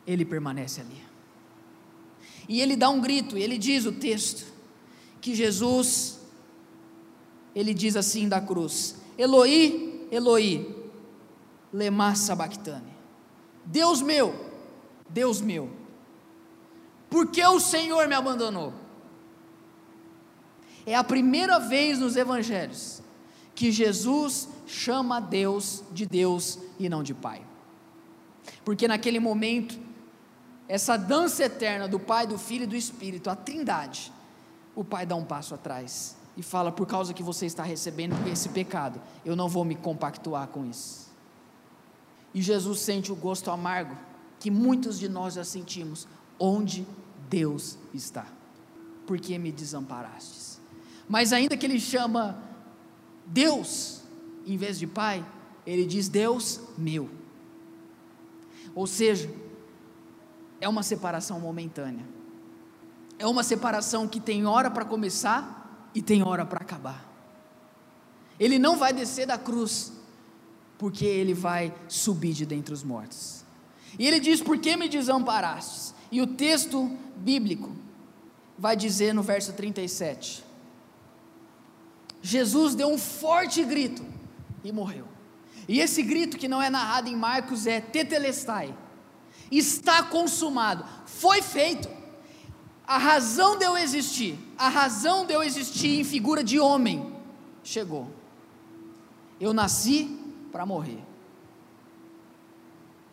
ele 0.07 0.25
permanece 0.25 0.81
ali. 0.81 1.03
E 2.49 2.61
ele 2.61 2.77
dá 2.77 2.91
um 2.91 3.01
grito, 3.01 3.39
ele 3.39 3.57
diz 3.57 3.87
o 3.87 3.93
texto 3.93 4.53
que 5.21 5.35
Jesus 5.35 6.21
ele 7.55 7.73
diz 7.73 7.97
assim 7.97 8.29
da 8.29 8.41
cruz: 8.41 8.97
Eloi, 9.17 10.09
Eloi, 10.11 10.87
lema 11.73 12.15
sabachthani. 12.15 12.94
Deus 13.65 14.03
meu, 14.03 14.35
Deus 15.09 15.41
meu, 15.41 15.71
por 17.09 17.29
que 17.29 17.45
o 17.45 17.61
Senhor 17.61 18.09
me 18.09 18.15
abandonou? 18.15 18.73
É 20.87 20.95
a 20.95 21.05
primeira 21.05 21.59
vez 21.59 21.99
nos 21.99 22.17
evangelhos 22.17 23.03
que 23.55 23.71
Jesus 23.71 24.49
chama 24.67 25.21
Deus 25.21 25.83
de 25.93 26.05
Deus 26.07 26.59
e 26.79 26.89
não 26.89 27.03
de 27.03 27.15
Pai. 27.15 27.43
Porque 28.65 28.89
naquele 28.89 29.21
momento, 29.21 29.79
essa 30.69 30.97
dança 30.97 31.45
eterna 31.45 31.87
do 31.87 32.01
Pai, 32.01 32.27
do 32.27 32.37
Filho 32.37 32.65
e 32.65 32.67
do 32.67 32.77
Espírito, 32.77 33.31
a 33.31 33.37
Trindade, 33.37 34.13
o 34.75 34.85
Pai 34.85 35.07
dá 35.07 35.15
um 35.15 35.25
passo 35.25 35.55
atrás 35.55 36.17
e 36.37 36.43
fala: 36.43 36.73
por 36.73 36.87
causa 36.87 37.15
que 37.15 37.23
você 37.23 37.47
está 37.47 37.63
recebendo 37.63 38.15
esse 38.29 38.49
pecado, 38.49 39.01
eu 39.25 39.37
não 39.37 39.49
vou 39.49 39.65
me 39.65 39.75
compactuar 39.75 40.49
com 40.49 40.65
isso. 40.65 41.04
E 42.35 42.43
Jesus 42.43 42.81
sente 42.81 43.13
o 43.13 43.17
gosto 43.17 43.51
amargo 43.51 43.97
que 44.41 44.51
muitos 44.51 44.99
de 44.99 45.09
nós 45.09 45.35
já 45.35 45.45
sentimos: 45.45 46.07
onde 46.39 46.87
Deus 47.31 47.79
está? 47.95 48.27
Por 49.07 49.19
que 49.19 49.39
me 49.39 49.53
desamparastes? 49.53 50.61
Mas 51.09 51.33
ainda 51.33 51.57
que 51.57 51.65
ele 51.65 51.79
chama 51.79 52.43
Deus 53.27 54.03
em 54.47 54.57
vez 54.57 54.79
de 54.79 54.87
Pai, 54.87 55.25
ele 55.67 55.87
diz 55.87 56.09
Deus 56.09 56.61
meu. 56.77 57.09
Ou 58.75 58.87
seja, 58.87 59.31
é 60.61 60.69
uma 60.69 60.83
separação 60.83 61.41
momentânea. 61.41 62.05
É 63.19 63.27
uma 63.27 63.43
separação 63.43 64.09
que 64.09 64.21
tem 64.21 64.47
hora 64.47 64.71
para 64.71 64.85
começar 64.85 65.91
e 65.95 66.03
tem 66.03 66.23
hora 66.23 66.45
para 66.45 66.61
acabar. 66.61 67.09
Ele 68.39 68.59
não 68.59 68.77
vai 68.77 68.93
descer 68.93 69.27
da 69.27 69.39
cruz, 69.39 69.93
porque 70.85 71.07
ele 71.07 71.33
vai 71.33 71.75
subir 71.89 72.35
de 72.35 72.45
dentre 72.45 72.75
os 72.75 72.85
mortos. 72.85 73.43
E 73.99 74.07
ele 74.07 74.21
diz: 74.21 74.43
Por 74.43 74.59
que 74.59 74.77
me 74.77 74.87
desamparastes? 74.87 75.95
E 76.13 76.21
o 76.21 76.27
texto 76.27 76.95
bíblico 77.17 77.73
vai 78.59 78.77
dizer 78.77 79.15
no 79.15 79.23
verso 79.23 79.55
37: 79.55 80.45
Jesus 82.21 82.75
deu 82.75 82.89
um 82.89 82.99
forte 82.99 83.65
grito 83.65 84.05
e 84.63 84.71
morreu. 84.71 85.09
E 85.67 85.81
esse 85.81 86.03
grito 86.03 86.37
que 86.37 86.49
não 86.49 86.61
é 86.61 86.69
narrado 86.69 87.09
em 87.09 87.17
Marcos 87.17 87.67
é 87.67 87.81
tetelestai. 87.81 88.77
Está 89.51 90.03
consumado, 90.03 90.85
foi 91.07 91.41
feito. 91.41 91.89
A 92.87 92.99
razão 92.99 93.57
de 93.57 93.65
eu 93.65 93.75
existir, 93.75 94.39
a 94.59 94.69
razão 94.69 95.25
de 95.25 95.33
eu 95.33 95.43
existir 95.43 95.99
em 95.99 96.05
figura 96.05 96.45
de 96.45 96.61
homem, 96.61 97.11
chegou. 97.63 98.11
Eu 99.41 99.55
nasci 99.55 100.24
para 100.55 100.65
morrer. 100.65 101.03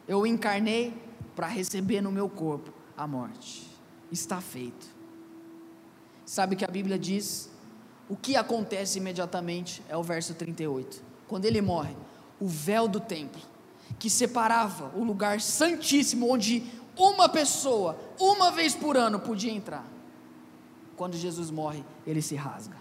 Eu 0.08 0.28
encarnei 0.28 0.94
para 1.36 1.48
receber 1.48 2.00
no 2.00 2.12
meu 2.12 2.30
corpo 2.30 2.72
a 2.96 3.08
morte. 3.08 3.68
Está 4.12 4.40
feito. 4.40 4.86
Sabe 6.24 6.56
que 6.56 6.64
a 6.64 6.68
Bíblia 6.68 7.00
diz? 7.00 7.50
O 8.08 8.16
que 8.16 8.36
acontece 8.36 9.00
imediatamente 9.00 9.82
é 9.90 9.98
o 9.98 10.04
verso 10.04 10.36
38. 10.36 11.04
Quando 11.28 11.46
ele 11.46 11.64
morre, 11.64 11.98
o 12.40 12.48
véu 12.48 12.88
do 12.88 13.00
templo, 13.00 13.42
que 13.98 14.08
separava 14.08 14.96
o 14.96 15.04
lugar 15.04 15.42
santíssimo, 15.42 16.32
onde 16.32 16.64
uma 16.96 17.28
pessoa, 17.28 17.98
uma 18.20 18.52
vez 18.52 18.76
por 18.76 18.96
ano, 18.96 19.20
podia 19.20 19.52
entrar. 19.52 19.88
Quando 20.96 21.18
Jesus 21.18 21.50
morre, 21.50 21.84
ele 22.06 22.22
se 22.22 22.36
rasga. 22.36 22.78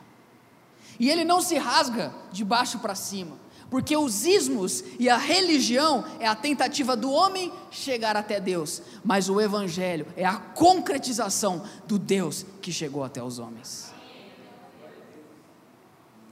E 0.99 1.09
ele 1.09 1.25
não 1.25 1.41
se 1.41 1.57
rasga 1.57 2.13
de 2.31 2.45
baixo 2.45 2.79
para 2.81 2.95
cima, 2.95 3.40
porque 3.71 3.97
os 3.97 4.27
ismos 4.27 4.83
e 4.99 5.09
a 5.09 5.17
religião 5.17 6.05
é 6.19 6.27
a 6.27 6.35
tentativa 6.35 6.97
do 6.97 7.11
homem 7.11 7.53
chegar 7.71 8.17
até 8.17 8.41
Deus, 8.41 8.83
mas 9.05 9.29
o 9.29 9.41
Evangelho 9.41 10.07
é 10.17 10.25
a 10.25 10.37
concretização 10.37 11.65
do 11.87 11.99
Deus 11.99 12.45
que 12.61 12.73
chegou 12.73 13.05
até 13.05 13.23
os 13.23 13.39
homens. 13.39 13.93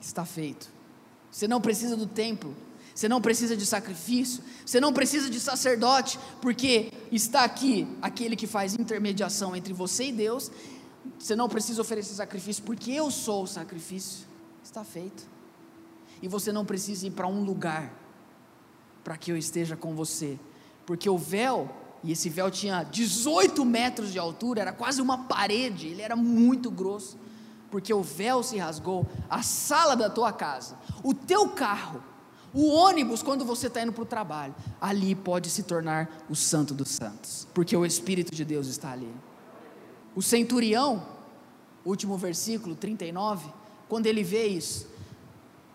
Está 0.01 0.25
feito. 0.25 0.69
Você 1.31 1.47
não 1.47 1.61
precisa 1.61 1.97
do 1.97 2.07
templo, 2.07 2.57
você 2.93 3.09
não 3.09 3.21
precisa 3.21 3.57
de 3.57 3.65
sacrifício, 3.65 4.43
você 4.67 4.81
não 4.81 4.93
precisa 4.93 5.31
de 5.31 5.39
sacerdote, 5.39 6.19
porque 6.43 6.93
está 7.13 7.45
aqui 7.45 7.87
aquele 8.03 8.35
que 8.35 8.49
faz 8.49 8.75
intermediação 8.75 9.55
entre 9.55 9.73
você 9.73 10.07
e 10.07 10.13
Deus. 10.13 10.51
Você 11.17 11.37
não 11.37 11.49
precisa 11.49 11.81
oferecer 11.81 12.15
sacrifício, 12.15 12.65
porque 12.65 12.91
eu 12.91 13.11
sou 13.11 13.45
o 13.45 13.47
sacrifício. 13.47 14.27
Está 14.65 14.83
feito. 14.83 15.38
E 16.23 16.29
você 16.29 16.53
não 16.53 16.65
precisa 16.65 17.07
ir 17.07 17.11
para 17.13 17.27
um 17.27 17.45
lugar 17.45 17.93
para 19.05 19.17
que 19.17 19.33
eu 19.33 19.37
esteja 19.37 19.77
com 19.77 19.95
você, 19.95 20.39
porque 20.85 21.09
o 21.09 21.17
véu, 21.17 21.71
e 22.05 22.13
esse 22.13 22.29
véu 22.29 22.51
tinha 22.51 22.83
18 22.83 23.65
metros 23.65 24.13
de 24.13 24.19
altura, 24.19 24.61
era 24.61 24.73
quase 24.73 25.01
uma 25.01 25.25
parede, 25.25 25.87
ele 25.87 26.03
era 26.03 26.15
muito 26.15 26.71
grosso, 26.71 27.17
porque 27.71 27.93
o 27.93 28.03
véu 28.03 28.43
se 28.43 28.59
rasgou, 28.59 29.07
a 29.31 29.43
sala 29.43 29.95
da 29.95 30.11
tua 30.11 30.33
casa, 30.33 30.77
o 31.03 31.15
teu 31.15 31.49
carro, 31.49 32.03
o 32.53 32.69
ônibus, 32.69 33.23
quando 33.23 33.45
você 33.45 33.67
está 33.67 33.83
indo 33.83 33.93
para 33.93 34.03
o 34.03 34.07
trabalho, 34.07 34.55
ali 34.81 35.15
pode 35.15 35.51
se 35.51 35.63
tornar 35.63 36.25
o 36.29 36.35
santo 36.35 36.75
dos 36.75 36.89
santos, 36.89 37.47
porque 37.55 37.77
o 37.77 37.85
Espírito 37.85 38.35
de 38.35 38.45
Deus 38.45 38.67
está 38.67 38.93
ali. 38.93 39.11
O 40.15 40.23
centurião, 40.23 41.07
último 41.85 42.17
versículo 42.17 42.75
39, 42.75 43.51
quando 43.89 44.07
ele 44.07 44.23
vê 44.23 44.47
isso, 44.47 44.87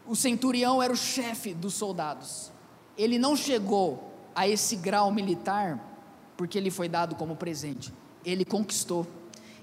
o 0.05 0.15
centurião 0.15 0.81
era 0.81 0.91
o 0.91 0.97
chefe 0.97 1.53
dos 1.53 1.73
soldados. 1.73 2.51
Ele 2.97 3.17
não 3.17 3.35
chegou 3.35 4.11
a 4.35 4.47
esse 4.47 4.75
grau 4.75 5.11
militar 5.11 5.79
porque 6.35 6.57
ele 6.57 6.71
foi 6.71 6.89
dado 6.89 7.15
como 7.15 7.35
presente. 7.35 7.93
Ele 8.25 8.43
conquistou. 8.43 9.07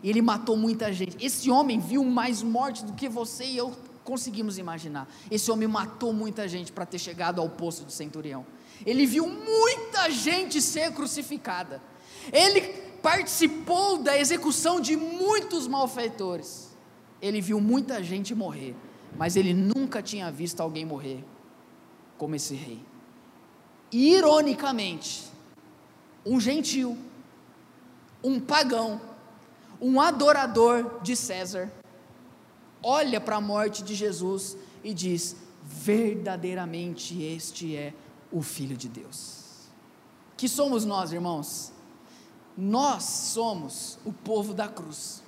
Ele 0.03 0.23
matou 0.23 0.57
muita 0.57 0.93
gente. 0.93 1.17
Esse 1.25 1.51
homem 1.51 1.79
viu 1.79 2.05
mais 2.05 2.43
morte 2.43 2.85
do 2.85 2.93
que 2.95 3.09
você 3.09 3.45
e 3.45 3.57
eu 3.57 3.77
conseguimos 4.03 4.59
imaginar. 4.59 5.09
Esse 5.31 5.51
homem 5.51 5.69
matou 5.69 6.13
muita 6.13 6.49
gente 6.49 6.73
para 6.73 6.87
ter 6.87 6.99
chegado 6.99 7.41
ao 7.41 7.49
posto 7.49 7.85
do 7.85 7.93
centurião. 7.93 8.47
Ele 8.85 9.05
viu 9.05 9.27
muita 9.27 10.11
gente 10.11 10.61
ser 10.63 10.93
crucificada. 10.93 11.83
Ele 12.33 12.63
participou 13.03 13.99
da 13.99 14.19
execução 14.19 14.81
de 14.81 14.97
muitos 14.97 15.67
malfeitores. 15.67 16.71
Ele 17.21 17.41
viu 17.41 17.61
muita 17.61 18.03
gente 18.03 18.35
morrer, 18.35 18.75
mas 19.17 19.37
ele 19.37 19.53
nunca 19.55 20.03
tinha 20.03 20.31
visto 20.31 20.61
alguém 20.61 20.85
morrer 20.85 21.25
como 22.17 22.35
esse 22.35 22.55
rei. 22.55 22.81
Ironicamente, 23.93 25.31
um 26.25 26.39
gentil, 26.39 26.97
um 28.23 28.39
pagão, 28.39 29.01
um 29.81 30.01
adorador 30.01 31.01
de 31.03 31.17
César, 31.17 31.73
olha 32.83 33.21
para 33.21 33.37
a 33.37 33.41
morte 33.41 33.83
de 33.83 33.95
Jesus 33.95 34.57
e 34.85 34.93
diz: 34.93 35.37
verdadeiramente 35.65 37.23
este 37.23 37.77
é 37.77 37.95
o 38.31 38.43
Filho 38.43 38.77
de 38.77 38.89
Deus. 38.89 39.69
Que 40.37 40.49
somos 40.49 40.85
nós, 40.85 41.13
irmãos? 41.13 41.73
Nós 42.57 43.05
somos 43.05 43.99
o 44.05 44.13
povo 44.13 44.53
da 44.53 44.69
cruz, 44.69 45.23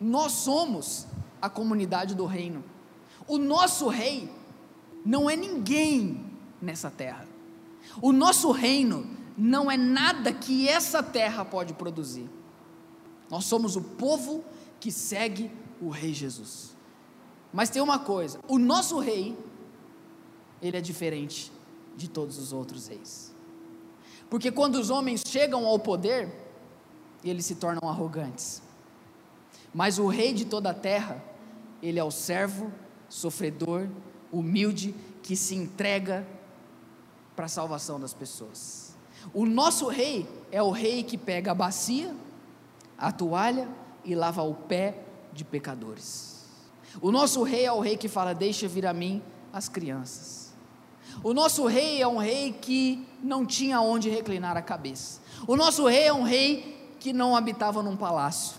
nós 0.00 0.32
somos 0.32 1.06
a 1.40 1.48
comunidade 1.48 2.14
do 2.14 2.26
reino. 2.26 2.64
O 3.26 3.38
nosso 3.38 3.88
rei 3.88 4.30
não 5.04 5.28
é 5.28 5.36
ninguém 5.36 6.24
nessa 6.60 6.90
terra, 6.90 7.26
o 8.00 8.12
nosso 8.12 8.50
reino 8.50 9.06
não 9.36 9.70
é 9.70 9.76
nada 9.76 10.32
que 10.32 10.68
essa 10.68 11.02
terra 11.02 11.44
pode 11.44 11.74
produzir. 11.74 12.28
Nós 13.30 13.44
somos 13.44 13.76
o 13.76 13.82
povo 13.82 14.44
que 14.78 14.92
segue 14.92 15.50
o 15.80 15.88
Rei 15.88 16.12
Jesus. 16.12 16.74
Mas 17.52 17.70
tem 17.70 17.82
uma 17.82 17.98
coisa: 17.98 18.38
o 18.48 18.58
nosso 18.58 18.98
rei, 18.98 19.36
ele 20.60 20.76
é 20.76 20.80
diferente 20.80 21.52
de 21.96 22.08
todos 22.08 22.38
os 22.38 22.52
outros 22.52 22.88
reis. 22.88 23.34
Porque 24.28 24.50
quando 24.50 24.76
os 24.76 24.90
homens 24.90 25.22
chegam 25.26 25.66
ao 25.66 25.78
poder, 25.78 26.32
eles 27.22 27.46
se 27.46 27.54
tornam 27.54 27.88
arrogantes. 27.88 28.62
Mas 29.72 29.98
o 29.98 30.06
rei 30.06 30.32
de 30.32 30.44
toda 30.44 30.70
a 30.70 30.74
terra, 30.74 31.22
ele 31.82 31.98
é 31.98 32.04
o 32.04 32.10
servo, 32.10 32.72
sofredor, 33.08 33.88
humilde, 34.32 34.94
que 35.22 35.36
se 35.36 35.54
entrega 35.54 36.26
para 37.34 37.46
a 37.46 37.48
salvação 37.48 37.98
das 37.98 38.12
pessoas. 38.12 38.94
O 39.32 39.46
nosso 39.46 39.88
rei 39.88 40.28
é 40.50 40.62
o 40.62 40.70
rei 40.70 41.02
que 41.02 41.16
pega 41.16 41.52
a 41.52 41.54
bacia, 41.54 42.14
a 42.98 43.10
toalha 43.10 43.68
e 44.04 44.14
lava 44.14 44.42
o 44.42 44.54
pé 44.54 45.02
de 45.32 45.44
pecadores. 45.44 46.44
O 47.00 47.10
nosso 47.10 47.42
rei 47.42 47.64
é 47.64 47.72
o 47.72 47.80
rei 47.80 47.96
que 47.96 48.08
fala: 48.08 48.34
Deixa 48.34 48.68
vir 48.68 48.86
a 48.86 48.92
mim 48.92 49.22
as 49.52 49.68
crianças. 49.68 50.52
O 51.22 51.32
nosso 51.32 51.66
rei 51.66 52.02
é 52.02 52.08
um 52.08 52.18
rei 52.18 52.52
que 52.52 53.06
não 53.22 53.46
tinha 53.46 53.80
onde 53.80 54.10
reclinar 54.10 54.56
a 54.56 54.62
cabeça. 54.62 55.20
O 55.46 55.56
nosso 55.56 55.86
rei 55.86 56.04
é 56.04 56.12
um 56.12 56.22
rei 56.22 56.94
que 56.98 57.12
não 57.12 57.36
habitava 57.36 57.82
num 57.82 57.96
palácio. 57.96 58.56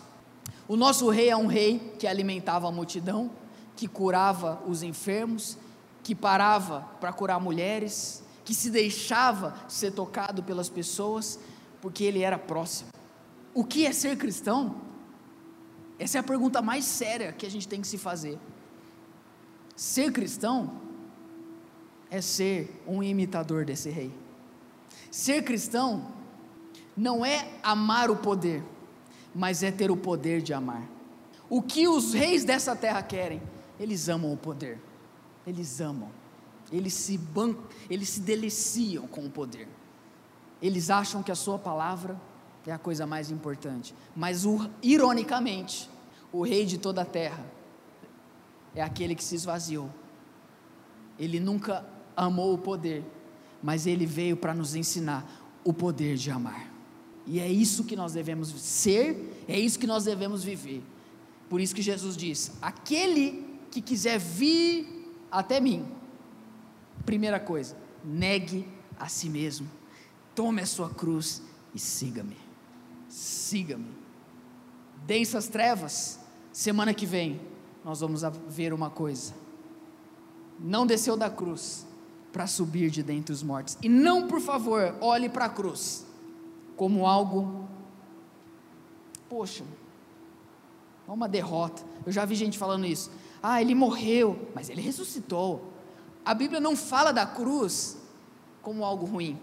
O 0.68 0.76
nosso 0.76 1.10
rei 1.10 1.30
é 1.30 1.38
um 1.38 1.48
rei 1.48 1.94
que 2.00 2.08
alimentava 2.08 2.68
a 2.68 2.72
multidão, 2.72 3.30
que 3.76 3.88
curava 3.88 4.62
os 4.68 4.84
enfermos, 4.84 5.58
que 6.04 6.16
parava 6.16 6.82
para 7.00 7.12
curar 7.12 7.40
mulheres, 7.40 8.24
que 8.44 8.54
se 8.54 8.70
deixava 8.70 9.56
ser 9.68 9.92
tocado 9.92 10.44
pelas 10.44 10.70
pessoas, 10.70 11.40
porque 11.82 12.04
ele 12.04 12.22
era 12.22 12.38
próximo. 12.38 12.90
O 13.54 13.64
que 13.64 13.86
é 13.86 13.92
ser 13.92 14.18
cristão? 14.18 14.76
Essa 15.98 16.18
é 16.18 16.20
a 16.20 16.24
pergunta 16.24 16.62
mais 16.62 16.86
séria 16.86 17.32
que 17.32 17.46
a 17.46 17.50
gente 17.50 17.68
tem 17.68 17.82
que 17.82 17.88
se 17.88 17.98
fazer. 17.98 18.38
Ser 19.76 20.12
cristão 20.12 20.82
é 22.10 22.22
ser 22.22 22.82
um 22.88 23.02
imitador 23.02 23.66
desse 23.66 23.90
rei. 23.90 24.14
Ser 25.10 25.44
cristão 25.44 26.14
não 26.96 27.26
é 27.26 27.50
amar 27.64 28.12
o 28.12 28.16
poder, 28.16 28.64
mas 29.34 29.64
é 29.64 29.72
ter 29.72 29.90
o 29.90 29.98
poder 29.98 30.42
de 30.42 30.54
amar. 30.54 30.88
O 31.50 31.62
que 31.62 31.88
os 31.88 32.14
reis 32.14 32.44
dessa 32.44 32.76
terra 32.76 33.02
querem? 33.02 33.42
Eles 33.80 34.10
amam 34.10 34.32
o 34.32 34.38
poder. 34.38 34.80
Eles 35.46 35.80
amam. 35.82 36.10
Eles 36.72 36.94
se 36.94 37.18
ban 37.18 37.56
eles 37.90 38.10
se 38.10 38.20
deliciam 38.20 39.08
com 39.08 39.26
o 39.26 39.30
poder. 39.30 39.68
Eles 40.62 40.90
acham 40.90 41.22
que 41.22 41.32
a 41.32 41.36
sua 41.36 41.60
palavra 41.60 42.20
é 42.66 42.72
a 42.72 42.78
coisa 42.80 43.06
mais 43.06 43.30
importante. 43.30 43.94
Mas, 44.16 44.46
o, 44.46 44.70
ironicamente, 44.82 45.90
o 46.32 46.44
rei 46.44 46.66
de 46.66 46.78
toda 46.78 47.02
a 47.02 47.06
terra 47.06 47.46
é 48.74 48.82
aquele 48.82 49.16
que 49.16 49.24
se 49.24 49.36
esvaziou. 49.36 49.90
Ele 51.20 51.40
nunca 51.40 51.86
amou 52.16 52.54
o 52.54 52.58
poder, 52.58 53.04
mas 53.62 53.86
ele 53.86 54.06
veio 54.06 54.36
para 54.36 54.54
nos 54.54 54.76
ensinar 54.76 55.26
o 55.64 55.74
poder 55.74 56.18
de 56.18 56.32
amar. 56.32 56.72
E 57.28 57.40
é 57.40 57.48
isso 57.48 57.84
que 57.84 57.96
nós 57.96 58.14
devemos 58.14 58.50
ser, 58.50 59.44
é 59.48 59.60
isso 59.60 59.80
que 59.80 59.88
nós 59.88 60.04
devemos 60.04 60.44
viver. 60.44 60.84
Por 61.50 61.62
isso 61.62 61.76
que 61.76 61.82
Jesus 61.82 62.18
diz: 62.18 62.52
aquele 62.62 63.45
que 63.76 63.82
quiser 63.82 64.18
vir 64.20 65.14
até 65.32 65.60
mim, 65.60 65.86
primeira 67.06 67.40
coisa, 67.40 67.78
negue 68.04 68.68
a 69.00 69.08
si 69.08 69.30
mesmo, 69.30 69.70
tome 70.34 70.62
a 70.62 70.66
sua 70.66 70.90
cruz 70.90 71.42
e 71.74 71.80
siga-me 71.80 72.46
siga-me. 73.16 73.96
Densas 75.06 75.48
trevas, 75.48 76.20
semana 76.52 76.94
que 76.94 77.06
vem, 77.06 77.40
nós 77.84 78.02
vamos 78.02 78.22
ver 78.48 78.74
uma 78.74 78.90
coisa. 78.90 79.34
Não 80.60 80.86
desceu 80.86 81.16
da 81.16 81.30
cruz 81.30 81.86
para 82.34 82.48
subir 82.48 82.90
de 82.90 83.02
dentre 83.02 83.32
os 83.32 83.42
mortos. 83.42 83.78
E 83.82 83.88
não, 83.88 84.28
por 84.28 84.42
favor, 84.42 84.96
olhe 85.00 85.30
para 85.30 85.46
a 85.46 85.50
cruz 85.50 86.06
como 86.76 87.08
algo, 87.08 87.70
poxa, 89.30 89.64
uma 91.08 91.30
derrota. 91.30 91.84
Eu 92.06 92.12
já 92.12 92.26
vi 92.26 92.36
gente 92.36 92.58
falando 92.58 92.86
isso. 92.86 93.10
Ah, 93.48 93.62
ele 93.62 93.76
morreu, 93.76 94.50
mas 94.56 94.72
ele 94.72 94.82
ressuscitou. 94.82 95.72
A 96.26 96.34
Bíblia 96.34 96.60
não 96.60 96.76
fala 96.76 97.12
da 97.12 97.28
cruz 97.28 97.96
como 98.60 98.84
algo 98.84 99.06
ruim. 99.06 99.40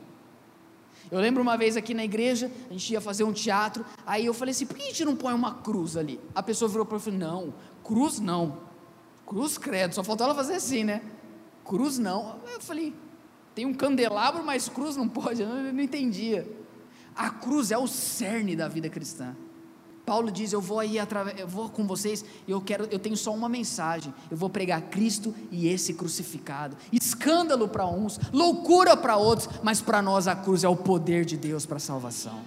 Eu 1.09 1.21
lembro 1.21 1.41
uma 1.41 1.57
vez 1.57 1.77
aqui 1.77 1.95
na 1.95 2.05
igreja, 2.05 2.51
a 2.69 2.73
gente 2.73 2.93
ia 2.93 3.01
fazer 3.01 3.23
um 3.23 3.33
teatro, 3.33 3.87
aí 4.05 4.27
eu 4.27 4.35
falei 4.35 4.51
assim: 4.51 4.67
por 4.67 4.77
que 4.77 4.83
a 4.83 4.87
gente 4.87 5.05
não 5.05 5.15
põe 5.15 5.33
uma 5.33 5.55
cruz 5.55 5.97
ali? 5.97 6.19
A 6.35 6.43
pessoa 6.43 6.69
virou 6.69 6.85
para 6.85 6.97
mim 6.97 7.01
e 7.01 7.05
falou: 7.05 7.19
não, 7.21 7.55
cruz 7.85 8.19
não. 8.19 8.59
Cruz 9.25 9.57
credo, 9.57 9.95
só 9.95 10.03
faltou 10.03 10.25
ela 10.25 10.35
fazer 10.35 10.55
assim, 10.55 10.83
né? 10.83 11.01
Cruz 11.65 11.97
não. 11.97 12.41
Eu 12.53 12.61
falei: 12.61 12.93
tem 13.55 13.67
um 13.67 13.73
candelabro, 13.73 14.43
mas 14.43 14.69
cruz 14.69 14.97
não 14.97 15.09
pode. 15.09 15.43
Eu 15.47 15.73
não 15.73 15.81
entendia. 15.81 16.45
A 17.15 17.31
cruz 17.31 17.71
é 17.71 17.79
o 17.79 17.87
cerne 17.87 18.57
da 18.57 18.67
vida 18.67 18.89
cristã. 18.89 19.37
Paulo 20.05 20.31
diz: 20.31 20.53
Eu 20.53 20.61
vou 20.61 20.81
aí 20.81 20.97
eu 21.39 21.49
vou 21.49 21.69
com 21.69 21.87
vocês, 21.87 22.25
e 22.47 22.51
eu 22.51 22.61
quero, 22.61 22.87
eu 22.91 22.99
tenho 22.99 23.17
só 23.17 23.33
uma 23.33 23.49
mensagem. 23.49 24.13
Eu 24.31 24.37
vou 24.37 24.51
pregar 24.51 24.81
Cristo 24.83 25.35
e 25.51 25.69
esse 25.69 25.95
crucificado. 25.95 26.77
Escândalo 26.93 27.69
para 27.69 27.87
uns, 27.87 28.19
loucura 28.33 28.97
para 28.97 29.17
outros, 29.17 29.49
mas 29.63 29.81
para 29.81 30.03
nós 30.03 30.27
a 30.27 30.35
cruz 30.35 30.65
é 30.65 30.69
o 30.69 30.77
poder 30.77 31.25
de 31.25 31.37
Deus 31.37 31.65
para 31.65 31.77
a 31.77 31.81
salvação. 31.81 32.41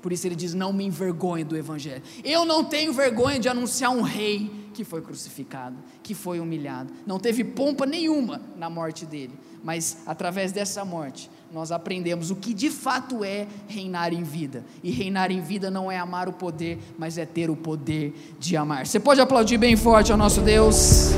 Por 0.00 0.12
isso 0.12 0.26
ele 0.26 0.36
diz: 0.36 0.54
Não 0.54 0.72
me 0.72 0.84
envergonhe 0.84 1.44
do 1.44 1.56
evangelho. 1.56 2.02
Eu 2.24 2.44
não 2.44 2.64
tenho 2.64 2.92
vergonha 2.92 3.38
de 3.38 3.48
anunciar 3.48 3.90
um 3.90 4.02
rei 4.02 4.65
que 4.76 4.84
foi 4.84 5.00
crucificado, 5.00 5.76
que 6.02 6.14
foi 6.14 6.38
humilhado. 6.38 6.92
Não 7.06 7.18
teve 7.18 7.42
pompa 7.42 7.86
nenhuma 7.86 8.42
na 8.58 8.68
morte 8.68 9.06
dele, 9.06 9.32
mas 9.64 10.02
através 10.06 10.52
dessa 10.52 10.84
morte 10.84 11.30
nós 11.50 11.72
aprendemos 11.72 12.30
o 12.30 12.36
que 12.36 12.52
de 12.52 12.68
fato 12.68 13.24
é 13.24 13.46
reinar 13.66 14.12
em 14.12 14.22
vida. 14.22 14.64
E 14.82 14.90
reinar 14.90 15.30
em 15.30 15.40
vida 15.40 15.70
não 15.70 15.90
é 15.90 15.98
amar 15.98 16.28
o 16.28 16.32
poder, 16.32 16.78
mas 16.98 17.16
é 17.16 17.24
ter 17.24 17.48
o 17.48 17.56
poder 17.56 18.14
de 18.38 18.56
amar. 18.56 18.86
Você 18.86 19.00
pode 19.00 19.20
aplaudir 19.20 19.56
bem 19.56 19.76
forte 19.76 20.12
ao 20.12 20.18
nosso 20.18 20.42
Deus? 20.42 21.12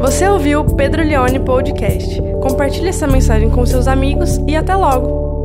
Você 0.00 0.26
ouviu 0.26 0.60
o 0.60 0.74
Pedro 0.74 1.02
Leone 1.02 1.40
Podcast. 1.40 2.18
Compartilhe 2.40 2.88
essa 2.88 3.06
mensagem 3.06 3.50
com 3.50 3.66
seus 3.66 3.86
amigos 3.86 4.38
e 4.46 4.56
até 4.56 4.74
logo! 4.74 5.37